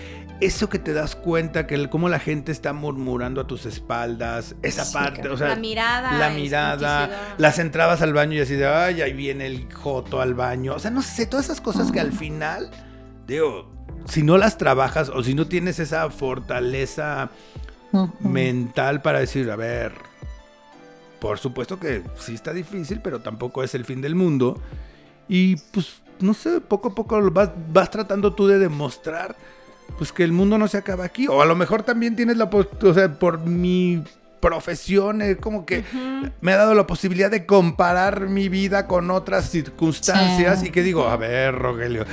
eso 0.42 0.68
que 0.68 0.78
te 0.78 0.92
das 0.92 1.14
cuenta 1.14 1.66
que 1.66 1.76
el, 1.76 1.88
cómo 1.88 2.08
la 2.08 2.18
gente 2.18 2.50
está 2.50 2.72
murmurando 2.72 3.40
a 3.40 3.46
tus 3.46 3.64
espaldas, 3.64 4.56
esa 4.62 4.90
parte, 4.92 5.28
o 5.28 5.36
sea, 5.36 5.48
la 5.48 5.56
mirada, 5.56 6.12
la 6.18 6.30
mirada, 6.30 7.34
las 7.38 7.58
entrabas 7.60 8.02
al 8.02 8.12
baño 8.12 8.34
y 8.34 8.40
así 8.40 8.54
de, 8.56 8.66
ay, 8.66 9.02
ahí 9.02 9.12
viene 9.12 9.46
el 9.46 9.72
joto 9.72 10.20
al 10.20 10.34
baño, 10.34 10.74
o 10.74 10.78
sea, 10.80 10.90
no 10.90 11.02
sé, 11.02 11.26
todas 11.26 11.46
esas 11.46 11.60
cosas 11.60 11.92
que 11.92 12.00
al 12.00 12.12
final, 12.12 12.70
digo, 13.26 13.70
si 14.06 14.22
no 14.22 14.36
las 14.36 14.58
trabajas 14.58 15.08
o 15.10 15.22
si 15.22 15.34
no 15.34 15.46
tienes 15.46 15.78
esa 15.78 16.10
fortaleza 16.10 17.30
mental 18.20 19.00
para 19.00 19.20
decir, 19.20 19.48
a 19.50 19.56
ver, 19.56 19.92
por 21.20 21.38
supuesto 21.38 21.78
que 21.78 22.02
sí 22.18 22.34
está 22.34 22.52
difícil, 22.52 23.00
pero 23.00 23.20
tampoco 23.20 23.62
es 23.62 23.76
el 23.76 23.84
fin 23.84 24.00
del 24.00 24.16
mundo. 24.16 24.60
Y 25.28 25.54
pues, 25.54 26.02
no 26.18 26.34
sé, 26.34 26.60
poco 26.60 26.88
a 26.88 26.94
poco 26.96 27.30
vas, 27.30 27.50
vas 27.72 27.90
tratando 27.90 28.32
tú 28.32 28.48
de 28.48 28.58
demostrar 28.58 29.36
pues 29.98 30.12
que 30.12 30.24
el 30.24 30.32
mundo 30.32 30.58
no 30.58 30.68
se 30.68 30.78
acaba 30.78 31.04
aquí. 31.04 31.26
O 31.28 31.42
a 31.42 31.46
lo 31.46 31.56
mejor 31.56 31.82
también 31.82 32.16
tienes 32.16 32.36
la, 32.36 32.44
o 32.44 32.94
sea, 32.94 33.18
por 33.18 33.40
mi 33.40 34.02
profesión, 34.42 35.22
eh, 35.22 35.36
como 35.36 35.64
que 35.64 35.84
me 36.40 36.52
ha 36.52 36.56
dado 36.56 36.74
la 36.74 36.84
posibilidad 36.84 37.30
de 37.30 37.46
comparar 37.46 38.28
mi 38.28 38.48
vida 38.48 38.88
con 38.88 39.10
otras 39.12 39.48
circunstancias 39.48 40.64
y 40.64 40.70
que 40.70 40.82
digo, 40.82 41.08
a 41.08 41.16
ver, 41.16 41.54
Rogelio, 41.54 42.04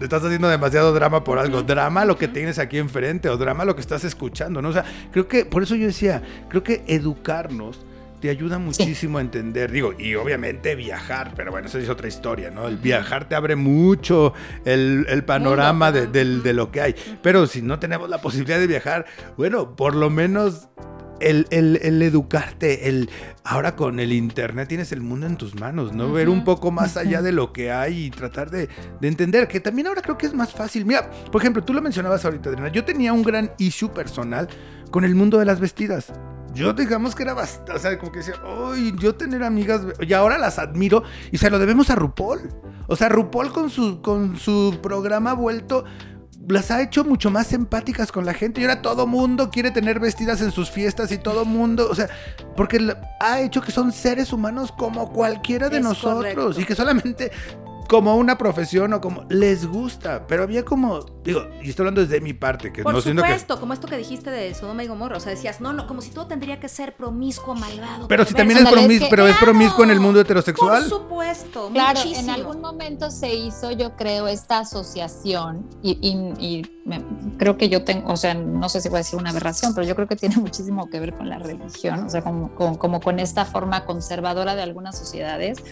estás 0.00 0.24
haciendo 0.24 0.48
demasiado 0.48 0.92
drama 0.92 1.22
por 1.22 1.38
algo, 1.38 1.62
drama 1.62 2.04
lo 2.04 2.18
que 2.18 2.26
tienes 2.26 2.58
aquí 2.58 2.78
enfrente 2.78 3.28
o 3.28 3.36
drama 3.36 3.64
lo 3.64 3.76
que 3.76 3.80
estás 3.80 4.02
escuchando, 4.02 4.60
¿no? 4.60 4.70
O 4.70 4.72
sea, 4.72 4.84
creo 5.12 5.28
que, 5.28 5.44
por 5.44 5.62
eso 5.62 5.76
yo 5.76 5.86
decía, 5.86 6.22
creo 6.48 6.64
que 6.64 6.82
educarnos 6.88 7.86
te 8.20 8.30
ayuda 8.30 8.58
muchísimo 8.58 9.18
a 9.18 9.20
entender, 9.20 9.70
digo, 9.70 9.92
y 9.98 10.14
obviamente 10.14 10.74
viajar, 10.74 11.32
pero 11.36 11.50
bueno, 11.50 11.68
eso 11.68 11.78
es 11.78 11.88
otra 11.88 12.08
historia, 12.08 12.50
¿no? 12.50 12.66
El 12.66 12.78
viajar 12.78 13.28
te 13.28 13.34
abre 13.34 13.56
mucho 13.56 14.32
el, 14.64 15.24
panorama 15.26 15.92
de, 15.92 16.52
lo 16.52 16.70
que 16.70 16.80
hay, 16.80 16.94
pero 17.22 17.46
si 17.46 17.62
no 17.62 17.78
tenemos 17.78 18.08
la 18.08 18.18
posibilidad 18.18 18.58
de 18.58 18.66
viajar, 18.66 19.06
bueno, 19.36 19.76
por 19.76 19.94
lo 19.94 20.10
menos 20.10 20.68
el, 21.20 21.46
educarte, 22.02 22.88
el 22.88 23.10
ahora 23.44 23.76
con 23.76 24.00
el 24.00 24.12
internet 24.12 24.68
tienes 24.68 24.92
el 24.92 25.00
mundo 25.00 25.26
en 25.26 25.36
tus 25.36 25.54
manos, 25.54 25.94
¿no? 25.94 26.12
Ver 26.12 26.28
un 26.28 26.44
poco 26.44 26.70
más 26.70 26.96
allá 26.96 27.22
de 27.22 27.32
lo 27.32 27.52
que 27.52 27.72
hay 27.72 28.04
y 28.06 28.10
tratar 28.10 28.50
de, 28.50 28.68
de, 29.00 29.08
entender, 29.08 29.48
que 29.48 29.60
también 29.60 29.86
ahora 29.86 30.02
creo 30.02 30.18
que 30.18 30.26
es 30.26 30.34
más 30.34 30.52
fácil. 30.52 30.84
Mira, 30.84 31.10
por 31.32 31.40
ejemplo, 31.40 31.64
tú 31.64 31.72
lo 31.72 31.82
mencionabas 31.82 32.24
ahorita, 32.24 32.50
Adriana, 32.50 32.70
yo 32.70 32.84
tenía 32.84 33.12
un 33.12 33.22
gran 33.22 33.52
issue 33.58 33.92
personal 33.92 34.48
con 34.90 35.04
el 35.04 35.14
mundo 35.14 35.38
de 35.38 35.44
las 35.44 35.60
vestidas 35.60 36.12
yo 36.56 36.72
digamos 36.72 37.14
que 37.14 37.22
era 37.22 37.34
bastante, 37.34 37.72
o 37.72 37.78
sea, 37.78 37.98
como 37.98 38.10
que 38.10 38.18
decía, 38.18 38.34
uy, 38.44 38.94
yo 38.98 39.14
tener 39.14 39.44
amigas, 39.44 39.82
y 40.00 40.12
ahora 40.12 40.38
las 40.38 40.58
admiro, 40.58 41.02
y 41.30 41.38
se 41.38 41.50
lo 41.50 41.58
debemos 41.58 41.90
a 41.90 41.94
RuPaul. 41.94 42.48
O 42.88 42.96
sea, 42.96 43.08
RuPaul 43.08 43.52
con 43.52 43.70
su, 43.70 44.00
con 44.00 44.36
su 44.38 44.78
programa 44.82 45.34
vuelto 45.34 45.84
las 46.48 46.70
ha 46.70 46.80
hecho 46.80 47.04
mucho 47.04 47.30
más 47.30 47.52
empáticas 47.52 48.12
con 48.12 48.24
la 48.24 48.32
gente. 48.32 48.60
Y 48.60 48.64
ahora 48.64 48.82
todo 48.82 49.06
mundo 49.06 49.50
quiere 49.50 49.70
tener 49.70 50.00
vestidas 50.00 50.40
en 50.40 50.52
sus 50.52 50.70
fiestas 50.70 51.10
y 51.12 51.18
todo 51.18 51.44
mundo, 51.44 51.88
o 51.90 51.94
sea, 51.94 52.08
porque 52.56 52.94
ha 53.20 53.40
hecho 53.40 53.60
que 53.60 53.72
son 53.72 53.92
seres 53.92 54.32
humanos 54.32 54.72
como 54.72 55.12
cualquiera 55.12 55.68
de 55.68 55.80
nosotros 55.80 56.58
y 56.58 56.64
que 56.64 56.74
solamente 56.74 57.32
como 57.86 58.16
una 58.16 58.38
profesión 58.38 58.92
o 58.92 59.00
como 59.00 59.24
les 59.28 59.66
gusta, 59.66 60.26
pero 60.26 60.42
había 60.42 60.64
como, 60.64 61.00
digo, 61.24 61.42
y 61.62 61.70
estoy 61.70 61.84
hablando 61.84 62.00
desde 62.00 62.20
mi 62.20 62.32
parte, 62.32 62.72
que 62.72 62.82
Por 62.82 62.94
no 62.94 63.00
supuesto, 63.00 63.54
que... 63.54 63.60
como 63.60 63.72
esto 63.72 63.86
que 63.86 63.96
dijiste 63.96 64.30
de 64.30 64.54
Sodoma 64.54 64.84
y 64.84 64.88
Gomorra, 64.88 65.16
o 65.16 65.20
sea, 65.20 65.30
decías, 65.30 65.60
no, 65.60 65.72
no, 65.72 65.86
como 65.86 66.00
si 66.00 66.10
todo 66.10 66.26
tendría 66.26 66.60
que 66.60 66.68
ser 66.68 66.96
promiscuo, 66.96 67.54
malvado. 67.54 68.08
Pero 68.08 68.24
si 68.24 68.34
también 68.34 68.60
es 68.60 68.70
promiscuo, 68.70 69.08
pero 69.10 69.26
es 69.26 69.36
promiscuo 69.36 69.84
en 69.84 69.90
el 69.90 70.00
mundo 70.00 70.20
heterosexual. 70.20 70.88
Por 70.88 71.00
supuesto, 71.00 71.70
claro, 71.72 72.00
en 72.04 72.30
algún 72.30 72.60
momento 72.60 73.10
se 73.10 73.34
hizo, 73.34 73.70
yo 73.70 73.96
creo, 73.96 74.28
esta 74.28 74.60
asociación 74.60 75.68
y, 75.82 76.62
creo 77.38 77.56
que 77.56 77.68
yo 77.68 77.82
tengo, 77.84 78.12
o 78.12 78.16
sea, 78.16 78.34
no 78.34 78.68
sé 78.68 78.80
si 78.80 78.88
voy 78.88 78.96
a 78.96 78.98
decir 78.98 79.18
una 79.18 79.30
aberración, 79.30 79.74
pero 79.74 79.86
yo 79.86 79.94
creo 79.94 80.06
que 80.06 80.16
tiene 80.16 80.36
muchísimo 80.38 80.88
que 80.88 81.00
ver 81.00 81.14
con 81.14 81.28
la 81.28 81.38
religión, 81.38 82.04
o 82.04 82.10
sea, 82.10 82.22
como, 82.22 82.52
como 82.54 83.00
con 83.00 83.18
esta 83.18 83.44
forma 83.44 83.84
conservadora 83.84 84.54
de 84.54 84.62
algunas 84.62 84.96
sociedades 84.96 85.62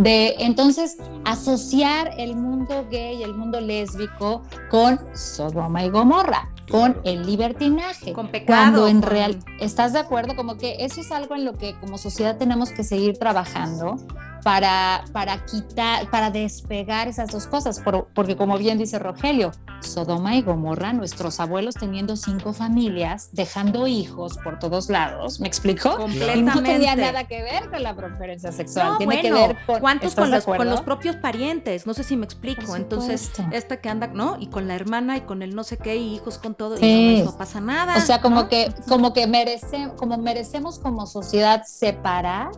de 0.00 0.34
entonces 0.38 0.96
asociar 1.26 2.12
el 2.16 2.34
mundo 2.34 2.86
gay, 2.90 3.22
el 3.22 3.34
mundo 3.34 3.60
lésbico 3.60 4.42
con 4.70 4.98
Sodoma 5.14 5.84
y 5.84 5.90
Gomorra, 5.90 6.48
con 6.70 6.98
el 7.04 7.26
libertinaje. 7.26 8.14
Con 8.14 8.28
pecado. 8.28 8.46
Cuando 8.46 8.88
en 8.88 9.02
real, 9.02 9.38
¿estás 9.60 9.92
de 9.92 9.98
acuerdo? 9.98 10.34
Como 10.36 10.56
que 10.56 10.76
eso 10.86 11.02
es 11.02 11.12
algo 11.12 11.34
en 11.34 11.44
lo 11.44 11.58
que 11.58 11.78
como 11.80 11.98
sociedad 11.98 12.38
tenemos 12.38 12.70
que 12.70 12.82
seguir 12.82 13.18
trabajando 13.18 13.98
para, 14.42 15.04
para 15.12 15.44
quitar, 15.44 16.08
para 16.10 16.30
despegar 16.30 17.08
esas 17.08 17.30
dos 17.30 17.46
cosas, 17.46 17.82
porque 18.14 18.36
como 18.36 18.58
bien 18.58 18.78
dice 18.78 18.98
Rogelio, 18.98 19.52
Sodoma 19.80 20.36
y 20.36 20.42
Gomorra, 20.42 20.92
nuestros 20.92 21.40
abuelos 21.40 21.74
teniendo 21.74 22.16
cinco 22.16 22.52
familias, 22.52 23.30
dejando 23.32 23.86
hijos 23.86 24.38
por 24.38 24.58
todos 24.58 24.90
lados, 24.90 25.40
¿me 25.40 25.48
explico? 25.48 25.96
Completamente. 25.96 26.38
Y 26.38 26.42
no 26.42 26.62
tenía 26.62 26.96
nada 26.96 27.24
que 27.24 27.42
ver 27.42 27.70
con 27.70 27.82
la 27.82 27.94
preferencia 27.94 28.52
sexual, 28.52 28.98
tiene 28.98 29.22
que 29.22 29.32
ver 29.32 29.56
con... 29.66 29.80
¿Cuántos 29.80 30.14
con 30.14 30.30
los, 30.30 30.44
con 30.44 30.68
los, 30.68 30.82
propios 30.82 31.16
parientes? 31.16 31.86
No 31.86 31.94
sé 31.94 32.04
si 32.04 32.16
me 32.16 32.24
explico. 32.24 32.76
Entonces, 32.76 33.32
esta 33.52 33.80
que 33.80 33.88
anda, 33.88 34.08
¿no? 34.08 34.36
Y 34.38 34.48
con 34.48 34.68
la 34.68 34.74
hermana 34.74 35.16
y 35.16 35.22
con 35.22 35.42
el 35.42 35.54
no 35.54 35.64
sé 35.64 35.78
qué, 35.78 35.96
y 35.96 36.14
hijos 36.14 36.38
con 36.38 36.54
todo, 36.54 36.76
y 36.80 37.22
no, 37.24 37.36
pasa 37.36 37.60
nada. 37.60 37.96
O 37.96 38.00
sea, 38.00 38.20
como 38.20 38.48
que, 38.48 38.72
como 38.88 39.12
que 39.12 39.26
merece, 39.26 39.90
como 39.96 40.18
merecemos 40.18 40.78
como 40.78 41.06
sociedad 41.06 41.64
separar 41.66 42.50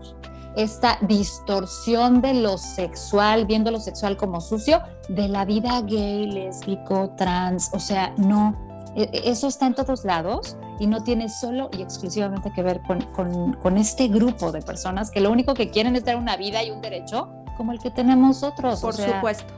esta 0.56 0.98
distorsión 1.02 2.20
de 2.20 2.34
lo 2.34 2.58
sexual, 2.58 3.46
viendo 3.46 3.70
lo 3.70 3.80
sexual 3.80 4.16
como 4.16 4.40
sucio, 4.40 4.82
de 5.08 5.28
la 5.28 5.44
vida 5.44 5.80
gay, 5.82 6.30
lésbico, 6.30 7.10
trans, 7.16 7.70
o 7.72 7.78
sea, 7.78 8.14
no, 8.16 8.56
e, 8.94 9.04
e, 9.04 9.30
eso 9.30 9.48
está 9.48 9.66
en 9.66 9.74
todos 9.74 10.04
lados 10.04 10.56
y 10.78 10.86
no 10.86 11.02
tiene 11.02 11.28
solo 11.28 11.70
y 11.76 11.82
exclusivamente 11.82 12.52
que 12.52 12.62
ver 12.62 12.80
con, 12.82 13.76
este 13.76 14.08
grupo 14.08 14.52
de 14.52 14.60
personas 14.62 15.10
que 15.10 15.20
lo 15.20 15.30
único 15.30 15.54
que 15.54 15.70
quieren 15.70 15.96
es 15.96 16.04
dar 16.04 16.16
una 16.16 16.36
vida 16.36 16.62
y 16.62 16.70
un 16.70 16.80
derecho 16.82 17.28
como 17.56 17.72
el 17.72 17.78
que 17.78 17.90
tenemos 17.90 18.42
otros. 18.42 18.80
Por 18.80 18.94
supuesto. 18.94 19.52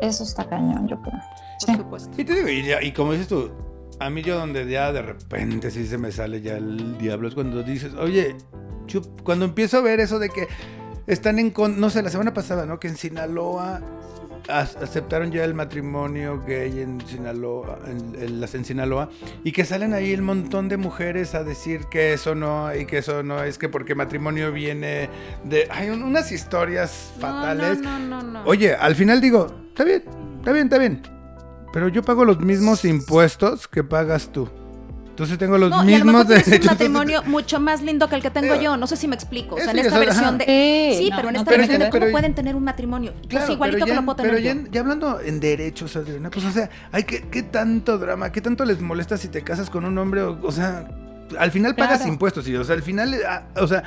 Eso 0.00 0.24
está 0.24 0.44
cañón, 0.44 0.88
yo 0.88 1.00
creo. 1.00 1.20
Por 1.66 1.76
supuesto. 1.76 2.20
Y 2.20 2.24
te 2.24 2.34
digo, 2.34 2.48
y, 2.48 2.86
y 2.86 2.92
como 2.92 3.12
dices 3.12 3.28
tú, 3.28 3.50
a 3.98 4.10
mí 4.10 4.22
yo 4.22 4.38
donde 4.38 4.68
ya 4.68 4.92
de 4.92 5.02
repente 5.02 5.70
sí 5.70 5.86
se 5.86 5.98
me 5.98 6.12
sale 6.12 6.40
ya 6.42 6.56
el 6.56 6.98
diablo 6.98 7.28
es 7.28 7.34
cuando 7.34 7.62
dices, 7.62 7.94
oye, 7.94 8.36
cuando 9.22 9.44
empiezo 9.44 9.78
a 9.78 9.80
ver 9.80 10.00
eso 10.00 10.18
de 10.18 10.28
que 10.28 10.48
están 11.06 11.38
en, 11.38 11.52
no 11.76 11.90
sé, 11.90 12.02
la 12.02 12.10
semana 12.10 12.34
pasada, 12.34 12.66
¿no? 12.66 12.80
Que 12.80 12.88
en 12.88 12.96
Sinaloa 12.96 13.80
aceptaron 14.48 15.32
ya 15.32 15.44
el 15.44 15.54
matrimonio 15.54 16.42
gay 16.46 16.80
en 16.80 17.04
Sinaloa, 17.06 17.80
en, 17.86 18.40
las 18.40 18.54
en 18.54 18.64
Sinaloa, 18.64 19.10
y 19.42 19.52
que 19.52 19.64
salen 19.64 19.92
ahí 19.92 20.12
el 20.12 20.22
montón 20.22 20.68
de 20.68 20.76
mujeres 20.76 21.34
a 21.34 21.42
decir 21.42 21.86
que 21.90 22.12
eso 22.12 22.34
no, 22.34 22.74
y 22.74 22.86
que 22.86 22.98
eso 22.98 23.22
no, 23.22 23.42
es 23.42 23.58
que 23.58 23.68
porque 23.68 23.94
matrimonio 23.94 24.52
viene 24.52 25.08
de... 25.44 25.66
Hay 25.70 25.90
unas 25.90 26.30
historias 26.30 27.12
fatales. 27.18 27.80
No, 27.80 27.98
no, 27.98 28.22
no, 28.22 28.44
Oye, 28.44 28.74
al 28.74 28.94
final 28.94 29.20
digo, 29.20 29.46
está 29.68 29.84
bien, 29.84 30.04
está 30.38 30.52
bien, 30.52 30.66
está 30.66 30.78
bien. 30.78 31.15
Pero 31.72 31.88
yo 31.88 32.02
pago 32.02 32.24
los 32.24 32.40
mismos 32.40 32.84
impuestos 32.84 33.68
que 33.68 33.84
pagas 33.84 34.30
tú. 34.32 34.48
Entonces 35.10 35.38
tengo 35.38 35.56
los 35.56 35.70
No, 35.70 35.76
y 35.88 35.94
a 35.94 35.98
lo 36.00 36.04
mismos 36.04 36.26
mejor 36.28 36.44
derechos. 36.44 36.60
un 36.60 36.66
matrimonio 36.72 37.22
mucho 37.24 37.58
más 37.58 37.80
lindo 37.80 38.06
que 38.08 38.16
el 38.16 38.22
que 38.22 38.30
tengo 38.30 38.52
Eh, 38.54 38.62
yo. 38.62 38.76
No 38.76 38.86
sé 38.86 38.96
si 38.96 39.08
me 39.08 39.14
explico. 39.14 39.54
O 39.54 39.58
sea, 39.58 39.70
en 39.70 39.78
esta 39.78 39.98
versión 39.98 40.24
ajá. 40.26 40.36
de. 40.36 40.44
Sí, 40.92 41.04
Sí, 41.04 41.10
no, 41.10 41.16
pero 41.16 41.28
en 41.30 41.36
esta 41.36 41.44
pero 41.50 41.58
versión 41.58 41.78
de 41.78 41.84
ya- 41.86 41.90
cómo 41.90 42.00
pero- 42.00 42.12
pueden 42.12 42.34
tener 42.34 42.54
un 42.54 42.64
matrimonio. 42.64 43.12
Pues 43.14 43.26
Claro, 43.28 43.52
igualito 43.54 43.76
pero 43.76 43.86
que 43.86 43.90
ya, 43.92 43.96
lo 44.00 44.04
puedo 44.04 44.16
tener 44.16 44.30
pero 44.32 44.42
yo. 44.54 44.60
ya, 44.62 44.68
ya 44.70 44.80
hablando 44.82 45.20
en 45.20 45.40
derechos, 45.40 45.96
Adriana, 45.96 46.28
pues 46.30 46.44
o 46.44 46.50
sea, 46.50 46.68
hay 46.92 47.04
que, 47.04 47.22
¿qué 47.28 47.42
tanto 47.42 47.96
drama? 47.96 48.30
¿Qué 48.30 48.42
tanto 48.42 48.64
les 48.66 48.80
molesta 48.82 49.16
si 49.16 49.28
te 49.28 49.42
casas 49.42 49.70
con 49.70 49.86
un 49.86 49.96
hombre? 49.96 50.20
O, 50.20 50.38
o 50.42 50.52
sea, 50.52 50.86
al 51.38 51.50
final 51.50 51.74
pagas 51.74 51.98
Claro. 52.00 52.12
impuestos, 52.12 52.46
y, 52.48 52.54
o 52.56 52.62
sea, 52.64 52.74
al 52.76 52.82
final, 52.82 53.14
ah, 53.26 53.44
o 53.56 53.66
sea, 53.66 53.84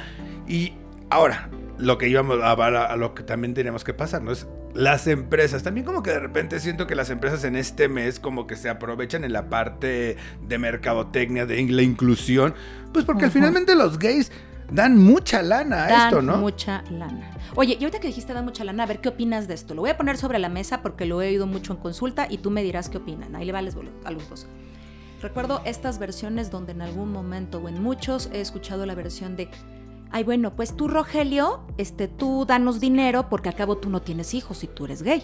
y 0.47 0.73
ahora, 1.11 1.47
lo 1.77 1.99
que 1.99 2.09
íbamos 2.09 2.39
a, 2.41 2.53
a, 2.53 2.85
a 2.85 2.95
lo 2.97 3.13
que 3.13 3.21
también 3.21 3.53
tenemos 3.53 3.83
que 3.83 3.93
pasar, 3.93 4.23
¿no? 4.23 4.31
Es 4.31 4.47
las 4.73 5.07
empresas. 5.07 5.63
También 5.63 5.85
como 5.85 6.03
que 6.03 6.11
de 6.11 6.19
repente 6.19 6.59
siento 6.59 6.87
que 6.87 6.95
las 6.95 7.09
empresas 7.09 7.43
en 7.43 7.55
este 7.55 7.87
mes 7.89 8.19
como 8.19 8.47
que 8.47 8.55
se 8.55 8.69
aprovechan 8.69 9.23
en 9.23 9.33
la 9.33 9.49
parte 9.49 10.17
de 10.47 10.57
mercadotecnia, 10.57 11.45
de 11.45 11.63
la 11.67 11.81
inclusión, 11.81 12.53
pues 12.93 13.05
porque 13.05 13.29
finalmente 13.29 13.75
los 13.75 13.99
gays 13.99 14.31
dan 14.71 14.97
mucha 14.97 15.41
lana 15.41 15.85
a 15.85 15.87
Dan 15.87 16.07
esto, 16.07 16.21
¿no? 16.21 16.37
mucha 16.37 16.83
lana. 16.91 17.31
Oye, 17.55 17.77
y 17.79 17.83
ahorita 17.83 17.99
que 17.99 18.07
dijiste 18.07 18.33
dan 18.33 18.45
mucha 18.45 18.63
lana, 18.63 18.83
a 18.83 18.85
ver 18.85 18.99
qué 18.99 19.09
opinas 19.09 19.47
de 19.47 19.55
esto. 19.55 19.73
Lo 19.73 19.81
voy 19.81 19.89
a 19.89 19.97
poner 19.97 20.17
sobre 20.17 20.39
la 20.39 20.49
mesa 20.49 20.81
porque 20.81 21.05
lo 21.05 21.21
he 21.21 21.29
oído 21.29 21.47
mucho 21.47 21.73
en 21.73 21.79
consulta 21.79 22.27
y 22.29 22.37
tú 22.37 22.51
me 22.51 22.63
dirás 22.63 22.89
qué 22.89 22.97
opinan. 22.97 23.35
Ahí 23.35 23.45
le 23.45 23.51
vales 23.51 23.75
a 24.05 24.11
los 24.11 24.29
dos. 24.29 24.47
Recuerdo 25.21 25.61
estas 25.65 25.99
versiones 25.99 26.49
donde 26.49 26.71
en 26.71 26.81
algún 26.81 27.11
momento 27.11 27.57
o 27.57 27.67
en 27.67 27.83
muchos 27.83 28.29
he 28.31 28.39
escuchado 28.39 28.85
la 28.85 28.95
versión 28.95 29.35
de 29.35 29.49
ay 30.11 30.23
bueno, 30.23 30.55
pues 30.55 30.75
tú 30.75 30.87
Rogelio, 30.87 31.61
este 31.77 32.07
tú 32.07 32.45
danos 32.45 32.79
dinero 32.79 33.29
porque 33.29 33.49
a 33.49 33.53
cabo 33.53 33.77
tú 33.77 33.89
no 33.89 34.01
tienes 34.01 34.33
hijos 34.33 34.63
y 34.63 34.67
tú 34.67 34.85
eres 34.85 35.01
gay. 35.03 35.23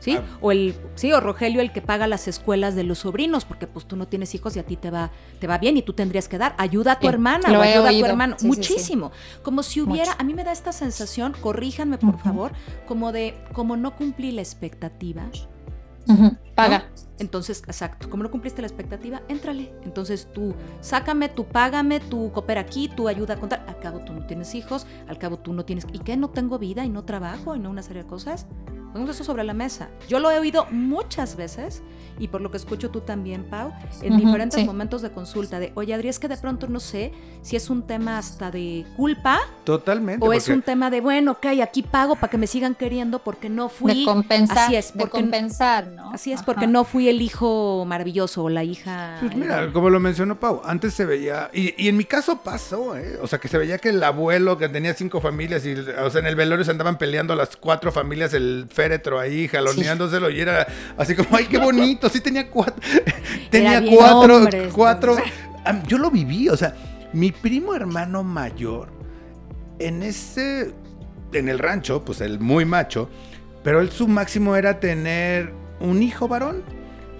¿Sí? 0.00 0.16
Ah. 0.18 0.22
O 0.42 0.52
el 0.52 0.74
sí, 0.96 1.12
o 1.14 1.20
Rogelio 1.20 1.62
el 1.62 1.72
que 1.72 1.80
paga 1.80 2.06
las 2.06 2.28
escuelas 2.28 2.74
de 2.74 2.84
los 2.84 2.98
sobrinos 2.98 3.46
porque 3.46 3.66
pues 3.66 3.86
tú 3.86 3.96
no 3.96 4.06
tienes 4.06 4.34
hijos 4.34 4.54
y 4.54 4.58
a 4.58 4.62
ti 4.62 4.76
te 4.76 4.90
va 4.90 5.10
te 5.40 5.46
va 5.46 5.56
bien 5.56 5.78
y 5.78 5.82
tú 5.82 5.94
tendrías 5.94 6.28
que 6.28 6.36
dar 6.36 6.54
ayuda 6.58 6.92
a 6.92 6.98
tu 6.98 7.08
hermana 7.08 7.58
o 7.58 7.62
ayuda 7.62 7.88
a 7.88 7.92
tu 7.92 8.04
hermano, 8.04 8.34
Sí, 8.38 8.40
sí, 8.40 8.42
sí. 8.42 8.46
muchísimo. 8.48 9.12
Como 9.42 9.62
si 9.62 9.80
hubiera, 9.80 10.10
Mucho. 10.10 10.20
a 10.20 10.24
mí 10.24 10.34
me 10.34 10.44
da 10.44 10.52
esta 10.52 10.72
sensación, 10.72 11.34
corríjanme 11.40 11.96
por 11.96 12.18
favor, 12.18 12.52
como 12.86 13.12
de 13.12 13.34
como 13.54 13.76
no 13.78 13.96
cumplí 13.96 14.30
la 14.32 14.42
expectativa. 14.42 15.22
Paga. 16.54 16.84
Entonces, 17.18 17.62
exacto, 17.66 18.10
como 18.10 18.22
no 18.22 18.30
cumpliste 18.30 18.60
la 18.60 18.66
expectativa, 18.66 19.22
éntrale. 19.28 19.72
Entonces 19.84 20.28
tú 20.32 20.54
sácame, 20.80 21.28
tú 21.28 21.46
págame, 21.46 22.00
tú 22.00 22.32
coopera 22.32 22.62
aquí, 22.62 22.88
tú 22.88 23.08
ayuda 23.08 23.34
a 23.34 23.40
contar. 23.40 23.64
Al 23.68 23.78
cabo 23.78 24.00
tú 24.00 24.12
no 24.12 24.26
tienes 24.26 24.54
hijos, 24.54 24.86
al 25.06 25.18
cabo 25.18 25.38
tú 25.38 25.52
no 25.52 25.64
tienes... 25.64 25.86
¿Y 25.92 26.00
qué? 26.00 26.16
¿No 26.16 26.30
tengo 26.30 26.58
vida 26.58 26.84
y 26.84 26.88
no 26.88 27.04
trabajo 27.04 27.54
y 27.54 27.60
no 27.60 27.70
una 27.70 27.82
serie 27.82 28.02
de 28.02 28.08
cosas? 28.08 28.46
Ponemos 28.92 29.14
eso 29.14 29.24
sobre 29.24 29.44
la 29.44 29.54
mesa. 29.54 29.90
Yo 30.08 30.20
lo 30.20 30.30
he 30.30 30.38
oído 30.38 30.66
muchas 30.70 31.36
veces 31.36 31.82
y 32.18 32.28
por 32.28 32.40
lo 32.40 32.50
que 32.50 32.56
escucho 32.56 32.90
tú 32.90 33.00
también, 33.00 33.44
Pau, 33.44 33.72
en 34.02 34.16
diferentes 34.16 34.60
sí. 34.60 34.66
momentos 34.66 35.02
de 35.02 35.10
consulta 35.10 35.58
de, 35.58 35.72
oye, 35.74 35.94
Adri, 35.94 36.08
es 36.08 36.18
que 36.18 36.28
de 36.28 36.36
pronto 36.36 36.68
no 36.68 36.80
sé 36.80 37.12
si 37.42 37.56
es 37.56 37.70
un 37.70 37.82
tema 37.86 38.18
hasta 38.18 38.50
de 38.50 38.84
culpa 38.96 39.40
Totalmente. 39.64 40.24
o 40.26 40.32
es 40.32 40.48
un 40.48 40.62
tema 40.62 40.90
de, 40.90 41.00
bueno, 41.00 41.32
ok, 41.32 41.46
aquí 41.62 41.82
pago 41.82 42.14
para 42.16 42.30
que 42.30 42.38
me 42.38 42.46
sigan 42.46 42.74
queriendo 42.74 43.18
porque 43.18 43.48
no 43.48 43.68
fui... 43.68 44.00
de 44.00 44.04
compensar. 44.04 44.58
así 44.58 44.76
es, 44.76 44.92
de 44.92 45.00
porque- 45.00 45.20
compensar, 45.20 45.88
¿no? 45.88 46.10
Así 46.12 46.30
es, 46.32 46.38
Ajá. 46.38 46.46
porque 46.46 46.66
no 46.66 46.84
fui 46.84 47.08
el 47.08 47.20
hijo 47.22 47.84
maravilloso 47.86 48.44
o 48.44 48.48
la 48.48 48.62
hija... 48.64 49.16
Pues 49.20 49.34
mira, 49.36 49.72
como 49.72 49.90
lo 49.90 49.98
mencionó 50.00 50.38
Pau, 50.38 50.62
antes 50.64 50.94
se 50.94 51.04
veía, 51.04 51.50
y, 51.52 51.74
y 51.82 51.88
en 51.88 51.96
mi 51.96 52.04
caso 52.04 52.40
pasó, 52.42 52.96
¿eh? 52.96 53.18
o 53.20 53.26
sea, 53.26 53.38
que 53.38 53.48
se 53.48 53.58
veía 53.58 53.78
que 53.78 53.88
el 53.90 54.02
abuelo 54.02 54.56
que 54.56 54.68
tenía 54.68 54.94
cinco 54.94 55.20
familias, 55.20 55.66
y, 55.66 55.72
o 55.74 56.10
sea, 56.10 56.20
en 56.20 56.26
el 56.26 56.36
velorio 56.36 56.64
se 56.64 56.70
andaban 56.70 56.96
peleando 56.98 57.34
las 57.34 57.56
cuatro 57.56 57.90
familias, 57.92 58.32
el 58.34 58.66
féretro 58.70 59.18
ahí, 59.18 59.48
jaloneándoselo, 59.48 60.30
y 60.30 60.40
era 60.40 60.66
así 60.96 61.14
como, 61.14 61.36
ay, 61.36 61.46
qué 61.46 61.58
bonito, 61.58 62.03
sí 62.08 62.20
tenía 62.20 62.50
cuatro, 62.50 62.76
tenía 63.50 63.80
cuatro, 63.96 64.38
cuatro, 64.72 65.18
este. 65.18 65.32
Am, 65.64 65.82
yo 65.86 65.98
lo 65.98 66.10
viví, 66.10 66.48
o 66.48 66.56
sea, 66.56 66.74
mi 67.12 67.32
primo 67.32 67.74
hermano 67.74 68.22
mayor, 68.24 68.88
en 69.78 70.02
ese, 70.02 70.72
en 71.32 71.48
el 71.48 71.58
rancho, 71.58 72.04
pues 72.04 72.20
el 72.20 72.38
muy 72.40 72.64
macho, 72.64 73.08
pero 73.62 73.80
él 73.80 73.90
su 73.90 74.06
máximo 74.08 74.56
era 74.56 74.78
tener 74.80 75.52
un 75.80 76.02
hijo 76.02 76.28
varón 76.28 76.62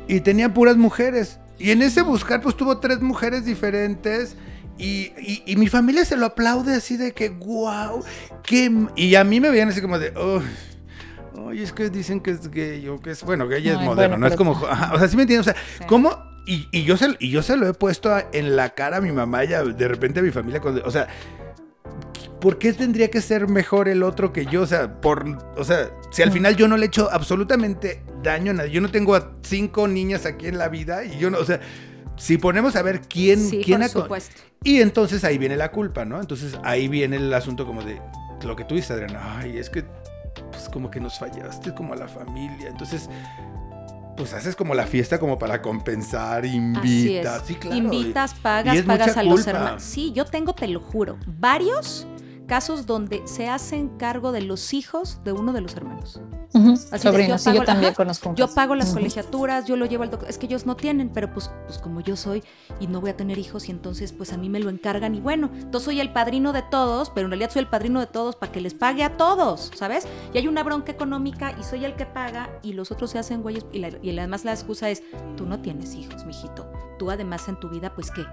y 0.09 0.21
tenía 0.21 0.53
puras 0.53 0.77
mujeres. 0.77 1.39
Y 1.59 1.71
en 1.71 1.83
ese 1.83 2.03
buscar, 2.03 2.41
pues 2.41 2.57
tuvo 2.57 2.79
tres 2.79 3.01
mujeres 3.01 3.45
diferentes. 3.45 4.37
Y, 4.77 5.13
y- 5.19 5.43
y 5.47 5.55
mi 5.57 5.69
familia 5.69 6.05
se 6.05 6.17
lo 6.17 6.27
aplaude 6.27 6.75
así 6.75 6.97
de 6.97 7.13
que, 7.13 7.29
wow, 7.29 8.03
qué... 8.43 8.65
m-". 8.65 8.89
Y 8.97 9.15
a 9.15 9.23
mí 9.23 9.39
me 9.41 9.49
veían 9.51 9.69
así 9.69 9.81
como 9.81 9.99
de, 10.01 10.11
"Uy, 10.19 10.43
Oye, 11.37 11.63
es 11.63 11.73
que 11.73 11.91
dicen 11.91 12.21
que 12.21 12.31
es 12.31 12.49
gay 12.51 12.87
o 12.89 13.01
que 13.01 13.11
es, 13.11 13.23
bueno, 13.25 13.47
gay 13.49 13.69
es 13.69 13.77
Ay, 13.77 13.85
moderno, 13.87 14.17
bueno, 14.17 14.19
no 14.19 14.27
es 14.27 14.37
como, 14.37 14.53
o 14.93 14.99
sea, 14.99 15.09
¿sí 15.09 15.17
me 15.17 15.23
entiendes? 15.23 15.49
O 15.49 15.53
sea, 15.53 15.61
Sí. 15.79 15.85
¿cómo? 15.87 16.17
Y, 16.47 16.69
y 16.73 16.85
yo 16.85 16.97
se, 16.97 17.17
y 17.21 17.31
yo 17.31 17.43
se 17.43 17.57
lo 17.57 17.67
he 17.67 17.73
puesto 17.75 18.15
en 18.33 18.55
la 18.57 18.71
cara 18.71 18.99
a 18.99 19.01
mi 19.01 19.11
mamá 19.13 19.45
y 19.45 19.53
a- 19.55 19.63
de 19.65 19.89
repente 19.89 20.21
a 20.21 20.23
mi 20.23 20.31
familia, 20.31 20.61
cuando, 20.61 20.83
o 20.85 20.91
sea, 20.91 21.09
¿por 22.41 22.59
qué 22.59 22.73
tendría 22.73 23.11
que 23.11 23.21
ser 23.21 23.49
mejor 23.49 23.89
el 23.89 24.03
otro 24.03 24.33
que 24.33 24.47
yo? 24.47 24.63
O 24.63 24.67
sea, 24.67 25.01
por, 25.01 25.25
o 25.57 25.65
sea, 25.65 25.91
si 26.11 26.23
al 26.23 26.31
Mm. 26.31 26.33
final 26.33 26.57
yo 26.57 26.69
no 26.69 26.77
le 26.77 26.85
he 26.85 26.89
hecho 26.89 27.09
absolutamente 27.11 28.03
daño 28.23 28.51
a 28.51 28.55
nadie, 28.55 28.71
yo 28.71 28.81
no 28.81 28.91
tengo 28.91 29.15
a 29.15 29.33
cinco 29.43 29.89
niñas 29.89 30.27
aquí 30.27 30.47
en 30.49 30.59
la 30.59 30.69
vida 30.69 31.05
y 31.05 31.19
yo 31.19 31.31
no, 31.31 31.39
o 31.39 31.45
sea, 31.45 31.61
si 32.17 32.37
ponemos 32.39 32.77
a 32.77 32.83
ver 32.83 33.01
quién, 33.09 33.41
Sí, 33.41 33.63
quién 33.65 33.81
por 33.81 33.89
supuesto. 33.91 34.41
y 34.63 34.81
entonces 34.83 35.25
ahí 35.25 35.39
viene 35.39 35.57
la 35.57 35.71
culpa, 35.73 36.05
¿no? 36.05 36.21
Entonces 36.21 36.57
ahí 36.63 36.89
viene 36.89 37.17
el 37.17 37.33
asunto 37.35 37.67
como 37.67 37.83
de 37.83 38.01
lo 38.45 38.55
que 38.55 38.65
tú 38.65 38.75
dices, 38.75 38.91
Adriana. 38.93 39.39
Ay, 39.39 39.57
es 39.59 39.71
que 39.71 39.85
pues 40.51 40.69
como 40.69 40.91
que 40.91 41.01
nos 41.01 41.19
fallaste 41.19 41.75
como 41.75 41.93
a 41.93 41.97
la 41.97 42.09
familia. 42.09 42.69
Entonces, 42.69 43.09
pues 44.17 44.33
haces 44.33 44.55
como 44.57 44.75
la 44.75 44.87
fiesta 44.87 45.19
como 45.19 45.39
para 45.39 45.61
compensar, 45.63 46.45
invitas. 46.45 47.43
Sí, 47.47 47.55
claro. 47.57 47.77
Invitas, 47.77 48.35
pagas, 48.35 48.83
pagas 48.83 49.17
a 49.17 49.23
los 49.23 49.47
hermanos. 49.47 49.83
Sí, 49.83 50.13
yo 50.13 50.25
tengo, 50.25 50.55
te 50.55 50.69
lo 50.69 50.81
juro, 50.81 51.19
varios 51.27 52.07
casos 52.47 52.87
donde 52.87 53.23
se 53.27 53.49
hacen 53.49 53.89
cargo 53.97 54.31
de 54.33 54.43
los 54.43 54.75
hijos 54.75 55.21
de 55.25 55.33
uno 55.33 55.53
de 55.53 55.61
los 55.61 55.75
hermanos. 55.77 56.21
Así 56.93 56.99
Sobrinos, 57.09 57.41
sí, 57.41 57.47
pago- 57.47 57.59
yo 57.61 57.65
también 57.65 57.89
ajá, 57.89 57.97
conozco 57.97 58.29
un 58.31 58.37
Yo 58.37 58.47
pago 58.55 58.75
las 58.77 58.93
colegiaturas, 58.95 59.65
yo 59.67 59.77
lo 59.77 59.87
llevo 59.87 60.05
al 60.05 60.11
doctor. 60.11 60.29
Es 60.31 60.39
que 60.39 60.47
ellos 60.47 60.67
no 60.67 60.77
tienen, 60.77 61.09
pero 61.09 61.33
pues, 61.33 61.51
pues 61.67 61.79
como 61.79 62.01
yo 62.01 62.15
soy 62.17 62.45
y 62.79 62.87
no 62.87 63.01
voy 63.01 63.11
a 63.11 63.17
tener 63.17 63.39
hijos 63.39 63.69
y 63.69 63.73
entonces 63.73 64.13
pues 64.13 64.33
a 64.33 64.37
mí 64.37 64.49
me 64.49 64.61
lo 64.61 64.71
encargan 64.71 65.15
y 65.17 65.21
bueno, 65.21 65.51
entonces 65.53 65.85
soy 65.87 66.01
el 66.01 66.13
padrino 66.13 66.53
de 66.53 66.63
todos, 66.63 67.11
pero 67.11 67.27
en 67.27 67.33
realidad 67.33 67.51
soy 67.51 67.61
el 67.63 67.69
padrino 67.69 67.99
de 67.99 68.07
todos 68.07 68.37
para 68.37 68.53
que 68.53 68.61
les 68.61 68.75
pague 68.75 69.03
a 69.03 69.17
todos, 69.17 69.73
¿sabes? 69.75 70.07
Y 70.33 70.39
hay 70.39 70.47
una 70.47 70.63
bronca 70.63 70.93
económica 70.93 71.57
y 71.59 71.65
soy 71.65 71.85
el 71.85 71.97
que 71.97 72.07
paga 72.07 72.51
y 72.63 72.75
los 72.75 72.93
otros 72.93 73.11
se 73.11 73.19
hacen 73.19 73.43
güeyes 73.43 73.67
y, 73.73 73.81
la- 73.81 73.91
y 74.01 74.17
además 74.17 74.45
la 74.45 74.53
excusa 74.53 74.91
es, 74.91 75.03
tú 75.37 75.47
no 75.47 75.61
tienes 75.61 75.95
hijos, 75.95 76.25
mijito. 76.25 76.71
Tú 77.01 77.11
además 77.11 77.49
en 77.49 77.59
tu 77.59 77.69
vida, 77.69 77.93
pues 77.95 78.13
qué. 78.13 78.25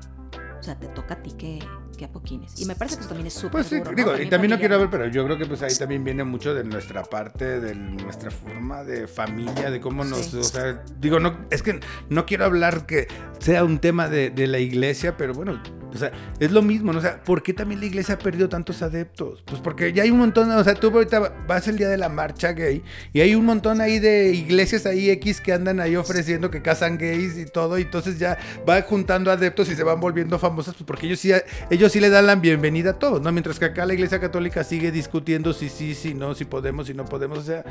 O 0.61 0.63
sea, 0.63 0.75
te 0.79 0.85
toca 0.87 1.15
a 1.15 1.23
ti 1.23 1.31
que, 1.31 1.57
que 1.97 2.05
apoquines. 2.05 2.61
Y 2.61 2.65
me 2.65 2.75
parece 2.75 2.95
que 2.97 3.01
eso 3.01 3.09
también 3.09 3.25
es 3.27 3.33
súper 3.33 3.51
Pues 3.51 3.65
sí, 3.67 3.79
duro, 3.79 3.89
¿no? 3.91 3.97
digo, 3.97 4.15
y 4.17 4.29
también 4.29 4.51
no 4.51 4.59
quiero 4.59 4.77
ver, 4.79 4.89
pero 4.91 5.07
yo 5.07 5.25
creo 5.25 5.37
que 5.39 5.47
pues 5.47 5.63
ahí 5.63 5.73
también 5.75 6.03
viene 6.03 6.23
mucho 6.23 6.53
de 6.53 6.63
nuestra 6.63 7.01
parte, 7.03 7.59
de 7.59 7.73
nuestra 7.73 8.29
forma 8.29 8.83
de 8.83 9.07
familia, 9.07 9.71
de 9.71 9.81
cómo 9.81 10.03
nos, 10.03 10.27
Sí. 10.27 10.37
o 10.37 10.43
sea, 10.43 10.83
digo, 10.99 11.19
no, 11.19 11.35
es 11.49 11.63
que 11.63 11.79
no 12.09 12.27
quiero 12.27 12.45
hablar 12.45 12.85
que 12.85 13.07
sea 13.39 13.63
un 13.63 13.79
tema 13.79 14.07
de, 14.07 14.29
de 14.29 14.45
la 14.45 14.59
iglesia, 14.59 15.17
pero 15.17 15.33
bueno, 15.33 15.59
o 15.93 15.97
sea, 15.97 16.11
es 16.39 16.51
lo 16.51 16.61
mismo, 16.61 16.93
¿no? 16.93 16.99
O 16.99 17.01
sea, 17.01 17.23
¿por 17.23 17.43
qué 17.43 17.53
también 17.53 17.79
la 17.79 17.87
iglesia 17.87 18.15
ha 18.15 18.19
perdido 18.19 18.49
tantos 18.49 18.81
adeptos? 18.81 19.43
Pues 19.45 19.61
porque 19.61 19.93
ya 19.93 20.03
hay 20.03 20.11
un 20.11 20.19
montón, 20.19 20.49
o 20.51 20.63
sea, 20.63 20.75
tú 20.75 20.89
ahorita 20.89 21.33
vas 21.47 21.67
el 21.67 21.77
día 21.77 21.89
de 21.89 21.97
la 21.97 22.09
marcha 22.09 22.53
gay 22.53 22.83
y 23.13 23.21
hay 23.21 23.35
un 23.35 23.45
montón 23.45 23.81
ahí 23.81 23.99
de 23.99 24.33
iglesias 24.33 24.85
ahí 24.85 25.09
X 25.09 25.41
que 25.41 25.53
andan 25.53 25.79
ahí 25.79 25.95
ofreciendo 25.95 26.49
que 26.49 26.61
casan 26.61 26.97
gays 26.97 27.37
y 27.37 27.45
todo, 27.45 27.77
y 27.77 27.83
entonces 27.83 28.19
ya 28.19 28.37
va 28.67 28.81
juntando 28.81 29.31
adeptos 29.31 29.69
y 29.69 29.75
se 29.75 29.83
van 29.83 29.99
volviendo 29.99 30.39
famosas, 30.39 30.73
pues 30.75 30.85
porque 30.85 31.07
ellos 31.07 31.19
sí, 31.19 31.31
ellos 31.69 31.91
sí 31.91 31.99
le 31.99 32.09
dan 32.09 32.27
la 32.27 32.35
bienvenida 32.35 32.91
a 32.91 32.99
todos, 32.99 33.21
¿no? 33.21 33.31
Mientras 33.31 33.59
que 33.59 33.65
acá 33.65 33.85
la 33.85 33.93
iglesia 33.93 34.19
católica 34.19 34.63
sigue 34.63 34.91
discutiendo 34.91 35.53
si 35.53 35.69
sí, 35.69 35.95
si 35.95 36.13
no, 36.13 36.33
si 36.33 36.45
podemos, 36.45 36.87
si 36.87 36.93
no 36.93 37.05
podemos, 37.05 37.39
o 37.39 37.43
sea, 37.43 37.63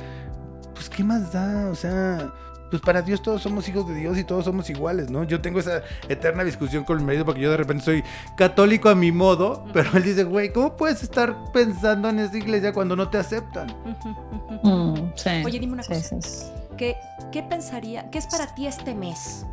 pues 0.74 0.88
qué 0.88 1.04
más 1.04 1.32
da, 1.32 1.68
o 1.70 1.74
sea, 1.74 2.32
pues 2.70 2.80
para 2.82 3.02
Dios 3.02 3.22
todos 3.22 3.42
somos 3.42 3.68
hijos 3.68 3.86
de 3.88 3.94
Dios 3.94 4.16
y 4.16 4.24
todos 4.24 4.44
somos 4.44 4.70
iguales, 4.70 5.10
¿no? 5.10 5.24
Yo 5.24 5.40
tengo 5.40 5.58
esa 5.60 5.82
eterna 6.08 6.44
discusión 6.44 6.84
con 6.84 6.98
mi 6.98 7.04
marido 7.04 7.24
porque 7.24 7.40
yo 7.40 7.50
de 7.50 7.56
repente 7.56 7.84
soy 7.84 8.04
católico 8.36 8.88
a 8.88 8.94
mi 8.94 9.12
modo, 9.12 9.64
pero 9.72 9.90
él 9.94 10.02
dice, 10.04 10.24
güey, 10.24 10.52
¿cómo 10.52 10.76
puedes 10.76 11.02
estar 11.02 11.36
pensando 11.52 12.08
en 12.08 12.20
esa 12.20 12.36
iglesia 12.36 12.72
cuando 12.72 12.96
no 12.96 13.08
te 13.10 13.18
aceptan? 13.18 13.68
Mm, 14.62 15.12
sí, 15.16 15.30
Oye, 15.44 15.58
dime 15.58 15.72
una 15.74 15.82
sí, 15.82 15.94
cosa. 15.94 16.20
sí, 16.20 16.28
sí. 16.28 16.46
¿Qué, 16.76 16.96
¿Qué 17.32 17.42
pensaría? 17.42 18.08
¿Qué 18.10 18.18
es 18.18 18.26
para 18.26 18.54
ti 18.54 18.66
este 18.66 18.94
mes? 18.94 19.44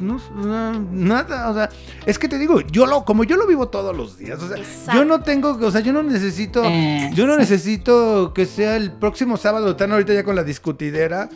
No, 0.00 0.20
no, 0.34 0.80
nada, 0.92 1.50
o 1.50 1.54
sea, 1.54 1.68
es 2.06 2.18
que 2.18 2.28
te 2.28 2.38
digo, 2.38 2.60
yo 2.60 2.86
lo, 2.86 3.04
como 3.04 3.24
yo 3.24 3.36
lo 3.36 3.46
vivo 3.46 3.68
todos 3.68 3.96
los 3.96 4.18
días, 4.18 4.42
o 4.42 4.48
sea, 4.48 4.56
Exacto. 4.58 4.92
yo 5.00 5.04
no 5.04 5.20
tengo, 5.22 5.50
o 5.60 5.70
sea, 5.70 5.80
yo 5.80 5.92
no 5.92 6.02
necesito, 6.02 6.62
Eh, 6.64 7.10
yo 7.14 7.26
no 7.26 7.34
sí. 7.34 7.40
necesito 7.40 8.32
que 8.34 8.46
sea 8.46 8.76
el 8.76 8.92
próximo 8.92 9.36
sábado, 9.36 9.70
están 9.70 9.92
ahorita 9.92 10.12
ya 10.14 10.24
con 10.24 10.36
la 10.36 10.44
discutidera, 10.44 11.28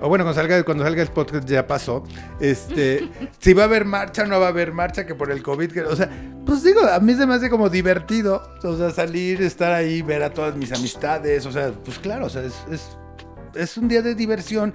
o 0.00 0.08
bueno, 0.08 0.24
cuando 0.24 0.34
salga, 0.40 0.62
cuando 0.64 0.84
salga 0.84 1.02
el 1.02 1.08
podcast 1.08 1.48
ya 1.48 1.66
pasó, 1.66 2.04
este, 2.40 3.08
si 3.38 3.52
va 3.54 3.62
a 3.62 3.66
haber 3.66 3.84
marcha, 3.84 4.24
no 4.26 4.38
va 4.40 4.46
a 4.46 4.50
haber 4.50 4.72
marcha, 4.72 5.06
que 5.06 5.14
por 5.14 5.30
el 5.30 5.42
COVID, 5.42 5.72
que- 5.72 5.82
o 5.82 5.96
sea, 5.96 6.10
pues 6.46 6.62
digo, 6.62 6.80
a 6.86 7.00
mí 7.00 7.14
se 7.14 7.26
me 7.26 7.34
hace 7.34 7.48
como 7.50 7.68
divertido, 7.70 8.42
o 8.62 8.76
sea, 8.76 8.90
salir, 8.90 9.40
estar 9.42 9.72
ahí, 9.72 10.02
ver 10.02 10.22
a 10.22 10.30
todas 10.30 10.54
mis 10.56 10.72
amistades, 10.72 11.46
o 11.46 11.52
sea, 11.52 11.72
pues 11.84 11.98
claro, 11.98 12.26
o 12.26 12.30
sea, 12.30 12.42
es, 12.42 12.54
es, 12.70 12.82
es 13.54 13.76
un 13.78 13.88
día 13.88 14.02
de 14.02 14.14
diversión. 14.14 14.74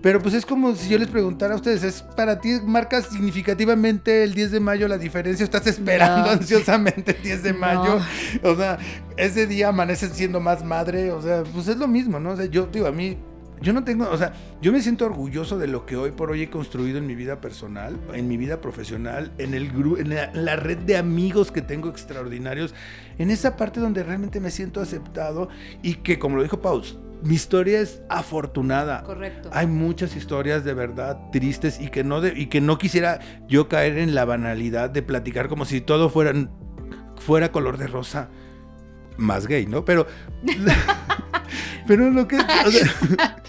Pero 0.00 0.22
pues 0.22 0.34
es 0.34 0.46
como 0.46 0.76
si 0.76 0.88
yo 0.88 0.98
les 0.98 1.08
preguntara 1.08 1.54
a 1.54 1.56
ustedes, 1.56 1.82
¿es 1.82 2.02
para 2.02 2.40
ti 2.40 2.60
marca 2.64 3.02
significativamente 3.02 4.22
el 4.22 4.32
10 4.32 4.52
de 4.52 4.60
mayo 4.60 4.86
la 4.86 4.96
diferencia? 4.96 5.42
¿Estás 5.42 5.66
esperando 5.66 6.30
ansiosamente 6.30 7.16
el 7.16 7.22
10 7.22 7.42
de 7.42 7.52
mayo? 7.52 7.98
O 8.44 8.54
sea, 8.54 8.78
ese 9.16 9.46
día 9.46 9.68
amaneces 9.68 10.12
siendo 10.12 10.38
más 10.38 10.64
madre, 10.64 11.10
o 11.10 11.20
sea, 11.20 11.42
pues 11.42 11.66
es 11.66 11.76
lo 11.76 11.88
mismo, 11.88 12.20
¿no? 12.20 12.30
O 12.30 12.36
sea, 12.36 12.46
yo 12.46 12.66
digo, 12.66 12.86
a 12.86 12.92
mí 12.92 13.16
yo 13.60 13.72
no 13.72 13.82
tengo, 13.82 14.08
o 14.08 14.16
sea, 14.16 14.32
yo 14.62 14.72
me 14.72 14.80
siento 14.80 15.04
orgulloso 15.04 15.58
de 15.58 15.66
lo 15.66 15.84
que 15.84 15.96
hoy 15.96 16.12
por 16.12 16.30
hoy 16.30 16.42
he 16.42 16.50
construido 16.50 16.98
en 16.98 17.06
mi 17.06 17.14
vida 17.14 17.40
personal, 17.40 17.98
en 18.14 18.28
mi 18.28 18.36
vida 18.36 18.60
profesional, 18.60 19.32
en, 19.38 19.54
el 19.54 19.70
en 19.98 20.44
la, 20.44 20.56
red 20.56 20.78
de 20.78 20.96
amigos 20.96 21.50
que 21.50 21.60
tengo 21.60 21.88
extraordinarios, 21.88 22.74
en 23.18 23.30
esa 23.30 23.56
parte 23.56 23.80
donde 23.80 24.04
realmente 24.04 24.38
me 24.38 24.50
siento 24.50 24.80
aceptado 24.80 25.48
y 25.82 25.94
que, 25.94 26.18
como 26.18 26.36
lo 26.36 26.42
dijo 26.42 26.60
Paus, 26.60 26.98
mi 27.22 27.34
historia 27.34 27.80
es 27.80 28.02
afortunada. 28.08 29.02
Correcto. 29.02 29.50
Hay 29.52 29.66
muchas 29.66 30.16
historias 30.16 30.64
de 30.64 30.74
verdad 30.74 31.18
tristes 31.32 31.80
y 31.80 31.88
que 31.88 32.04
no 32.04 32.26
y 32.26 32.46
que 32.46 32.60
no 32.60 32.78
quisiera 32.78 33.20
yo 33.48 33.68
caer 33.68 33.98
en 33.98 34.14
la 34.14 34.24
banalidad 34.24 34.90
de 34.90 35.02
platicar 35.02 35.48
como 35.48 35.64
si 35.64 35.80
todo 35.80 36.10
fuera 36.10 36.32
fuera 37.16 37.50
color 37.52 37.78
de 37.78 37.86
rosa 37.86 38.28
más 39.16 39.46
gay, 39.46 39.66
¿no? 39.66 39.84
Pero 39.84 40.06
Pero 41.88 42.10
lo 42.10 42.28
que. 42.28 42.38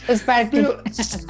es 0.07 0.21
para 0.21 0.49
pero, 0.49 0.81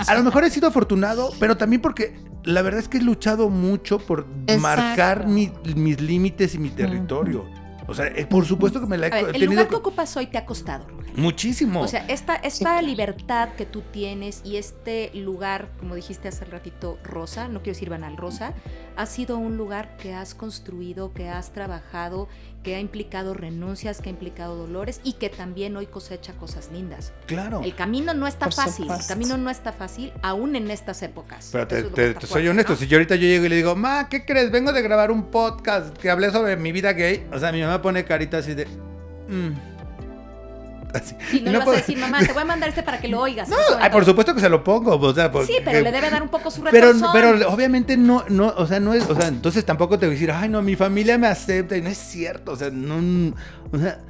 a 0.08 0.16
lo 0.16 0.24
mejor 0.24 0.44
he 0.44 0.52
sido 0.52 0.68
afortunado, 0.68 1.32
pero 1.40 1.58
también 1.58 1.82
porque 1.82 2.16
la 2.44 2.62
verdad 2.62 2.80
es 2.80 2.88
que 2.88 3.00
he 3.00 3.02
luchado 3.02 3.50
mucho 3.50 3.98
por 3.98 4.28
marcar 4.60 5.28
mis 5.28 5.52
límites 6.00 6.54
y 6.54 6.60
mi 6.60 6.70
territorio. 6.70 7.46
O 7.90 7.94
sea, 7.96 8.08
eh, 8.08 8.26
por 8.26 8.46
supuesto 8.46 8.80
que 8.80 8.86
me 8.86 8.98
la 8.98 9.08
he, 9.08 9.10
tenido. 9.10 9.32
El 9.34 9.46
lugar 9.46 9.68
que 9.68 9.76
ocupas 9.76 10.16
hoy 10.16 10.28
te 10.28 10.38
ha 10.38 10.46
costado. 10.46 10.86
Muchísimo. 11.16 11.82
O 11.82 11.88
sea, 11.88 12.06
esta, 12.08 12.36
esta 12.36 12.82
libertad 12.82 13.50
que 13.58 13.66
tú 13.66 13.82
tienes 13.82 14.42
y 14.46 14.58
este 14.58 15.12
lugar, 15.16 15.70
como 15.80 15.96
dijiste 15.96 16.28
hace 16.28 16.46
ratito, 16.46 17.00
Rosa, 17.04 17.48
no 17.48 17.62
quiero 17.62 17.76
decir 17.76 17.90
banal, 17.90 18.16
Rosa, 18.16 18.54
ha 18.96 19.06
sido 19.06 19.38
un 19.38 19.58
lugar 19.58 19.98
que 19.98 20.14
has 20.14 20.36
construido, 20.36 21.14
que 21.14 21.30
has 21.30 21.52
trabajado 21.52 22.28
que 22.64 22.76
ha 22.76 22.80
implicado 22.80 23.34
renuncias, 23.34 24.02
que 24.02 24.10
ha 24.10 24.12
implicado 24.12 24.56
dolores 24.56 25.00
y 25.04 25.14
que 25.14 25.30
también 25.30 25.76
hoy 25.78 25.86
cosecha 25.86 26.34
cosas 26.34 26.70
lindas. 26.74 27.14
Claro. 27.26 27.62
El 27.64 27.76
camino 27.76 28.14
no 28.14 28.28
está 28.28 28.52
fácil, 28.52 28.90
el 28.90 29.08
camino 29.08 29.38
no 29.38 29.50
está 29.50 29.72
fácil 29.72 30.12
aún 30.22 30.56
en 30.56 30.70
estas 30.70 31.02
épocas. 31.04 31.50
Pero 31.52 31.68
te, 31.68 32.16
soy 32.26 32.48
honesto, 32.48 32.76
si 32.76 32.88
yo 32.88 32.98
ahorita 32.98 33.16
yo 33.16 33.22
llego 33.22 33.46
y 33.46 33.50
le 33.50 33.56
digo, 33.56 33.76
ma, 33.76 34.10
¿qué 34.10 34.26
crees? 34.26 34.52
Vengo 34.52 34.74
de 34.74 34.82
grabar 34.82 35.12
un 35.12 35.32
podcast 35.32 35.96
que 35.98 36.10
hablé 36.10 36.32
sobre 36.32 36.58
mi 36.58 36.72
vida 36.72 36.94
gay. 36.94 37.28
O 37.32 37.40
sea, 37.40 37.52
mi 37.52 37.62
mamá 37.62 37.82
pone 37.82 38.04
carita 38.04 38.40
así 38.40 38.54
de... 38.54 38.66
Mm". 39.28 39.79
Sí, 41.30 41.42
no, 41.42 41.52
le 41.52 41.58
vas 41.60 41.68
a 41.68 41.72
decir, 41.72 41.98
mamá, 41.98 42.20
te 42.20 42.34
voy 42.34 42.42
a 42.42 42.46
mandar 42.46 42.70
este 42.70 42.84
para 42.84 43.00
que 43.00 43.08
lo 43.08 43.20
oigas. 43.22 43.50
No, 43.50 43.58
por 43.92 44.06
supuesto 44.06 44.34
que 44.34 44.42
se 44.42 44.50
lo 44.50 44.64
pongo. 44.64 44.96
O 44.96 45.14
sea, 45.14 45.32
sí, 45.46 45.58
pero 45.64 45.82
le 45.82 45.92
debe 45.92 46.10
dar 46.10 46.24
un 46.24 46.30
poco 46.30 46.52
su 46.52 46.64
pero, 46.64 46.92
pero 47.14 47.50
obviamente 47.50 47.98
no, 47.98 48.24
no, 48.30 48.54
o 48.58 48.68
sea, 48.68 48.80
no 48.80 48.94
es, 48.94 49.10
o 49.10 49.16
sea, 49.16 49.28
entonces 49.28 49.66
tampoco 49.66 50.00
te 50.00 50.06
voy 50.06 50.16
a 50.16 50.16
decir, 50.16 50.32
ay, 50.32 50.50
no, 50.50 50.62
mi 50.62 50.76
familia 50.76 51.18
me 51.18 51.28
acepta 51.28 51.78
y 51.78 51.82
no 51.82 51.90
es 51.90 51.98
cierto, 51.98 52.52
o 52.54 52.56
sea, 52.56 52.70
no, 52.70 53.34
o 53.72 53.78
sea, 53.78 54.02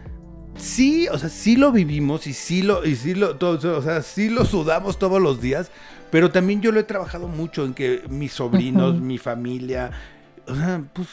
sí, 0.56 1.08
o 1.10 1.18
sea, 1.18 1.30
sí 1.30 1.56
lo 1.56 1.72
vivimos 1.72 2.28
y 2.28 2.34
sí 2.34 2.62
lo, 2.62 2.86
y 2.86 2.96
sí 2.96 3.14
lo, 3.16 3.36
todo, 3.36 3.78
o 3.78 3.82
sea, 3.82 4.02
sí 4.02 4.30
lo 4.30 4.46
sudamos 4.46 5.00
todos 5.00 5.22
los 5.22 5.42
días, 5.42 5.72
pero 6.12 6.32
también 6.32 6.62
yo 6.62 6.72
lo 6.72 6.80
he 6.80 6.84
trabajado 6.84 7.28
mucho 7.28 7.66
en 7.66 7.74
que 7.74 8.04
mis 8.10 8.34
sobrinos, 8.34 9.00
mi 9.00 9.18
familia, 9.18 9.92
o 10.48 10.56
sea, 10.56 10.82
pues 10.94 11.08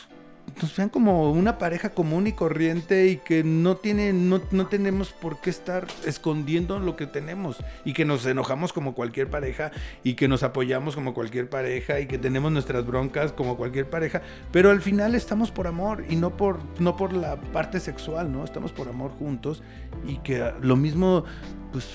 nos 0.60 0.74
vean 0.76 0.88
como 0.88 1.30
una 1.32 1.58
pareja 1.58 1.90
común 1.90 2.26
y 2.26 2.32
corriente 2.32 3.08
y 3.08 3.16
que 3.16 3.44
no 3.44 3.76
tiene, 3.76 4.12
no, 4.12 4.40
no, 4.50 4.66
tenemos 4.66 5.12
por 5.12 5.40
qué 5.40 5.50
estar 5.50 5.86
escondiendo 6.04 6.78
lo 6.78 6.96
que 6.96 7.06
tenemos 7.06 7.58
y 7.84 7.92
que 7.92 8.04
nos 8.04 8.24
enojamos 8.26 8.72
como 8.72 8.94
cualquier 8.94 9.28
pareja 9.28 9.70
y 10.02 10.14
que 10.14 10.28
nos 10.28 10.42
apoyamos 10.42 10.94
como 10.94 11.14
cualquier 11.14 11.50
pareja 11.50 12.00
y 12.00 12.06
que 12.06 12.18
tenemos 12.18 12.52
nuestras 12.52 12.86
broncas 12.86 13.32
como 13.32 13.56
cualquier 13.56 13.90
pareja, 13.90 14.22
pero 14.52 14.70
al 14.70 14.80
final 14.80 15.14
estamos 15.14 15.50
por 15.50 15.66
amor 15.66 16.04
y 16.08 16.16
no 16.16 16.36
por, 16.36 16.58
no 16.80 16.96
por 16.96 17.12
la 17.12 17.36
parte 17.36 17.80
sexual, 17.80 18.32
¿no? 18.32 18.44
Estamos 18.44 18.72
por 18.72 18.88
amor 18.88 19.10
juntos 19.10 19.62
y 20.06 20.18
que 20.18 20.52
lo 20.60 20.76
mismo, 20.76 21.24
pues 21.72 21.86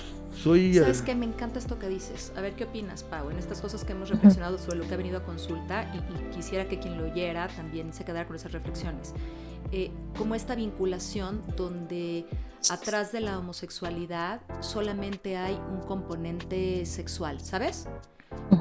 soy... 0.42 0.74
¿Sabes 0.74 1.02
qué? 1.02 1.14
Me 1.14 1.26
encanta 1.26 1.58
esto 1.58 1.78
que 1.78 1.88
dices. 1.88 2.32
A 2.36 2.40
ver 2.40 2.54
qué 2.54 2.64
opinas, 2.64 3.02
Pau, 3.02 3.30
en 3.30 3.38
estas 3.38 3.60
cosas 3.60 3.84
que 3.84 3.92
hemos 3.92 4.08
reflexionado 4.08 4.58
sobre 4.58 4.78
lo 4.78 4.86
que 4.86 4.94
ha 4.94 4.96
venido 4.96 5.18
a 5.18 5.24
consulta 5.24 5.92
y, 5.94 6.34
quisiera 6.34 6.66
que 6.66 6.78
quien 6.78 6.98
lo 6.98 7.04
oyera 7.04 7.48
también 7.48 7.92
se 7.92 8.04
quedara 8.04 8.26
con 8.26 8.36
esas 8.36 8.52
reflexiones. 8.52 9.14
Eh, 9.70 9.90
como 10.18 10.34
esta 10.34 10.54
vinculación 10.54 11.42
donde 11.56 12.26
atrás 12.70 13.12
de 13.12 13.20
la 13.20 13.38
homosexualidad 13.38 14.40
solamente 14.60 15.36
hay 15.36 15.54
un 15.54 15.80
componente 15.80 16.84
sexual, 16.86 17.40
¿sabes? 17.40 17.86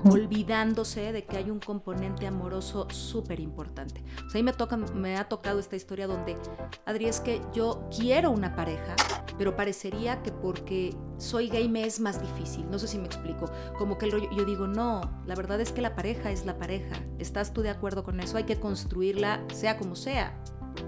olvidándose 0.09 1.11
de 1.11 1.25
que 1.25 1.37
hay 1.37 1.49
un 1.49 1.59
componente 1.59 2.27
amoroso 2.27 2.87
súper 2.89 3.39
importante. 3.39 4.03
O 4.25 4.29
sea, 4.29 4.39
ahí 4.39 4.43
me, 4.43 4.53
toca, 4.53 4.77
me 4.77 5.17
ha 5.17 5.27
tocado 5.27 5.59
esta 5.59 5.75
historia 5.75 6.07
donde, 6.07 6.37
Adri, 6.85 7.05
es 7.05 7.19
que 7.19 7.41
yo 7.53 7.87
quiero 7.95 8.31
una 8.31 8.55
pareja, 8.55 8.95
pero 9.41 9.55
parecería 9.55 10.21
que 10.21 10.31
porque 10.31 10.93
soy 11.17 11.49
gay 11.49 11.67
me 11.67 11.83
es 11.83 11.99
más 11.99 12.21
difícil. 12.21 12.69
No 12.69 12.77
sé 12.77 12.87
si 12.87 12.99
me 12.99 13.07
explico. 13.07 13.49
Como 13.75 13.97
que 13.97 14.07
yo 14.07 14.45
digo, 14.45 14.67
no, 14.67 15.01
la 15.25 15.33
verdad 15.33 15.59
es 15.59 15.71
que 15.71 15.81
la 15.81 15.95
pareja 15.95 16.29
es 16.29 16.45
la 16.45 16.59
pareja. 16.59 16.97
¿Estás 17.17 17.51
tú 17.51 17.63
de 17.63 17.71
acuerdo 17.71 18.03
con 18.03 18.19
eso? 18.19 18.37
Hay 18.37 18.43
que 18.43 18.59
construirla 18.59 19.43
sea 19.51 19.79
como 19.79 19.95
sea. 19.95 20.39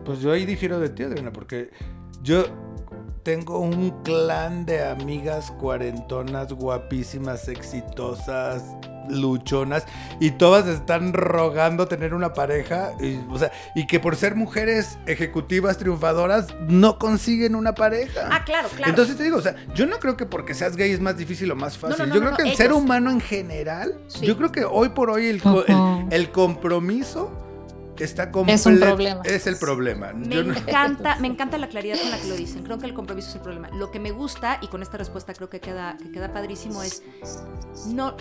Pues 0.06 0.20
yo 0.20 0.32
ahí 0.32 0.46
difiero 0.46 0.80
de 0.80 0.90
ti, 0.90 1.02
Adriana, 1.02 1.34
porque 1.34 1.72
yo 2.22 2.44
tengo 3.24 3.58
un 3.58 4.04
clan 4.04 4.68
de 4.68 4.86
amigas 4.86 5.50
cuarentonas, 5.50 6.54
guapísimas, 6.54 7.48
exitosas, 7.48 8.76
luchonas, 9.10 9.86
y 10.20 10.32
todas 10.32 10.68
están 10.68 11.14
rogando 11.14 11.88
tener 11.88 12.14
una 12.14 12.34
pareja, 12.34 12.92
y, 13.00 13.20
o 13.30 13.38
sea, 13.38 13.52
y 13.76 13.88
que 13.88 14.00
por 14.00 14.16
ser 14.16 14.36
mujeres 14.36 14.98
ejecutivas, 15.06 15.78
triunfadoras, 15.78 16.48
no 16.68 16.98
consiguen 16.98 17.56
una 17.56 17.76
pareja. 17.76 18.30
Ah, 18.32 18.44
claro, 18.46 18.70
claro. 18.70 18.90
Entonces 18.90 19.18
te 19.18 19.24
digo, 19.24 19.38
o 19.38 19.42
sea, 19.42 19.56
yo 19.74 19.86
no 19.86 20.00
creo 20.00 20.18
que 20.18 20.26
porque 20.26 20.54
seas 20.54 20.76
gay 20.76 20.92
es 20.92 21.00
más 21.00 21.18
difícil 21.18 21.52
o 21.52 21.56
más 21.56 21.78
fácil. 21.78 22.06
yo 22.12 22.20
creo 22.20 22.36
que 22.36 22.44
el 22.44 22.56
ser 22.56 22.74
humano 22.74 23.10
en 23.12 23.22
general, 23.22 24.00
yo 24.22 24.38
creo 24.38 24.52
que 24.52 24.66
hoy 24.66 24.90
por 24.90 25.10
hoy 25.10 25.28
el, 25.28 25.42
el 26.12 26.32
compromiso 26.32 27.44
está 28.04 28.32
Es 28.48 28.66
un 28.66 28.80
problema. 28.80 29.22
Es 29.24 29.48
el 29.48 29.58
problema. 29.58 30.14
Me 30.14 30.40
encanta, 30.40 31.16
me 31.20 31.28
encanta 31.28 31.58
la 31.58 31.68
claridad 31.68 31.98
con 32.00 32.12
la 32.12 32.20
que 32.20 32.28
lo 32.28 32.36
dicen. 32.36 32.64
Creo 32.64 32.78
que 32.78 32.86
el 32.86 32.94
compromiso 32.94 33.30
es 33.30 33.36
el 33.36 33.42
problema. 33.42 33.70
Lo 33.70 33.92
que 33.92 34.00
me 34.00 34.12
gusta, 34.12 34.60
y 34.62 34.68
con 34.68 34.82
esta 34.82 34.98
respuesta 34.98 35.34
creo 35.34 35.50
que 35.50 35.60
queda, 35.60 35.98
que 35.98 36.12
queda 36.12 36.34
padrísimo, 36.34 36.84
es 36.84 37.04
no, 37.88 38.16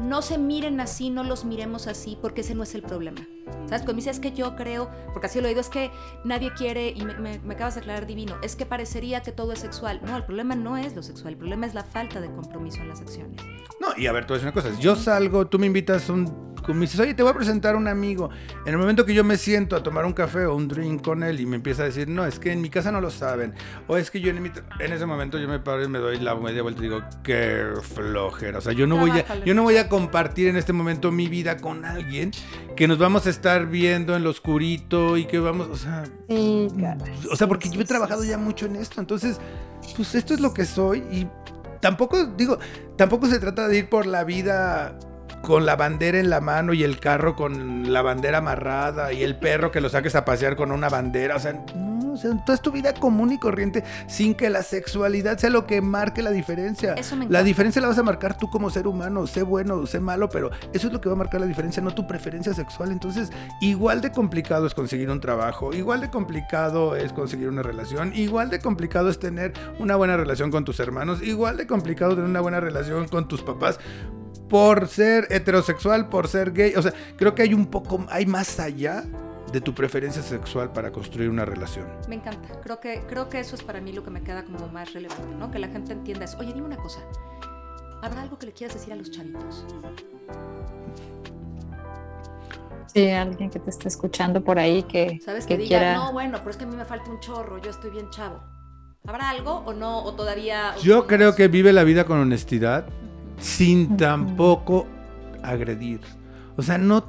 no 0.00 0.22
se 0.22 0.38
miren 0.38 0.80
así, 0.80 1.10
no 1.10 1.24
los 1.24 1.44
miremos 1.44 1.86
así, 1.86 2.16
porque 2.20 2.42
ese 2.42 2.54
no 2.54 2.62
es 2.62 2.74
el 2.74 2.82
problema. 2.82 3.26
¿Sabes? 3.66 3.82
Cuando 3.82 3.94
me 3.94 3.96
dices 3.98 4.16
es 4.16 4.20
que 4.20 4.32
yo 4.32 4.56
creo, 4.56 4.90
porque 5.12 5.26
así 5.26 5.40
lo 5.40 5.46
he 5.46 5.50
oído, 5.50 5.60
es 5.60 5.68
que 5.68 5.90
nadie 6.24 6.52
quiere, 6.54 6.90
y 6.90 7.04
me, 7.04 7.38
me, 7.38 7.54
acabas 7.54 7.74
de 7.74 7.80
aclarar 7.80 8.06
divino, 8.06 8.36
es 8.42 8.56
que 8.56 8.66
parecería 8.66 9.22
que 9.22 9.32
todo 9.32 9.52
es 9.52 9.60
sexual. 9.60 10.00
No, 10.04 10.16
el 10.16 10.24
problema 10.24 10.54
no 10.54 10.76
es 10.76 10.94
lo 10.94 11.02
sexual, 11.02 11.34
el 11.34 11.38
problema 11.38 11.66
es 11.66 11.74
la 11.74 11.84
falta 11.84 12.20
de 12.20 12.28
compromiso 12.28 12.80
en 12.80 12.88
las 12.88 13.00
acciones. 13.00 13.40
No, 13.80 13.88
y 13.96 14.06
a 14.06 14.12
ver, 14.12 14.26
tú 14.26 14.34
voy 14.34 14.42
una 14.42 14.52
cosa. 14.52 14.70
Yo 14.80 14.96
salgo, 14.96 15.46
tú 15.46 15.58
me 15.58 15.66
invitas 15.66 16.08
un 16.08 16.48
me 16.74 16.80
dices, 16.80 17.00
oye, 17.00 17.14
te 17.14 17.22
voy 17.22 17.32
a 17.32 17.34
presentar 17.34 17.74
a 17.74 17.78
un 17.78 17.88
amigo. 17.88 18.30
En 18.64 18.72
el 18.72 18.78
momento 18.78 19.04
que 19.04 19.14
yo 19.14 19.24
me 19.24 19.36
siento 19.36 19.76
a 19.76 19.82
tomar 19.82 20.04
un 20.04 20.12
café 20.12 20.46
o 20.46 20.54
un 20.54 20.68
drink 20.68 21.02
con 21.02 21.22
él 21.22 21.40
y 21.40 21.46
me 21.46 21.56
empieza 21.56 21.82
a 21.82 21.86
decir, 21.86 22.08
no, 22.08 22.26
es 22.26 22.38
que 22.38 22.52
en 22.52 22.60
mi 22.60 22.70
casa 22.70 22.92
no 22.92 23.00
lo 23.00 23.10
saben. 23.10 23.54
O 23.86 23.96
es 23.96 24.10
que 24.10 24.20
yo 24.20 24.30
en, 24.30 24.38
en 24.80 24.92
ese 24.92 25.06
momento 25.06 25.38
yo 25.38 25.48
me 25.48 25.58
paro 25.58 25.84
y 25.84 25.88
me 25.88 25.98
doy 25.98 26.18
la 26.18 26.34
media 26.34 26.62
vuelta 26.62 26.80
y 26.80 26.84
digo, 26.84 27.00
qué 27.22 27.72
flojera. 27.82 28.58
O 28.58 28.60
sea, 28.60 28.72
yo 28.72 28.86
no, 28.86 28.96
voy 28.96 29.10
a, 29.10 29.44
yo 29.44 29.54
no 29.54 29.62
voy 29.62 29.76
a 29.76 29.88
compartir 29.88 30.48
en 30.48 30.56
este 30.56 30.72
momento 30.72 31.10
mi 31.10 31.28
vida 31.28 31.56
con 31.58 31.84
alguien 31.84 32.32
que 32.76 32.86
nos 32.86 32.98
vamos 32.98 33.26
a 33.26 33.30
estar 33.38 33.66
viendo 33.66 34.16
en 34.16 34.24
lo 34.24 34.30
oscurito 34.30 35.16
y 35.16 35.24
que 35.24 35.38
vamos, 35.38 35.68
o 35.70 35.76
sea... 35.76 36.04
o 37.30 37.36
sea, 37.36 37.46
porque 37.46 37.70
yo 37.70 37.80
he 37.80 37.84
trabajado 37.84 38.24
ya 38.24 38.36
mucho 38.36 38.66
en 38.66 38.76
esto. 38.76 39.00
Entonces, 39.00 39.38
pues 39.96 40.14
esto 40.14 40.34
es 40.34 40.40
lo 40.40 40.52
que 40.52 40.64
soy 40.64 40.98
y 41.10 41.28
tampoco, 41.80 42.26
digo, 42.26 42.58
tampoco 42.96 43.26
se 43.26 43.38
trata 43.38 43.68
de 43.68 43.78
ir 43.78 43.88
por 43.88 44.06
la 44.06 44.24
vida 44.24 44.98
con 45.42 45.66
la 45.66 45.76
bandera 45.76 46.18
en 46.18 46.30
la 46.30 46.40
mano 46.40 46.72
y 46.72 46.82
el 46.82 46.98
carro 46.98 47.36
con 47.36 47.92
la 47.92 48.02
bandera 48.02 48.38
amarrada 48.38 49.12
y 49.12 49.22
el 49.22 49.38
perro 49.38 49.70
que 49.70 49.80
lo 49.80 49.88
saques 49.88 50.16
a 50.16 50.24
pasear 50.24 50.56
con 50.56 50.72
una 50.72 50.88
bandera. 50.88 51.36
O 51.36 51.38
sea, 51.38 51.64
sea, 52.18 52.36
toda 52.44 52.54
es 52.54 52.62
tu 52.62 52.72
vida 52.72 52.94
común 52.94 53.32
y 53.32 53.38
corriente 53.38 53.84
sin 54.06 54.34
que 54.34 54.50
la 54.50 54.62
sexualidad 54.62 55.38
sea 55.38 55.50
lo 55.50 55.66
que 55.66 55.80
marque 55.80 56.22
la 56.22 56.30
diferencia. 56.30 56.94
la 57.28 57.42
diferencia 57.42 57.80
la 57.80 57.88
vas 57.88 57.98
a 57.98 58.02
marcar 58.02 58.36
tú 58.36 58.48
como 58.50 58.70
ser 58.70 58.86
humano, 58.86 59.26
sé 59.26 59.42
bueno, 59.42 59.86
sé 59.86 60.00
malo, 60.00 60.28
pero 60.28 60.50
eso 60.72 60.86
es 60.86 60.92
lo 60.92 61.00
que 61.00 61.08
va 61.08 61.14
a 61.14 61.18
marcar 61.18 61.40
la 61.40 61.46
diferencia, 61.46 61.82
no 61.82 61.94
tu 61.94 62.06
preferencia 62.06 62.54
sexual. 62.54 62.92
Entonces, 62.92 63.30
igual 63.60 64.00
de 64.00 64.12
complicado 64.12 64.66
es 64.66 64.74
conseguir 64.74 65.10
un 65.10 65.20
trabajo, 65.20 65.72
igual 65.72 66.00
de 66.00 66.10
complicado 66.10 66.96
es 66.96 67.12
conseguir 67.12 67.48
una 67.48 67.62
relación, 67.62 68.12
igual 68.14 68.50
de 68.50 68.60
complicado 68.60 69.08
es 69.08 69.18
tener 69.18 69.52
una 69.78 69.96
buena 69.96 70.16
relación 70.16 70.50
con 70.50 70.64
tus 70.64 70.80
hermanos, 70.80 71.22
igual 71.22 71.56
de 71.56 71.66
complicado 71.66 72.14
tener 72.14 72.28
una 72.28 72.40
buena 72.40 72.60
relación 72.60 73.08
con 73.08 73.28
tus 73.28 73.42
papás 73.42 73.78
por 74.48 74.88
ser 74.88 75.26
heterosexual, 75.30 76.08
por 76.08 76.28
ser 76.28 76.52
gay. 76.52 76.74
O 76.76 76.82
sea, 76.82 76.92
creo 77.16 77.34
que 77.34 77.42
hay 77.42 77.54
un 77.54 77.66
poco, 77.66 78.06
hay 78.10 78.26
más 78.26 78.58
allá 78.58 79.04
de 79.52 79.60
tu 79.60 79.74
preferencia 79.74 80.22
sexual 80.22 80.72
para 80.72 80.92
construir 80.92 81.30
una 81.30 81.44
relación. 81.44 81.86
Me 82.08 82.16
encanta. 82.16 82.60
Creo 82.60 82.80
que, 82.80 83.02
creo 83.08 83.28
que 83.28 83.40
eso 83.40 83.54
es 83.54 83.62
para 83.62 83.80
mí 83.80 83.92
lo 83.92 84.02
que 84.02 84.10
me 84.10 84.22
queda 84.22 84.44
como 84.44 84.68
más 84.68 84.92
relevante, 84.92 85.34
¿no? 85.36 85.50
Que 85.50 85.58
la 85.58 85.68
gente 85.68 85.92
entienda 85.92 86.24
eso. 86.24 86.38
Oye, 86.38 86.52
dime 86.52 86.66
una 86.66 86.76
cosa. 86.76 87.00
¿Habrá 88.02 88.22
algo 88.22 88.38
que 88.38 88.46
le 88.46 88.52
quieras 88.52 88.74
decir 88.74 88.92
a 88.92 88.96
los 88.96 89.10
chavitos? 89.10 89.64
Sí, 92.86 93.10
alguien 93.10 93.50
que 93.50 93.58
te 93.58 93.70
esté 93.70 93.88
escuchando 93.88 94.42
por 94.42 94.58
ahí 94.58 94.82
que, 94.84 95.20
¿Sabes? 95.24 95.46
Que, 95.46 95.58
diga, 95.58 95.94
no, 95.94 96.12
bueno, 96.12 96.38
pero 96.38 96.50
es 96.50 96.56
que 96.56 96.64
a 96.64 96.66
mí 96.66 96.76
me 96.76 96.84
falta 96.84 97.10
un 97.10 97.20
chorro, 97.20 97.60
yo 97.60 97.70
estoy 97.70 97.90
bien 97.90 98.08
chavo. 98.10 98.40
¿Habrá 99.06 99.30
algo 99.30 99.62
o 99.66 99.72
no? 99.72 100.02
¿O 100.02 100.14
todavía...? 100.14 100.74
yo 100.82 101.06
creo 101.06 101.34
que 101.34 101.48
vive 101.48 101.72
la 101.72 101.84
vida 101.84 102.04
con 102.04 102.18
honestidad, 102.18 102.86
sin 103.38 103.96
tampoco 103.96 104.86
agredir. 105.42 106.00
O 106.58 106.62
sea, 106.62 106.76
no, 106.76 107.06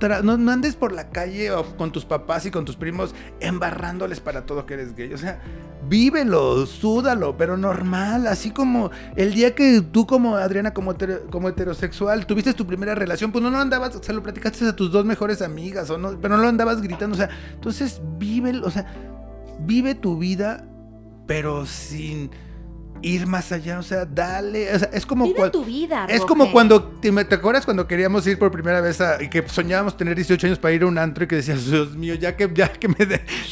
andes 0.52 0.76
por 0.76 0.92
la 0.92 1.10
calle 1.10 1.50
o 1.50 1.76
con 1.76 1.92
tus 1.92 2.06
papás 2.06 2.46
y 2.46 2.52
con 2.52 2.66
tus 2.66 2.76
primos 2.76 3.16
embarrándoles 3.40 4.20
para 4.20 4.46
todo 4.46 4.68
que 4.68 4.76
eres 4.76 4.96
gay. 4.96 5.12
O 5.12 5.18
sea, 5.18 5.42
vívelo, 5.90 6.68
súdalo, 6.68 7.36
pero 7.36 7.58
normal. 7.58 8.28
Así 8.28 8.52
como 8.52 8.92
el 9.16 9.34
día 9.34 9.56
que 9.56 9.82
tú 9.82 10.06
como 10.06 10.36
Adriana, 10.36 10.72
como, 10.72 10.96
como 11.32 11.50
heterosexual, 11.50 12.28
tuviste 12.28 12.54
tu 12.54 12.68
primera 12.68 12.94
relación, 12.94 13.32
pues 13.32 13.44
no, 13.44 13.50
no 13.50 13.58
andabas, 13.58 13.96
o 13.96 14.04
sea, 14.04 14.14
lo 14.14 14.22
platicaste 14.22 14.68
a 14.68 14.76
tus 14.76 14.92
dos 14.92 15.04
mejores 15.04 15.42
amigas, 15.42 15.90
o 15.90 15.98
no, 15.98 16.16
pero 16.22 16.38
no 16.38 16.44
lo 16.44 16.48
andabas 16.48 16.80
gritando. 16.80 17.16
O 17.16 17.18
sea, 17.18 17.32
entonces 17.52 18.04
vive, 18.20 18.56
o 18.60 18.70
sea, 18.70 18.86
vive 19.62 19.96
tu 19.96 20.20
vida, 20.20 20.64
pero 21.26 21.66
sin 21.66 22.30
ir 23.02 23.28
más 23.28 23.52
allá, 23.52 23.80
o 23.80 23.84
sea, 23.84 24.06
dale, 24.06 24.74
o 24.74 24.80
sea, 24.80 24.90
es 24.94 25.06
como 25.06 25.26
Vive 25.26 25.50
tu 25.50 25.64
vida, 25.64 26.06
es 26.10 26.22
como 26.22 26.52
cuando 26.52 26.84
te, 26.84 27.12
te, 27.12 27.36
acuerdas 27.36 27.66
cuando 27.66 27.88
queríamos 27.88 28.26
ir 28.28 28.38
por 28.38 28.52
primera 28.52 28.82
vez 28.82 29.00
a, 29.02 29.22
y 29.22 29.30
que 29.30 29.48
soñábamos 29.48 29.98
tener 29.98 30.16
18 30.16 30.48
años 30.48 30.60
para 30.60 30.74
ir 30.74 30.84
a 30.84 30.88
un 30.88 30.98
antro 30.98 31.24
y 31.24 31.28
que 31.28 31.38
decías, 31.38 31.66
Dios 31.66 31.96
mío, 31.96 32.16
ya 32.16 32.36
que 32.36 32.50
ya 32.54 32.70
que 32.70 32.88
me 32.88 32.96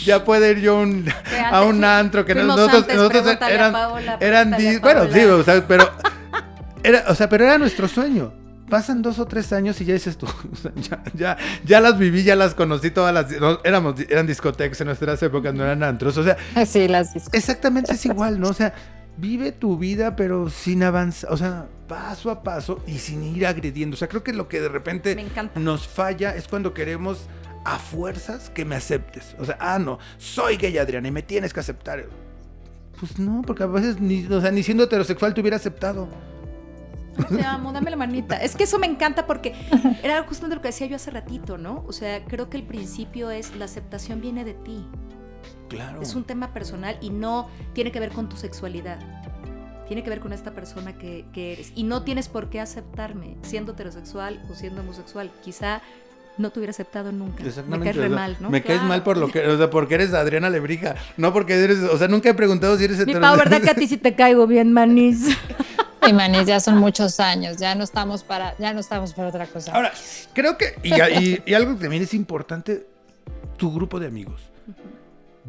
ya 0.03 0.23
puede 0.23 0.51
ir 0.51 0.59
yo 0.59 0.83
a 1.51 1.63
un 1.63 1.83
antro 1.83 2.25
que 2.25 2.35
nosotros, 2.35 2.87
nosotros 2.87 3.37
eran 3.49 3.75
eran 4.19 4.55
bueno, 4.81 5.11
sí, 5.11 5.23
o 5.23 5.43
sea, 5.43 5.65
pero 5.67 5.89
era, 6.83 7.05
o 7.07 7.15
sea, 7.15 7.29
pero 7.29 7.43
era 7.43 7.57
nuestro 7.57 7.87
sueño. 7.87 8.33
Pasan 8.69 9.01
dos 9.01 9.17
o 9.17 9.25
tres 9.25 9.53
años 9.53 9.79
y 9.79 9.85
ya 9.85 9.93
dices 9.93 10.17
tú, 10.17 10.27
ya, 10.75 11.01
ya, 11.13 11.37
ya, 11.63 11.79
las 11.79 11.97
viví, 11.97 12.23
ya 12.23 12.35
las 12.35 12.53
conocí 12.53 12.91
todas 12.91 13.13
las, 13.13 13.27
éramos, 13.63 13.95
eran 14.09 14.27
discotecas 14.27 14.81
en 14.81 14.87
nuestras 14.87 15.23
épocas, 15.23 15.53
no 15.53 15.63
eran 15.63 15.83
antros, 15.83 16.17
o 16.17 16.23
sea, 16.23 16.35
sí, 16.65 16.89
las 16.89 17.13
discotecas. 17.13 17.49
Exactamente 17.49 17.93
es 17.93 18.05
igual, 18.05 18.41
¿no? 18.41 18.49
O 18.49 18.53
sea, 18.53 18.73
vive 19.17 19.51
tu 19.51 19.77
vida, 19.77 20.15
pero 20.15 20.49
sin 20.49 20.83
avanzar, 20.83 21.31
o 21.33 21.37
sea, 21.37 21.67
paso 21.87 22.29
a 22.31 22.43
paso 22.43 22.81
y 22.87 22.99
sin 22.99 23.23
ir 23.23 23.45
agrediendo. 23.45 23.95
O 23.95 23.97
sea, 23.97 24.07
creo 24.07 24.23
que 24.23 24.33
lo 24.33 24.47
que 24.47 24.61
de 24.61 24.69
repente 24.69 25.17
nos 25.55 25.87
falla 25.87 26.35
es 26.35 26.47
cuando 26.47 26.73
queremos 26.73 27.27
a 27.65 27.79
fuerzas 27.79 28.49
que 28.49 28.65
me 28.65 28.75
aceptes. 28.75 29.35
O 29.39 29.45
sea, 29.45 29.57
ah, 29.59 29.79
no, 29.79 29.99
soy 30.17 30.57
gay, 30.57 30.77
Adriana, 30.77 31.07
y 31.07 31.11
me 31.11 31.21
tienes 31.21 31.53
que 31.53 31.59
aceptar. 31.59 32.05
Pues 32.99 33.19
no, 33.19 33.41
porque 33.45 33.63
a 33.63 33.67
veces 33.67 33.99
ni, 33.99 34.25
o 34.25 34.41
sea, 34.41 34.51
ni 34.51 34.63
siendo 34.63 34.83
heterosexual 34.83 35.33
te 35.33 35.41
hubiera 35.41 35.57
aceptado. 35.57 36.07
Te 37.29 37.43
amo, 37.43 37.73
dame 37.73 37.89
la 37.89 37.97
manita. 37.97 38.37
Es 38.37 38.55
que 38.55 38.63
eso 38.63 38.77
me 38.77 38.87
encanta 38.87 39.25
porque 39.25 39.53
era 40.03 40.23
justo 40.23 40.47
lo 40.47 40.61
que 40.61 40.69
decía 40.69 40.87
yo 40.87 40.95
hace 40.95 41.11
ratito, 41.11 41.57
¿no? 41.57 41.83
O 41.87 41.91
sea, 41.91 42.23
creo 42.25 42.49
que 42.49 42.57
el 42.57 42.63
principio 42.63 43.31
es 43.31 43.55
la 43.55 43.65
aceptación 43.65 44.21
viene 44.21 44.45
de 44.45 44.53
ti. 44.53 44.85
Es 46.01 46.15
un 46.15 46.23
tema 46.23 46.53
personal 46.53 46.97
y 47.01 47.09
no 47.09 47.49
tiene 47.73 47.91
que 47.91 47.99
ver 47.99 48.11
con 48.11 48.29
tu 48.29 48.37
sexualidad. 48.37 48.99
Tiene 49.87 50.03
que 50.03 50.09
ver 50.09 50.19
con 50.19 50.33
esta 50.33 50.51
persona 50.51 50.97
que, 50.97 51.25
eres. 51.35 51.71
Y 51.75 51.83
no 51.83 52.03
tienes 52.03 52.27
por 52.27 52.49
qué 52.49 52.59
aceptarme, 52.59 53.37
siendo 53.41 53.71
heterosexual 53.71 54.41
o 54.49 54.55
siendo 54.55 54.81
homosexual. 54.81 55.31
Quizá 55.43 55.81
no 56.37 56.51
te 56.51 56.59
hubiera 56.59 56.71
aceptado 56.71 57.11
nunca. 57.11 57.43
Me 57.67 57.79
caes 57.79 57.95
re 57.95 58.09
mal, 58.09 58.37
¿no? 58.39 58.49
Me 58.49 58.61
caes 58.61 58.83
mal 58.83 59.03
por 59.03 59.17
lo 59.17 59.29
que, 59.29 59.47
o 59.47 59.57
sea, 59.57 59.69
porque 59.69 59.95
eres 59.95 60.13
Adriana 60.13 60.49
Lebrija, 60.49 60.95
no 61.15 61.33
porque 61.33 61.53
eres, 61.53 61.79
o 61.79 61.97
sea, 61.97 62.07
nunca 62.07 62.29
he 62.29 62.33
preguntado 62.33 62.77
si 62.77 62.83
eres 62.83 62.99
heterosexual. 62.99 63.33
Mi 63.33 63.37
Pau, 63.37 63.49
¿verdad 63.49 63.63
que 63.63 63.71
a 63.71 63.75
ti 63.75 63.87
sí 63.87 63.97
te 63.97 64.13
caigo 64.13 64.45
bien, 64.45 64.73
Manis? 64.73 65.35
Y 66.05 66.13
Manis, 66.13 66.45
ya 66.45 66.59
son 66.59 66.77
muchos 66.77 67.19
años, 67.19 67.57
ya 67.57 67.73
no 67.73 67.83
estamos 67.83 68.23
para, 68.23 68.57
ya 68.57 68.73
no 68.73 68.81
estamos 68.81 69.13
para 69.13 69.29
otra 69.29 69.47
cosa. 69.47 69.71
Ahora, 69.71 69.93
creo 70.33 70.57
que, 70.57 70.75
y, 70.83 71.49
y 71.49 71.53
algo 71.53 71.75
que 71.75 71.81
también 71.81 72.03
es 72.03 72.13
importante, 72.13 72.85
tu 73.57 73.73
grupo 73.73 73.99
de 73.99 74.07
amigos. 74.07 74.41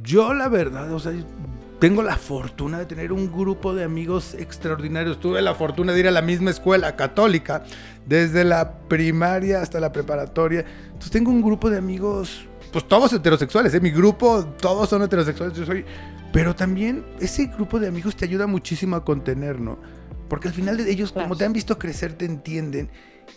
Yo 0.02 0.32
la 0.34 0.48
verdad, 0.48 0.92
o 0.92 1.00
sea, 1.00 1.12
tengo 1.78 2.02
la 2.02 2.16
fortuna 2.16 2.78
de 2.78 2.86
tener 2.86 3.12
un 3.12 3.30
grupo 3.30 3.74
de 3.74 3.84
amigos 3.84 4.34
extraordinarios. 4.34 5.20
Tuve 5.20 5.40
la 5.42 5.54
fortuna 5.54 5.92
de 5.92 6.00
ir 6.00 6.08
a 6.08 6.10
la 6.10 6.22
misma 6.22 6.50
escuela 6.50 6.96
católica, 6.96 7.62
desde 8.06 8.44
la 8.44 8.78
primaria 8.88 9.62
hasta 9.62 9.78
la 9.78 9.92
preparatoria. 9.92 10.64
Entonces 10.86 11.10
tengo 11.10 11.30
un 11.30 11.42
grupo 11.42 11.70
de 11.70 11.78
amigos, 11.78 12.46
pues 12.72 12.86
todos 12.88 13.12
heterosexuales, 13.12 13.72
¿eh? 13.74 13.80
mi 13.80 13.90
grupo, 13.90 14.44
todos 14.60 14.88
son 14.88 15.02
heterosexuales, 15.02 15.56
yo 15.56 15.64
soy... 15.64 15.84
Pero 16.32 16.54
también 16.54 17.06
ese 17.20 17.46
grupo 17.46 17.80
de 17.80 17.88
amigos 17.88 18.14
te 18.14 18.26
ayuda 18.26 18.46
muchísimo 18.46 18.96
a 18.96 19.04
contener, 19.04 19.60
¿no? 19.60 19.78
Porque 20.28 20.48
al 20.48 20.54
final 20.54 20.76
de 20.76 20.90
ellos, 20.90 21.10
como 21.10 21.36
te 21.36 21.46
han 21.46 21.54
visto 21.54 21.78
crecer, 21.78 22.12
te 22.12 22.26
entienden 22.26 22.90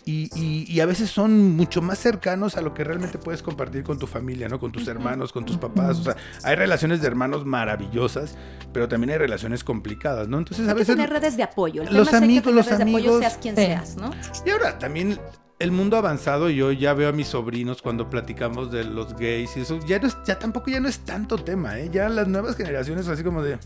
y, 0.04 0.80
a 0.80 0.86
veces 0.86 1.10
son 1.10 1.56
mucho 1.56 1.80
más 1.80 1.98
cercanos 1.98 2.56
a 2.56 2.60
lo 2.60 2.74
que 2.74 2.82
realmente 2.82 3.18
puedes 3.18 3.42
compartir 3.42 3.84
con 3.84 3.98
tu 3.98 4.06
familia, 4.06 4.48
¿no? 4.48 4.58
Con 4.58 4.72
tus 4.72 4.88
hermanos, 4.88 5.32
con 5.32 5.44
tus 5.44 5.56
papás. 5.56 5.98
O 6.00 6.04
sea, 6.04 6.16
hay 6.42 6.56
relaciones 6.56 7.00
de 7.00 7.06
hermanos 7.06 7.44
maravillosas, 7.46 8.36
pero 8.72 8.88
también 8.88 9.10
hay 9.10 9.18
relaciones 9.18 9.62
complicadas, 9.62 10.28
¿no? 10.28 10.38
Entonces 10.38 10.68
a 10.68 10.74
veces... 10.74 10.96
tener 10.96 11.10
redes 11.10 11.36
de 11.36 11.42
apoyo. 11.44 11.84
los 11.90 12.12
amigos, 12.14 12.52
los 12.52 12.70
amigos... 12.72 13.20
seas 13.20 13.38
quien 13.38 13.54
seas, 13.54 13.96
¿no? 13.96 14.10
Y 14.44 14.50
ahora 14.50 14.78
también 14.78 15.18
el 15.62 15.70
mundo 15.70 15.96
avanzado, 15.96 16.50
yo 16.50 16.72
ya 16.72 16.92
veo 16.94 17.08
a 17.08 17.12
mis 17.12 17.28
sobrinos 17.28 17.82
cuando 17.82 18.10
platicamos 18.10 18.70
de 18.72 18.84
los 18.84 19.14
gays 19.16 19.56
y 19.56 19.60
eso, 19.60 19.78
ya, 19.86 19.98
no 19.98 20.08
ya 20.24 20.38
tampoco 20.38 20.70
ya 20.70 20.80
no 20.80 20.88
es 20.88 21.00
tanto 21.00 21.38
tema, 21.38 21.78
¿eh? 21.78 21.88
Ya 21.92 22.08
las 22.08 22.28
nuevas 22.28 22.56
generaciones 22.56 23.08
así 23.08 23.22
como 23.22 23.42
de 23.42 23.58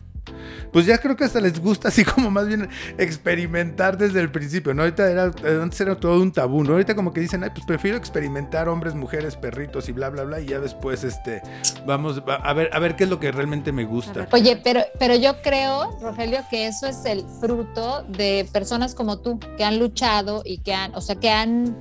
pues 0.72 0.86
ya 0.86 0.98
creo 0.98 1.16
que 1.16 1.24
hasta 1.24 1.40
les 1.40 1.60
gusta 1.60 1.88
así 1.88 2.04
como 2.04 2.30
más 2.30 2.46
bien 2.46 2.68
experimentar 2.98 3.96
desde 3.96 4.20
el 4.20 4.30
principio, 4.30 4.74
¿no? 4.74 4.82
Ahorita 4.82 5.10
era, 5.10 5.32
antes 5.62 5.80
era 5.80 5.94
todo 5.94 6.20
un 6.20 6.32
tabú, 6.32 6.64
¿no? 6.64 6.72
Ahorita 6.72 6.94
como 6.94 7.12
que 7.12 7.20
dicen, 7.20 7.44
ay, 7.44 7.50
pues 7.50 7.64
prefiero 7.66 7.96
experimentar 7.96 8.68
hombres, 8.68 8.94
mujeres, 8.94 9.36
perritos 9.36 9.88
y 9.88 9.92
bla, 9.92 10.10
bla, 10.10 10.24
bla, 10.24 10.40
y 10.40 10.46
ya 10.46 10.60
después, 10.60 11.04
este, 11.04 11.42
vamos 11.86 12.22
a 12.26 12.52
ver, 12.52 12.70
a 12.72 12.78
ver 12.78 12.96
qué 12.96 13.04
es 13.04 13.10
lo 13.10 13.20
que 13.20 13.32
realmente 13.32 13.72
me 13.72 13.84
gusta. 13.84 14.28
Oye, 14.32 14.60
pero, 14.62 14.80
pero 14.98 15.14
yo 15.14 15.40
creo, 15.42 15.96
Rogelio, 16.00 16.40
que 16.50 16.66
eso 16.66 16.86
es 16.86 17.04
el 17.04 17.24
fruto 17.40 18.02
de 18.08 18.48
personas 18.52 18.94
como 18.94 19.18
tú, 19.20 19.38
que 19.56 19.64
han 19.64 19.78
luchado 19.78 20.42
y 20.44 20.58
que 20.58 20.74
han, 20.74 20.94
o 20.94 21.00
sea, 21.00 21.16
que 21.16 21.30
han 21.30 21.76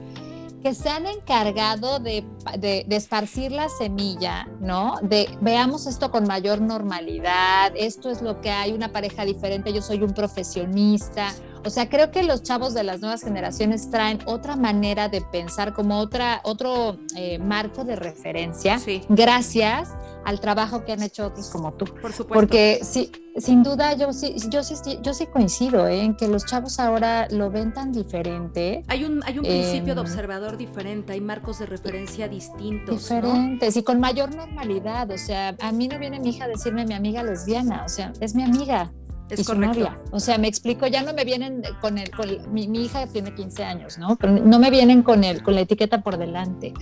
que 0.66 0.74
se 0.74 0.90
han 0.90 1.06
encargado 1.06 2.00
de, 2.00 2.26
de, 2.58 2.88
esparcir 2.90 3.52
la 3.52 3.70
semilla, 3.70 4.48
¿no? 4.60 4.96
De 5.04 5.30
veamos 5.40 5.86
esto 5.86 6.10
con 6.10 6.24
mayor 6.24 6.60
normalidad, 6.60 7.72
esto 7.76 8.10
es 8.10 8.24
lo 8.24 8.42
que 8.42 8.50
hay, 8.50 8.74
una 8.74 8.92
pareja 8.92 9.26
diferente, 9.26 9.72
yo 9.72 9.84
soy 9.84 10.02
un 10.02 10.16
profesionista. 10.16 11.36
O 11.66 11.70
sea, 11.70 11.90
creo 11.90 12.12
que 12.12 12.24
los 12.24 12.44
chavos 12.44 12.74
de 12.74 12.84
las 12.84 13.02
nuevas 13.02 13.24
generaciones 13.24 13.90
traen 13.90 14.20
otra 14.26 14.56
manera 14.56 15.10
de 15.10 15.22
pensar, 15.22 15.74
como 15.74 16.00
otra, 16.00 16.42
otro 16.44 16.98
eh, 17.16 17.40
marco 17.40 17.84
de 17.84 17.96
referencia, 17.96 18.80
gracias 19.10 19.90
al 20.26 20.40
trabajo 20.40 20.86
que 20.86 20.92
han 20.92 21.02
hecho 21.02 21.28
otros 21.28 21.50
como 21.50 21.74
tú. 21.74 21.86
Por 21.86 22.12
supuesto. 22.14 22.34
Porque 22.34 22.80
sí, 22.84 23.12
sin 23.38 23.64
duda 23.64 23.96
yo 23.96 24.14
sí, 24.14 24.36
yo 24.50 24.64
sí, 24.64 24.76
yo 25.02 25.14
sí 25.14 25.28
coincido 25.28 25.88
¿eh? 25.88 26.02
en 26.02 26.16
que 26.16 26.28
los 26.28 26.46
chavos 26.46 26.80
ahora 26.80 27.28
lo 27.30 27.50
ven 27.50 27.74
tan 27.74 27.92
diferente. 27.92 28.84
Hay 28.88 29.04
un, 29.04 29.22
hay 29.24 29.38
un 29.38 29.46
principio 29.46 29.94
de 29.96 30.02
em, 30.02 30.08
observador 30.08 30.58
diferente, 30.58 31.14
hay 31.14 31.22
marcos 31.22 31.60
de 31.60 31.66
referencia 31.66 32.28
distintos. 32.28 32.98
Diferentes 32.98 33.76
y 33.76 33.84
con 33.84 34.00
mayor 34.00 34.36
normalidad. 34.36 35.10
O 35.12 35.18
sea, 35.18 35.56
a 35.60 35.72
mí 35.72 35.88
no 35.88 36.00
viene 36.00 36.20
mi 36.20 36.30
hija 36.30 36.46
a 36.46 36.48
decirme 36.48 36.86
mi 36.86 36.94
amiga 36.94 37.24
lesbiana, 37.24 37.84
o 37.86 37.90
sea, 37.90 38.14
es 38.20 38.36
mi 38.36 38.44
amiga. 38.44 38.92
Es 39.30 39.40
y 39.40 39.44
su 39.44 39.56
novia. 39.56 39.98
O 40.12 40.20
sea, 40.20 40.38
me 40.38 40.48
explico, 40.48 40.88
ya 40.88 41.02
no 41.02 41.14
me 41.14 41.26
vienen 41.26 41.64
con 41.82 41.98
el, 41.98 42.12
con, 42.12 42.30
mi, 42.54 42.68
mi, 42.68 42.86
hija 42.86 43.08
tiene 43.08 43.34
15 43.34 43.64
años, 43.64 43.98
¿no? 43.98 44.16
Pero 44.18 44.34
no 44.34 44.60
me 44.60 44.70
vienen 44.70 45.02
con 45.02 45.24
el, 45.24 45.42
con 45.42 45.56
la 45.56 45.62
etiqueta 45.62 46.04
por 46.04 46.18
delante. 46.18 46.74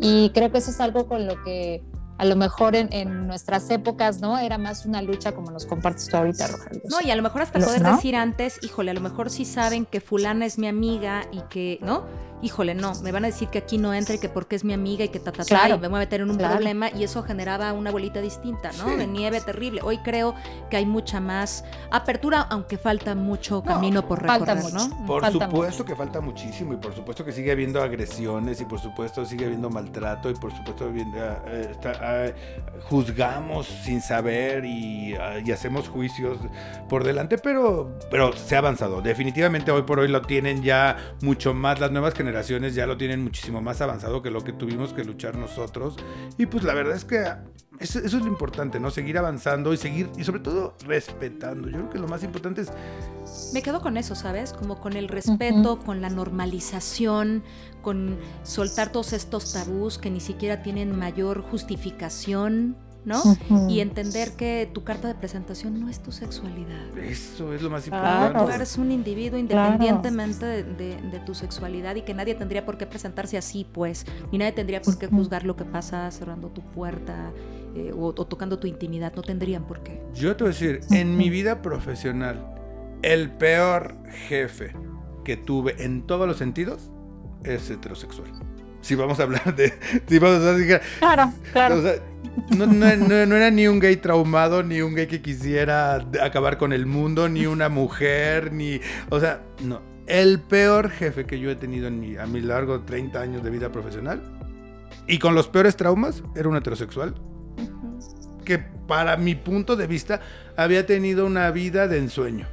Y 0.00 0.30
creo 0.30 0.52
que 0.52 0.58
eso 0.58 0.70
es 0.70 0.80
algo 0.80 1.06
con 1.06 1.26
lo 1.26 1.42
que 1.42 1.82
a 2.18 2.24
lo 2.24 2.34
mejor 2.34 2.74
en, 2.74 3.26
nuestras 3.26 3.70
épocas, 3.70 4.20
¿no? 4.20 4.38
Era 4.38 4.58
más 4.58 4.84
una 4.84 5.00
lucha 5.02 5.32
como 5.32 5.52
nos 5.52 5.66
compartes 5.66 6.08
tú 6.08 6.16
ahorita, 6.16 6.48
Rogelio. 6.48 6.82
No, 6.90 7.00
y 7.00 7.12
a 7.12 7.16
lo 7.16 7.22
mejor 7.22 7.42
hasta 7.42 7.60
poder 7.60 7.82
decir 7.82 8.16
antes, 8.16 8.58
híjole, 8.62 8.90
a 8.90 8.94
lo 8.94 9.00
mejor 9.00 9.30
sí 9.30 9.44
saben 9.44 9.86
que 9.86 10.00
fulana 10.00 10.44
es 10.44 10.58
mi 10.58 10.66
amiga 10.66 11.22
y 11.30 11.42
que, 11.42 11.78
¿no? 11.80 12.06
Híjole, 12.42 12.74
no, 12.74 12.94
me 13.02 13.12
van 13.12 13.24
a 13.24 13.28
decir 13.28 13.48
que 13.48 13.58
aquí 13.58 13.78
no 13.78 13.92
entra 13.92 14.14
y 14.14 14.18
que 14.18 14.28
porque 14.28 14.56
es 14.56 14.64
mi 14.64 14.72
amiga 14.72 15.04
y 15.04 15.08
que 15.08 15.18
ta, 15.18 15.32
ta, 15.32 15.44
ta 15.44 15.68
y 15.68 15.78
me 15.78 15.88
voy 15.88 15.96
a 15.96 16.00
meter 16.00 16.20
en 16.20 16.30
un 16.30 16.38
problema 16.38 16.90
y 16.90 17.02
eso 17.02 17.22
generaba 17.22 17.72
una 17.72 17.90
bolita 17.90 18.20
distinta, 18.20 18.70
¿no? 18.78 18.96
De 18.96 19.06
nieve 19.06 19.40
terrible. 19.40 19.80
Hoy 19.82 19.98
creo 19.98 20.34
que 20.70 20.76
hay 20.76 20.86
mucha 20.86 21.20
más 21.20 21.64
apertura, 21.90 22.42
aunque 22.42 22.78
falta 22.78 23.14
mucho 23.14 23.62
camino 23.62 24.06
por 24.06 24.22
recorrer, 24.22 24.72
¿no? 24.72 25.06
Por 25.06 25.30
supuesto 25.30 25.84
que 25.84 25.96
falta 25.96 26.20
muchísimo 26.20 26.74
y 26.74 26.76
por 26.76 26.94
supuesto 26.94 27.24
que 27.24 27.32
sigue 27.32 27.52
habiendo 27.52 27.82
agresiones 27.82 28.60
y 28.60 28.64
por 28.64 28.80
supuesto 28.80 29.24
sigue 29.24 29.46
habiendo 29.46 29.70
maltrato 29.70 30.30
y 30.30 30.34
por 30.34 30.54
supuesto 30.54 30.88
eh, 30.88 31.72
eh, 31.82 32.34
juzgamos 32.88 33.66
sin 33.66 34.00
saber 34.00 34.64
y, 34.64 35.14
y, 35.44 35.52
hacemos 35.52 35.88
juicios 35.88 36.38
por 36.88 37.04
delante, 37.04 37.38
pero, 37.38 37.98
pero 38.10 38.32
se 38.32 38.54
ha 38.54 38.58
avanzado. 38.58 39.00
Definitivamente 39.02 39.70
hoy 39.70 39.82
por 39.82 39.98
hoy 39.98 40.08
lo 40.08 40.22
tienen 40.22 40.62
ya 40.62 40.96
mucho 41.22 41.54
más 41.54 41.80
las 41.80 41.90
nuevas 41.90 42.14
generaciones 42.14 42.27
generaciones 42.28 42.74
ya 42.74 42.86
lo 42.86 42.98
tienen 42.98 43.24
muchísimo 43.24 43.62
más 43.62 43.80
avanzado 43.80 44.20
que 44.20 44.30
lo 44.30 44.44
que 44.44 44.52
tuvimos 44.52 44.92
que 44.92 45.02
luchar 45.02 45.36
nosotros. 45.36 45.96
Y 46.36 46.44
pues 46.44 46.62
la 46.62 46.74
verdad 46.74 46.94
es 46.94 47.06
que 47.06 47.24
eso, 47.80 48.00
es 48.00 48.12
lo 48.12 48.26
importante, 48.26 48.78
¿no? 48.78 48.90
Seguir 48.90 49.16
avanzando 49.16 49.72
y 49.72 49.78
seguir, 49.78 50.10
y 50.18 50.24
sobre 50.24 50.40
todo 50.40 50.74
respetando. 50.86 51.68
Yo 51.70 51.78
creo 51.78 51.90
que 51.90 51.98
lo 51.98 52.06
más 52.06 52.22
importante 52.22 52.60
es... 52.60 52.72
Me 53.54 53.62
quedo 53.62 53.80
con 53.80 53.96
eso, 53.96 54.14
¿sabes? 54.14 54.52
Como 54.52 54.78
con 54.78 54.92
el 54.92 55.08
respeto, 55.08 55.78
con 55.78 56.02
la 56.02 56.10
normalización, 56.10 57.42
con 57.80 58.18
soltar 58.42 58.92
todos 58.92 59.14
estos 59.14 59.54
tabús 59.54 59.96
que 59.96 60.10
ni 60.10 60.20
siquiera 60.20 60.62
tienen 60.62 60.94
mayor 60.94 61.40
justificación 61.40 62.76
¿no? 63.04 63.22
Y 63.68 63.80
entender 63.80 64.32
que 64.32 64.68
tu 64.72 64.84
carta 64.84 65.08
de 65.08 65.14
presentación 65.14 65.80
no 65.80 65.88
es 65.88 66.00
tu 66.02 66.12
sexualidad. 66.12 66.96
Eso 66.98 67.54
es 67.54 67.62
lo 67.62 67.70
más 67.70 67.86
importante. 67.86 68.38
Tú 68.38 68.48
eres 68.50 68.76
un 68.78 68.92
individuo 68.92 69.38
independientemente 69.38 70.64
de, 70.64 71.20
tu 71.24 71.34
sexualidad 71.34 71.96
y 71.96 72.02
que 72.02 72.14
nadie 72.14 72.34
tendría 72.34 72.64
por 72.64 72.78
qué 72.78 72.86
presentarse 72.86 73.36
así, 73.36 73.66
pues, 73.70 74.06
ni 74.30 74.38
nadie 74.38 74.52
tendría 74.52 74.80
por 74.80 74.98
qué 74.98 75.08
juzgar 75.08 75.44
lo 75.44 75.56
que 75.56 75.64
pasa 75.64 76.10
cerrando 76.10 76.48
tu 76.48 76.62
puerta 76.62 77.32
eh, 77.74 77.92
o, 77.96 78.12
tocando 78.12 78.58
tu 78.58 78.66
intimidad, 78.66 79.12
no 79.14 79.22
tendrían 79.22 79.66
por 79.66 79.82
qué. 79.82 80.00
Yo 80.14 80.36
te 80.36 80.44
voy 80.44 80.52
a 80.52 80.54
decir, 80.54 80.80
en 80.90 81.16
mi 81.16 81.28
vida 81.28 81.60
profesional, 81.60 82.54
el 83.02 83.30
peor 83.30 83.96
jefe 84.28 84.74
que 85.24 85.36
tuve 85.36 85.82
en 85.84 86.06
todos 86.06 86.26
los 86.26 86.38
sentidos 86.38 86.90
es 87.44 87.68
heterosexual 87.68 88.47
si 88.80 88.94
vamos 88.94 89.20
a 89.20 89.24
hablar 89.24 89.54
de. 89.54 89.72
Si 90.08 90.18
vamos 90.18 90.42
a 90.42 90.54
decir, 90.54 90.80
claro, 90.98 91.32
claro. 91.52 91.82
no, 92.56 93.36
era 93.36 93.50
ni 93.50 93.66
un 93.66 93.78
gay 93.80 93.96
traumado, 93.96 94.62
ni 94.62 94.80
un 94.80 94.94
gay 94.94 95.06
que 95.06 95.20
quisiera 95.20 96.06
acabar 96.22 96.58
con 96.58 96.72
el 96.72 96.86
mundo, 96.86 97.28
ni 97.28 97.46
una 97.46 97.68
mujer, 97.68 98.52
ni. 98.52 98.80
O 99.10 99.20
sea, 99.20 99.42
no. 99.62 99.82
El 100.06 100.40
peor 100.40 100.90
jefe 100.90 101.26
que 101.26 101.38
yo 101.38 101.50
he 101.50 101.56
tenido 101.56 101.86
en 101.86 102.00
mi, 102.00 102.16
a 102.16 102.26
mi 102.26 102.40
largo 102.40 102.80
30 102.80 103.20
años 103.20 103.42
de 103.44 103.50
vida 103.50 103.70
profesional 103.70 104.22
y 105.06 105.18
con 105.18 105.34
los 105.34 105.48
peores 105.48 105.76
traumas 105.76 106.22
era 106.34 106.48
un 106.48 106.56
heterosexual 106.56 107.14
que 108.42 108.58
para 108.58 109.18
mi 109.18 109.34
punto 109.34 109.76
de 109.76 109.86
vista 109.86 110.20
había 110.56 110.86
tenido 110.86 111.26
una 111.26 111.50
vida 111.50 111.88
de 111.88 111.98
ensueño 111.98 112.46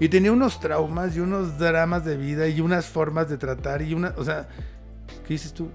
y 0.00 0.08
tenía 0.08 0.32
unos 0.32 0.60
traumas 0.60 1.16
y 1.16 1.20
unos 1.20 1.58
dramas 1.58 2.04
de 2.04 2.16
vida 2.16 2.48
y 2.48 2.60
unas 2.60 2.86
formas 2.86 3.28
de 3.28 3.38
tratar 3.38 3.82
y 3.82 3.94
una, 3.94 4.14
o 4.16 4.24
sea, 4.24 4.48
¿Qué 5.26 5.34
dices 5.34 5.52
tú? 5.52 5.68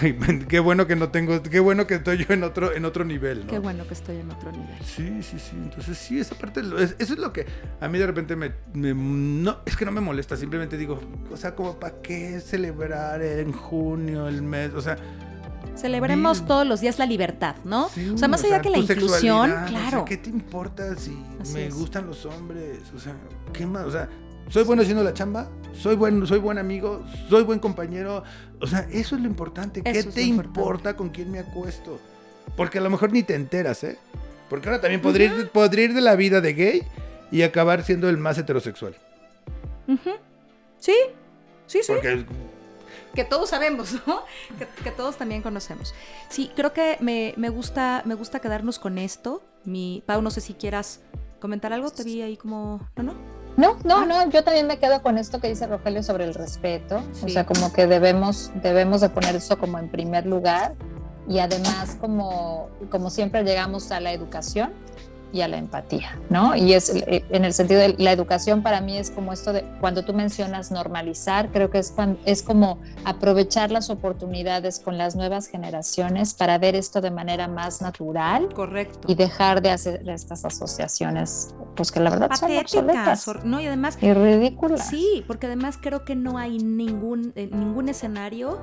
qué 0.48 0.60
bueno 0.60 0.86
que 0.86 0.96
no 0.96 1.10
tengo, 1.10 1.42
qué 1.42 1.60
bueno 1.60 1.86
que 1.86 1.94
estoy 1.96 2.18
yo 2.18 2.32
en 2.34 2.42
otro, 2.42 2.74
en 2.74 2.84
otro 2.84 3.04
nivel, 3.04 3.40
¿no? 3.40 3.46
Qué 3.46 3.58
bueno 3.58 3.86
que 3.86 3.94
estoy 3.94 4.16
en 4.16 4.30
otro 4.30 4.50
nivel. 4.50 4.76
Sí, 4.84 5.22
sí, 5.22 5.38
sí. 5.38 5.52
Entonces 5.56 5.98
sí, 5.98 6.18
esa 6.18 6.34
parte, 6.34 6.60
eso 6.60 6.94
es 6.98 7.18
lo 7.18 7.32
que 7.32 7.46
a 7.80 7.88
mí 7.88 7.98
de 7.98 8.06
repente 8.06 8.36
me, 8.36 8.52
no, 8.74 9.58
es 9.64 9.76
que 9.76 9.84
no 9.84 9.92
me 9.92 10.00
molesta. 10.00 10.36
Simplemente 10.36 10.76
digo, 10.76 11.00
o 11.30 11.36
sea, 11.36 11.54
como 11.54 11.78
para 11.78 12.00
qué 12.00 12.40
celebrar 12.40 13.22
en 13.22 13.52
junio 13.52 14.28
el 14.28 14.42
mes, 14.42 14.72
o 14.74 14.80
sea. 14.80 14.96
Celebremos 15.76 16.46
todos 16.46 16.66
los 16.66 16.80
días 16.80 17.00
la 17.00 17.06
libertad, 17.06 17.56
¿no? 17.64 17.86
o 17.86 18.18
sea, 18.18 18.28
más 18.28 18.44
allá 18.44 18.60
que 18.62 18.70
la 18.70 18.78
inclusión, 18.78 19.52
claro. 19.66 20.04
¿Qué 20.04 20.16
te 20.16 20.30
importa 20.30 20.94
si 20.96 21.16
me 21.52 21.68
gustan 21.70 22.06
los 22.06 22.24
hombres? 22.26 22.80
O 22.94 22.98
sea, 22.98 23.14
¿qué 23.52 23.66
más? 23.66 23.84
O 23.84 23.90
sea, 23.90 24.08
soy 24.48 24.64
bueno 24.64 24.82
haciendo 24.82 25.02
la 25.02 25.14
chamba, 25.14 25.48
soy 25.72 25.96
buen, 25.96 26.26
soy 26.26 26.38
buen 26.38 26.58
amigo, 26.58 27.04
soy 27.28 27.42
buen 27.42 27.58
compañero. 27.58 28.22
O 28.60 28.66
sea, 28.66 28.86
eso 28.90 29.16
es 29.16 29.22
lo 29.22 29.28
importante. 29.28 29.82
¿Qué 29.82 30.02
te 30.04 30.22
importa 30.22 30.96
con 30.96 31.10
quién 31.10 31.30
me 31.30 31.38
acuesto? 31.38 32.00
Porque 32.56 32.78
a 32.78 32.80
lo 32.80 32.90
mejor 32.90 33.12
ni 33.12 33.22
te 33.22 33.34
enteras, 33.34 33.82
¿eh? 33.84 33.98
Porque 34.48 34.68
ahora 34.68 34.80
también 34.80 35.00
podría, 35.00 35.26
ir, 35.26 35.94
de 35.94 36.00
la 36.00 36.14
vida 36.16 36.40
de 36.40 36.52
gay 36.52 36.82
y 37.30 37.42
acabar 37.42 37.82
siendo 37.82 38.08
el 38.08 38.18
más 38.18 38.38
heterosexual. 38.38 38.96
Sí, 40.78 40.94
sí, 41.66 41.80
sí. 41.82 41.92
que 43.14 43.24
todos 43.24 43.50
sabemos, 43.50 43.94
¿no? 44.06 44.22
Que, 44.84 44.90
todos 44.90 45.16
también 45.16 45.42
conocemos. 45.42 45.94
Sí, 46.28 46.50
creo 46.54 46.72
que 46.72 46.98
me, 47.00 47.48
gusta, 47.48 48.02
me 48.04 48.14
gusta 48.14 48.40
quedarnos 48.40 48.78
con 48.78 48.98
esto. 48.98 49.42
Mi, 49.64 50.02
Pau, 50.06 50.20
no 50.20 50.30
sé 50.30 50.40
si 50.40 50.54
quieras 50.54 51.00
comentar 51.40 51.72
algo. 51.72 51.90
Te 51.90 52.04
vi 52.04 52.22
ahí 52.22 52.36
como. 52.36 52.86
¿No, 52.96 53.02
no? 53.02 53.33
No, 53.56 53.76
no, 53.84 53.98
ah. 53.98 54.04
no, 54.04 54.30
yo 54.30 54.42
también 54.42 54.66
me 54.66 54.78
quedo 54.78 55.02
con 55.02 55.16
esto 55.16 55.40
que 55.40 55.48
dice 55.48 55.66
Rogelio 55.66 56.02
sobre 56.02 56.24
el 56.24 56.34
respeto, 56.34 57.02
o 57.24 57.28
sea, 57.28 57.46
como 57.46 57.72
que 57.72 57.86
debemos, 57.86 58.50
debemos 58.62 59.00
de 59.00 59.10
poner 59.10 59.36
eso 59.36 59.58
como 59.58 59.78
en 59.78 59.88
primer 59.88 60.26
lugar 60.26 60.74
y 61.28 61.38
además 61.38 61.96
como, 62.00 62.68
como 62.90 63.10
siempre 63.10 63.44
llegamos 63.44 63.90
a 63.92 64.00
la 64.00 64.12
educación, 64.12 64.72
y 65.34 65.40
a 65.40 65.48
la 65.48 65.58
empatía, 65.58 66.16
¿no? 66.30 66.54
Y 66.54 66.74
es 66.74 66.90
eh, 66.90 67.24
en 67.28 67.44
el 67.44 67.52
sentido 67.52 67.80
de 67.80 67.96
la 67.98 68.12
educación 68.12 68.62
para 68.62 68.80
mí 68.80 68.96
es 68.96 69.10
como 69.10 69.32
esto 69.32 69.52
de 69.52 69.64
cuando 69.80 70.04
tú 70.04 70.14
mencionas 70.14 70.70
normalizar, 70.70 71.50
creo 71.50 71.70
que 71.70 71.80
es, 71.80 71.92
es 72.24 72.44
como 72.44 72.78
aprovechar 73.04 73.72
las 73.72 73.90
oportunidades 73.90 74.78
con 74.78 74.96
las 74.96 75.16
nuevas 75.16 75.48
generaciones 75.48 76.34
para 76.34 76.56
ver 76.58 76.76
esto 76.76 77.00
de 77.00 77.10
manera 77.10 77.48
más 77.48 77.82
natural. 77.82 78.48
Correcto. 78.54 79.08
Y 79.08 79.16
dejar 79.16 79.60
de 79.60 79.70
hacer 79.70 80.08
estas 80.08 80.44
asociaciones, 80.44 81.52
pues 81.74 81.90
que 81.90 81.98
la 81.98 82.10
verdad 82.10 82.28
Patéticas, 82.28 83.22
son 83.22 83.40
¿no? 83.50 83.60
Y 83.60 83.66
además... 83.66 83.98
Y 84.00 84.12
ridículas. 84.12 84.86
Sí, 84.88 85.24
porque 85.26 85.46
además 85.46 85.78
creo 85.82 86.04
que 86.04 86.14
no 86.14 86.38
hay 86.38 86.58
ningún, 86.58 87.32
eh, 87.34 87.50
ningún 87.52 87.88
escenario, 87.88 88.60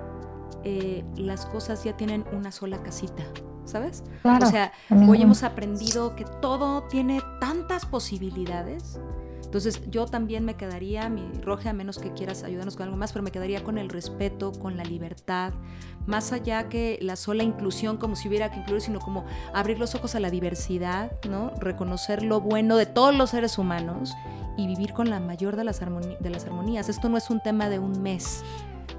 eh, 0.63 1.03
las 1.17 1.45
cosas 1.45 1.83
ya 1.83 1.97
tienen 1.97 2.23
una 2.31 2.53
sola 2.53 2.81
casita. 2.81 3.23
¿Sabes? 3.71 4.03
o 4.23 4.45
sea, 4.45 4.73
hoy 5.07 5.21
hemos 5.21 5.43
aprendido 5.43 6.15
que 6.15 6.25
todo 6.25 6.83
tiene 6.83 7.21
tantas 7.39 7.85
posibilidades. 7.85 8.99
Entonces 9.43 9.81
yo 9.89 10.05
también 10.05 10.45
me 10.45 10.55
quedaría, 10.55 11.09
mi 11.09 11.29
Roge, 11.41 11.67
a 11.67 11.73
menos 11.73 11.99
que 11.99 12.13
quieras 12.13 12.43
ayudarnos 12.43 12.77
con 12.77 12.85
algo 12.85 12.95
más, 12.95 13.11
pero 13.11 13.21
me 13.23 13.31
quedaría 13.31 13.63
con 13.63 13.77
el 13.77 13.89
respeto, 13.89 14.53
con 14.53 14.77
la 14.77 14.85
libertad, 14.85 15.51
más 16.05 16.31
allá 16.31 16.69
que 16.69 16.97
la 17.01 17.17
sola 17.17 17.43
inclusión, 17.43 17.97
como 17.97 18.15
si 18.15 18.29
hubiera 18.29 18.49
que 18.49 18.59
incluir, 18.59 18.81
sino 18.81 18.99
como 18.99 19.25
abrir 19.53 19.77
los 19.77 19.93
ojos 19.93 20.15
a 20.15 20.21
la 20.21 20.29
diversidad, 20.29 21.11
¿no? 21.29 21.51
Reconocer 21.59 22.23
lo 22.23 22.39
bueno 22.39 22.77
de 22.77 22.85
todos 22.85 23.13
los 23.13 23.31
seres 23.31 23.57
humanos 23.57 24.13
y 24.57 24.67
vivir 24.67 24.93
con 24.93 25.09
la 25.09 25.19
mayor 25.19 25.57
de 25.57 25.65
las, 25.65 25.79
de 25.81 26.29
las 26.29 26.45
armonías. 26.45 26.87
Esto 26.87 27.09
no 27.09 27.17
es 27.17 27.29
un 27.29 27.41
tema 27.41 27.67
de 27.67 27.79
un 27.79 28.01
mes, 28.01 28.43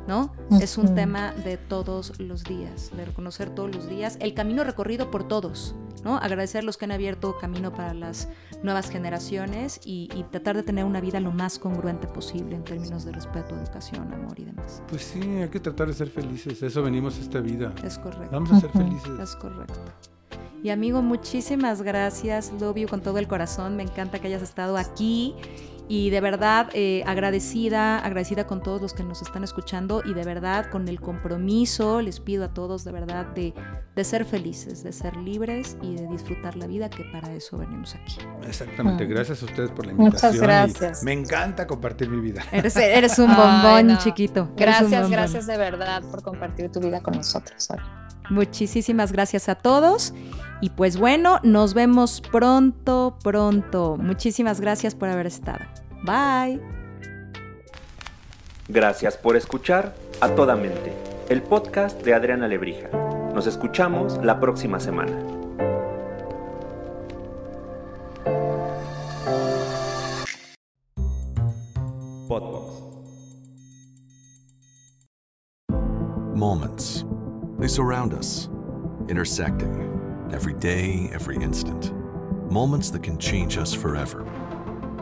¿no? 0.07 0.33
Es 0.61 0.79
un 0.79 0.95
tema 0.95 1.33
de 1.33 1.57
todos 1.57 2.19
los 2.19 2.45
días, 2.45 2.91
de 2.97 3.05
reconocer 3.05 3.51
todos 3.51 3.75
los 3.75 3.89
días 3.89 4.17
el 4.21 4.35
camino 4.35 4.65
recorrido 4.65 5.11
por 5.11 5.27
todos, 5.27 5.75
¿no? 6.05 6.17
Agradecer 6.17 6.63
a 6.63 6.65
los 6.65 6.77
que 6.77 6.85
han 6.87 6.93
abierto 6.93 7.39
camino 7.39 7.73
para 7.73 7.95
las 7.95 8.29
nuevas 8.63 8.91
generaciones 8.91 9.81
y, 9.85 10.09
tratar 10.31 10.57
de 10.57 10.63
tener 10.63 10.85
una 10.85 11.01
vida 11.01 11.21
lo 11.21 11.31
más 11.31 11.59
congruente 11.59 12.07
posible 12.07 12.57
en 12.57 12.65
términos 12.65 13.05
de 13.05 13.13
respeto, 13.13 13.55
educación, 13.57 14.13
amor 14.13 14.39
y 14.39 14.45
demás. 14.45 14.83
Pues 14.89 15.03
sí, 15.03 15.21
hay 15.21 15.49
que 15.49 15.61
tratar 15.61 15.89
de 15.89 15.95
ser 15.95 16.09
felices, 16.09 16.63
eso 16.63 16.83
venimos 16.83 17.19
a 17.19 17.21
esta 17.21 17.41
vida. 17.41 17.75
Es 17.85 17.99
correcto. 17.99 18.31
Vamos 18.31 18.53
a 18.53 18.61
ser 18.61 18.71
felices. 18.71 19.19
Es 19.21 19.37
correcto. 19.37 19.81
Y 20.63 20.71
amigo, 20.71 21.03
muchísimas 21.03 21.83
gracias, 21.83 22.53
love 22.61 22.77
you 22.77 22.89
con 22.89 23.03
todo 23.03 23.19
el 23.19 23.27
corazón, 23.27 23.77
me 23.77 23.83
encanta 23.83 24.21
que 24.21 24.29
hayas 24.29 24.43
estado 24.43 24.77
aquí 24.77 25.35
y 25.95 26.09
de 26.09 26.23
verdad 26.23 26.71
eh, 26.73 27.05
agradecida, 27.05 27.99
agradecida 27.99 28.47
con 28.47 28.63
todos 28.63 28.81
los 28.81 28.95
que 28.95 29.05
nos 29.05 29.21
están 29.21 29.45
escuchando 29.45 30.01
y 30.03 30.15
de 30.15 30.25
verdad 30.25 30.71
con 30.71 30.89
el 30.89 31.03
compromiso 31.03 32.01
les 32.01 32.19
pido 32.19 32.47
a 32.47 32.55
todos 32.55 32.83
de 32.85 32.93
verdad 32.93 33.27
de, 33.27 33.53
ser 34.03 34.25
felices, 34.25 34.83
de 34.83 34.91
ser 34.91 35.15
libres 35.19 35.77
y 35.83 35.97
de 35.97 36.07
disfrutar 36.07 36.57
la 36.57 36.67
vida, 36.67 36.89
que 36.89 37.05
para 37.05 37.35
eso 37.35 37.59
venimos 37.59 37.95
aquí. 37.95 38.17
Exactamente, 38.47 39.05
gracias 39.05 39.43
a 39.43 39.45
ustedes 39.45 39.71
por 39.71 39.85
la 39.85 39.93
invitación. 39.93 40.33
Muchas 40.33 40.43
gracias. 40.43 41.05
Me 41.05 41.13
encanta 41.13 41.67
compartir 41.67 42.09
mi 42.09 42.23
vida. 42.23 42.43
Eres, 42.51 43.19
un 43.19 43.37
bombón 43.37 43.99
chiquito. 43.99 44.51
Gracias, 44.57 45.11
gracias 45.11 45.47
de 45.47 45.59
verdad 45.59 46.03
por 46.11 46.23
compartir 46.23 46.73
tu 46.73 46.81
vida 46.81 47.03
con 47.03 47.17
nosotros. 47.17 47.69
Muchísimas 48.31 49.13
gracias 49.13 49.51
a 49.51 49.57
todos. 49.57 50.15
Y 50.63 50.71
pues 50.71 50.97
bueno, 50.97 51.39
nos 51.43 51.75
vemos 51.75 52.23
pronto, 52.23 53.19
pronto. 53.23 53.99
Muchísimas 53.99 54.59
gracias 54.59 54.95
por 54.95 55.11
haber 55.11 55.27
estado. 55.27 55.82
Bye. 56.03 56.61
Gracias 58.69 59.17
por 59.17 59.37
escuchar 59.37 59.95
A 60.21 60.31
Toda 60.31 60.57
Mente, 60.57 60.93
el 61.29 61.43
podcast 61.43 62.01
de 62.03 62.15
Adriana 62.15 62.49
Lebrija. 62.49 62.89
Nos 63.35 63.47
escuchamos 63.47 64.19
la 64.25 64.41
próxima 64.41 64.81
semana. 64.81 65.13
Podbox. 72.29 72.83
Moments. 76.35 77.05
They 77.59 77.69
surround 77.69 78.13
us, 78.13 78.49
intersecting 79.09 80.31
every 80.33 80.55
day, 80.55 81.11
every 81.13 81.37
instant. 81.37 81.93
Moments 82.51 82.91
that 82.91 83.03
can 83.03 83.19
change 83.19 83.57
us 83.57 83.73
forever. 83.73 84.27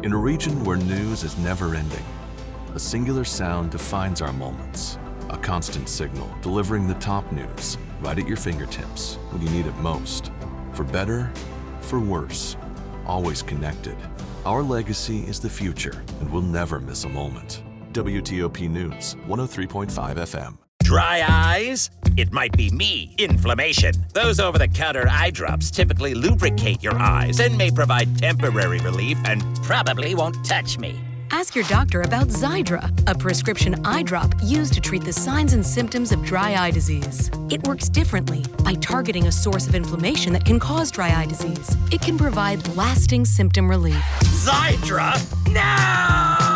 In 0.02 0.14
a 0.14 0.16
region 0.16 0.64
where 0.64 0.78
news 0.78 1.24
is 1.24 1.36
never 1.36 1.74
ending, 1.74 2.04
a 2.74 2.78
singular 2.78 3.22
sound 3.22 3.70
defines 3.70 4.22
our 4.22 4.32
moments. 4.32 4.96
A 5.28 5.36
constant 5.36 5.90
signal 5.90 6.26
delivering 6.40 6.88
the 6.88 6.94
top 6.94 7.30
news 7.32 7.76
right 8.00 8.18
at 8.18 8.26
your 8.26 8.38
fingertips 8.38 9.16
when 9.28 9.42
you 9.42 9.50
need 9.50 9.66
it 9.66 9.76
most. 9.76 10.32
For 10.72 10.84
better, 10.84 11.30
for 11.82 12.00
worse, 12.00 12.56
always 13.04 13.42
connected. 13.42 13.96
Our 14.46 14.62
legacy 14.62 15.20
is 15.24 15.38
the 15.38 15.50
future, 15.50 16.02
and 16.20 16.32
we'll 16.32 16.40
never 16.40 16.80
miss 16.80 17.04
a 17.04 17.10
moment. 17.10 17.62
WTOP 17.92 18.70
News, 18.70 19.16
103.5 19.26 20.16
FM. 20.16 20.69
Dry 20.90 21.24
eyes? 21.24 21.88
It 22.16 22.32
might 22.32 22.50
be 22.56 22.68
me, 22.72 23.14
inflammation. 23.16 23.94
Those 24.12 24.40
over 24.40 24.58
the 24.58 24.66
counter 24.66 25.06
eye 25.08 25.30
drops 25.30 25.70
typically 25.70 26.14
lubricate 26.14 26.82
your 26.82 26.98
eyes 26.98 27.38
and 27.38 27.56
may 27.56 27.70
provide 27.70 28.18
temporary 28.18 28.80
relief 28.80 29.16
and 29.24 29.40
probably 29.62 30.16
won't 30.16 30.44
touch 30.44 30.78
me. 30.78 30.98
Ask 31.30 31.54
your 31.54 31.62
doctor 31.66 32.02
about 32.02 32.26
Xydra, 32.26 32.90
a 33.08 33.16
prescription 33.16 33.76
eye 33.86 34.02
drop 34.02 34.34
used 34.42 34.72
to 34.72 34.80
treat 34.80 35.04
the 35.04 35.12
signs 35.12 35.52
and 35.52 35.64
symptoms 35.64 36.10
of 36.10 36.24
dry 36.24 36.56
eye 36.60 36.72
disease. 36.72 37.30
It 37.50 37.64
works 37.68 37.88
differently 37.88 38.44
by 38.64 38.74
targeting 38.74 39.28
a 39.28 39.32
source 39.32 39.68
of 39.68 39.76
inflammation 39.76 40.32
that 40.32 40.44
can 40.44 40.58
cause 40.58 40.90
dry 40.90 41.14
eye 41.14 41.26
disease. 41.26 41.76
It 41.92 42.00
can 42.00 42.18
provide 42.18 42.66
lasting 42.74 43.26
symptom 43.26 43.70
relief. 43.70 44.02
Xydra? 44.24 45.14
No! 45.52 46.49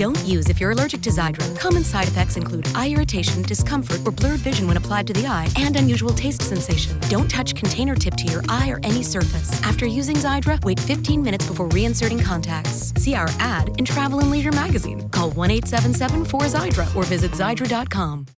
Don't 0.00 0.24
use 0.24 0.48
if 0.48 0.58
you're 0.58 0.70
allergic 0.70 1.02
to 1.02 1.10
Xydra. 1.10 1.54
Common 1.58 1.84
side 1.84 2.08
effects 2.08 2.38
include 2.38 2.66
eye 2.74 2.88
irritation, 2.88 3.42
discomfort, 3.42 4.00
or 4.06 4.10
blurred 4.10 4.40
vision 4.40 4.66
when 4.66 4.78
applied 4.78 5.06
to 5.08 5.12
the 5.12 5.26
eye, 5.26 5.46
and 5.58 5.76
unusual 5.76 6.14
taste 6.14 6.40
sensation. 6.40 6.98
Don't 7.10 7.30
touch 7.30 7.54
container 7.54 7.94
tip 7.94 8.14
to 8.14 8.24
your 8.24 8.42
eye 8.48 8.70
or 8.70 8.80
any 8.82 9.02
surface. 9.02 9.62
After 9.62 9.84
using 9.84 10.16
Xydra, 10.16 10.64
wait 10.64 10.80
15 10.80 11.22
minutes 11.22 11.46
before 11.46 11.68
reinserting 11.68 12.24
contacts. 12.24 12.94
See 12.96 13.14
our 13.14 13.28
ad 13.40 13.78
in 13.78 13.84
Travel 13.84 14.20
and 14.20 14.30
Leisure 14.30 14.52
magazine. 14.52 15.06
Call 15.10 15.32
1 15.32 15.50
877 15.50 16.24
4 16.24 16.40
Xydra 16.44 16.96
or 16.96 17.04
visit 17.04 17.32
Xydra.com. 17.32 18.24